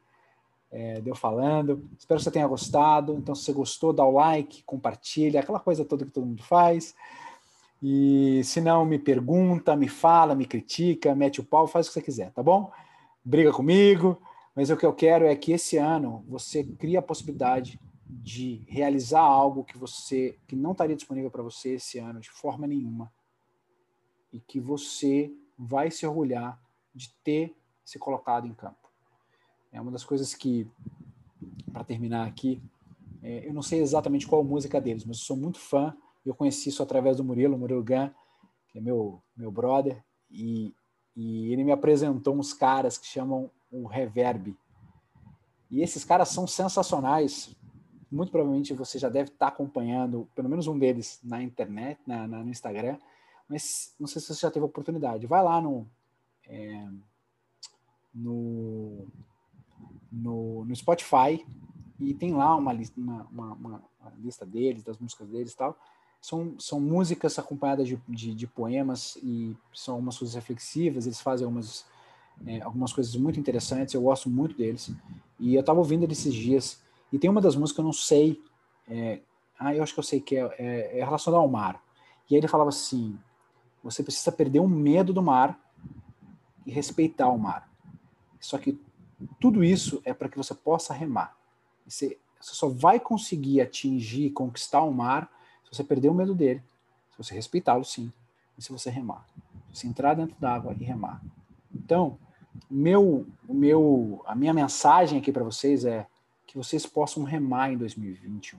é, 0.71 1.01
falando. 1.15 1.89
Espero 1.97 2.19
que 2.19 2.25
você 2.25 2.31
tenha 2.31 2.47
gostado. 2.47 3.15
Então, 3.15 3.35
se 3.35 3.45
você 3.45 3.53
gostou, 3.53 3.93
dá 3.93 4.05
o 4.05 4.13
like, 4.13 4.65
compartilha, 4.65 5.41
aquela 5.41 5.61
coisa 5.61 5.85
toda 5.85 6.05
que 6.05 6.11
todo 6.11 6.27
mundo 6.27 6.43
faz. 6.43 6.95
E 7.87 8.43
se 8.45 8.63
não, 8.63 8.87
me 8.87 8.99
pergunta, 8.99 9.77
me 9.77 9.89
fala, 9.89 10.35
me 10.35 10.47
critica, 10.47 11.15
mete 11.15 11.43
o 11.43 11.45
pau, 11.45 11.67
faz 11.67 11.85
o 11.85 11.91
que 11.91 11.93
você 11.93 12.01
quiser, 12.01 12.33
tá 12.33 12.43
bom? 12.43 12.73
Briga 13.23 13.53
comigo, 13.53 14.19
mas 14.57 14.71
o 14.71 14.77
que 14.79 14.87
eu 14.87 14.95
quero 14.95 15.27
é 15.27 15.37
que 15.37 15.53
esse 15.53 15.77
ano 15.77 16.25
você 16.27 16.65
crie 16.65 16.97
a 16.97 17.03
possibilidade 17.03 17.79
de 18.07 18.65
realizar 18.67 19.21
algo 19.21 19.65
que 19.65 19.77
você 19.77 20.39
que 20.47 20.57
não 20.57 20.73
estaria 20.73 20.97
disponível 20.97 21.31
para 21.31 21.43
você 21.43 21.75
esse 21.75 21.99
ano 21.99 22.21
de 22.21 22.31
forma 22.31 22.67
nenhuma 22.67 23.13
e 24.33 24.41
que 24.41 24.59
você 24.59 25.31
vai 25.59 25.91
se 25.91 26.07
orgulhar 26.07 26.59
de 26.95 27.13
ter 27.23 27.55
se 27.85 27.99
colocado 27.99 28.47
em 28.47 28.55
campo. 28.55 28.91
É 29.71 29.79
uma 29.79 29.91
das 29.91 30.05
coisas 30.05 30.33
que, 30.33 30.67
para 31.71 31.85
terminar 31.85 32.27
aqui, 32.27 32.63
é, 33.23 33.47
eu 33.47 33.53
não 33.53 33.61
sei 33.61 33.83
exatamente 33.83 34.27
qual 34.27 34.43
música 34.43 34.81
deles, 34.81 35.05
mas 35.05 35.19
eu 35.19 35.25
sou 35.25 35.37
muito 35.37 35.59
fã. 35.59 35.95
Eu 36.25 36.35
conheci 36.35 36.69
isso 36.69 36.83
através 36.83 37.17
do 37.17 37.25
Murilo, 37.25 37.59
Murilo 37.59 37.85
Gun, 37.85 38.11
que 38.69 38.79
é 38.79 38.81
meu, 38.81 39.23
meu 39.37 39.51
brother, 39.51 40.03
e, 40.31 40.75
e 41.15 41.53
ele 41.53 41.65
me 41.65 41.73
apresentou 41.73 42.35
uns 42.35 42.53
caras 42.53 42.97
que 42.99 43.07
chamam 43.07 43.51
o 43.71 43.87
Reverb. 43.87 44.57
E 45.71 45.83
esses 45.83 46.05
caras 46.05 46.29
são 46.29 46.47
sensacionais. 46.47 47.55
Muito 48.11 48.31
provavelmente 48.31 48.73
você 48.75 48.99
já 48.99 49.09
deve 49.09 49.31
estar 49.31 49.49
acompanhando 49.49 50.29
pelo 50.35 50.49
menos 50.49 50.67
um 50.67 50.79
deles 50.79 51.19
na 51.23 51.43
internet, 51.43 52.01
na, 52.07 52.27
na 52.27 52.45
no 52.45 52.51
Instagram 52.51 52.97
mas 53.49 53.95
não 53.99 54.07
sei 54.07 54.21
se 54.21 54.35
você 54.35 54.41
já 54.41 54.51
teve 54.51 54.65
oportunidade. 54.65 55.27
Vai 55.27 55.43
lá 55.43 55.61
no, 55.61 55.87
é, 56.47 56.89
no, 58.15 59.07
no, 60.11 60.65
no, 60.65 60.77
Spotify 60.77 61.45
e 62.01 62.15
tem 62.15 62.33
lá 62.33 62.57
uma, 62.57 62.73
lista, 62.73 62.99
uma, 62.99 63.25
uma, 63.31 63.53
uma, 63.55 63.83
lista 64.19 64.47
deles, 64.47 64.83
das 64.83 64.99
músicas 64.99 65.29
deles 65.29 65.53
e 65.53 65.57
tal. 65.57 65.79
São, 66.25 66.55
são 66.59 66.81
músicas 66.81 67.39
acompanhadas 67.39 67.87
de, 67.87 68.01
de, 68.09 68.35
de 68.35 68.47
poemas 68.47 69.19
e 69.23 69.55
são 69.75 69.99
umas 69.99 70.17
coisas 70.17 70.35
reflexivas, 70.35 71.05
eles 71.05 71.21
fazem 71.21 71.45
algumas, 71.45 71.85
é, 72.47 72.63
algumas 72.63 72.95
coisas 72.95 73.15
muito 73.15 73.39
interessantes, 73.39 73.93
eu 73.93 74.01
gosto 74.01 74.31
muito 74.31 74.57
deles. 74.57 74.91
E 75.39 75.55
eu 75.55 75.61
estava 75.61 75.81
ouvindo 75.81 76.03
eles 76.03 76.21
esses 76.21 76.33
dias, 76.33 76.83
e 77.13 77.19
tem 77.19 77.29
uma 77.29 77.43
das 77.43 77.55
músicas, 77.57 77.81
eu 77.81 77.85
não 77.85 77.93
sei 77.93 78.43
é, 78.89 79.21
Ah, 79.59 79.75
eu 79.75 79.83
acho 79.83 79.93
que 79.93 80.01
eu 80.01 80.05
sei 80.05 80.19
que 80.19 80.35
é, 80.35 80.55
é, 80.59 81.01
é 81.01 81.05
relacionado 81.05 81.43
ao 81.43 81.47
mar. 81.47 81.85
E 82.31 82.35
aí 82.35 82.41
ele 82.41 82.49
falava 82.49 82.71
assim: 82.71 83.19
você 83.83 84.03
precisa 84.03 84.33
perder 84.33 84.61
o 84.61 84.67
medo 84.67 85.13
do 85.13 85.23
mar 85.23 85.61
e 86.65 86.71
respeitar 86.71 87.29
o 87.29 87.39
mar. 87.39 87.71
Só 88.41 88.57
que 88.57 88.81
tudo 89.39 89.63
isso 89.63 90.01
é 90.07 90.15
para 90.15 90.31
que 90.31 90.39
você 90.39 90.55
possa 90.55 90.95
remar. 90.95 91.37
Você, 91.87 92.19
você 92.41 92.55
só 92.55 92.67
vai 92.67 92.99
conseguir 92.99 93.61
atingir, 93.61 94.31
conquistar 94.31 94.81
o 94.81 94.91
mar 94.91 95.31
você 95.75 95.85
perder 95.85 96.09
o 96.09 96.15
medo 96.15 96.35
dele, 96.35 96.63
se 97.11 97.19
você 97.19 97.35
respeitá-lo, 97.35 97.85
sim, 97.85 98.13
e 98.57 98.63
se 98.63 98.71
você 98.71 98.91
remar. 98.91 99.27
Se 99.73 99.81
você 99.81 99.87
entrar 99.87 100.15
dentro 100.15 100.37
d'água 100.39 100.75
e 100.79 100.85
remar. 100.85 101.23
Então, 101.75 102.19
meu, 102.71 103.27
meu, 103.49 104.23
a 104.27 104.35
minha 104.35 104.53
mensagem 104.53 105.19
aqui 105.19 105.33
para 105.33 105.45
vocês 105.45 105.85
é 105.85 106.07
que 106.47 106.57
vocês 106.57 106.87
possam 106.87 107.25
remar 107.25 107.73
em 107.73 107.77
2021. 107.77 108.59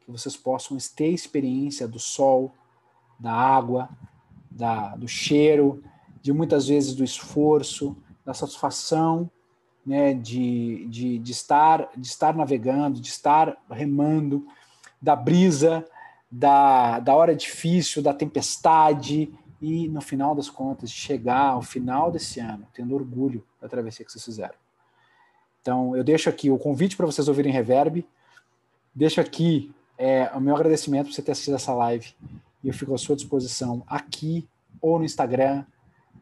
Que 0.00 0.10
vocês 0.10 0.36
possam 0.36 0.76
ter 0.94 1.08
experiência 1.08 1.88
do 1.88 1.98
sol, 1.98 2.54
da 3.18 3.32
água, 3.32 3.88
da, 4.50 4.96
do 4.96 5.08
cheiro, 5.08 5.82
de 6.22 6.32
muitas 6.32 6.68
vezes 6.68 6.94
do 6.94 7.02
esforço, 7.02 7.96
da 8.24 8.32
satisfação 8.32 9.30
né, 9.84 10.14
de, 10.14 10.86
de, 10.88 11.18
de, 11.18 11.32
estar, 11.32 11.88
de 11.96 12.06
estar 12.06 12.34
navegando, 12.34 13.00
de 13.00 13.08
estar 13.08 13.56
remando, 13.70 14.46
da 15.00 15.16
brisa, 15.16 15.84
da, 16.30 17.00
da 17.00 17.14
hora 17.14 17.34
difícil, 17.34 18.02
da 18.02 18.14
tempestade, 18.14 19.32
e 19.60 19.88
no 19.88 20.00
final 20.00 20.34
das 20.34 20.48
contas, 20.48 20.90
chegar 20.90 21.50
ao 21.50 21.62
final 21.62 22.10
desse 22.10 22.40
ano 22.40 22.66
tendo 22.72 22.94
orgulho 22.94 23.44
da 23.60 23.68
travessia 23.68 24.04
que 24.04 24.12
vocês 24.12 24.24
fizeram. 24.24 24.54
Então, 25.60 25.94
eu 25.94 26.02
deixo 26.02 26.30
aqui 26.30 26.50
o 26.50 26.58
convite 26.58 26.96
para 26.96 27.04
vocês 27.04 27.28
ouvirem 27.28 27.52
Reverb, 27.52 28.06
deixo 28.94 29.20
aqui 29.20 29.74
é, 29.98 30.30
o 30.34 30.40
meu 30.40 30.54
agradecimento 30.54 31.08
por 31.08 31.14
você 31.14 31.20
ter 31.20 31.32
assistido 31.32 31.56
essa 31.56 31.74
live, 31.74 32.14
e 32.64 32.68
eu 32.68 32.74
fico 32.74 32.94
à 32.94 32.98
sua 32.98 33.14
disposição 33.14 33.82
aqui 33.86 34.48
ou 34.80 34.98
no 34.98 35.04
Instagram, 35.04 35.64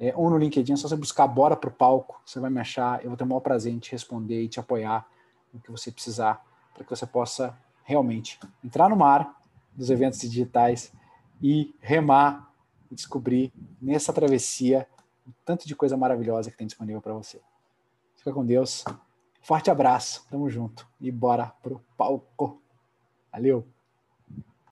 é, 0.01 0.13
ou 0.17 0.29
no 0.31 0.39
LinkedIn, 0.39 0.73
é 0.73 0.77
só 0.77 0.89
você 0.89 0.97
buscar 0.97 1.27
Bora 1.29 1.57
pro 1.57 1.71
Palco, 1.71 2.21
você 2.25 2.41
vai 2.41 2.51
me 2.51 2.61
achar, 2.61 3.03
eu 3.03 3.11
vou 3.11 3.17
ter 3.17 3.25
o 3.25 3.27
maior 3.27 3.41
prazer 3.41 3.73
em 3.73 3.79
te 3.79 3.93
responder 3.93 4.43
e 4.43 4.49
te 4.49 4.59
apoiar 4.59 5.07
no 5.53 5.61
que 5.61 5.71
você 5.71 5.93
precisar, 5.93 6.45
para 6.75 6.83
que 6.83 6.91
você 6.91 7.07
possa 7.07 7.57
realmente 7.85 8.39
entrar 8.65 8.89
no 8.89 8.97
mar 8.97 9.38
dos 9.79 9.91
eventos 9.91 10.19
digitais 10.21 10.93
e 11.41 11.73
remar 11.81 12.53
e 12.91 12.95
descobrir 12.97 13.53
nessa 13.81 14.13
travessia 14.13 14.89
o 15.25 15.33
tanto 15.45 15.69
de 15.69 15.77
coisa 15.77 15.97
maravilhosa 15.97 16.51
que 16.51 16.57
tem 16.57 16.67
disponível 16.67 17.01
para 17.01 17.15
você. 17.15 17.41
Fica 18.17 18.33
com 18.33 18.45
Deus. 18.45 18.85
Forte 19.41 19.71
abraço, 19.71 20.27
tamo 20.29 20.51
junto 20.51 20.87
e 21.01 21.13
bora 21.13 21.47
pro 21.63 21.81
palco. 21.97 22.61
Valeu! 23.31 23.65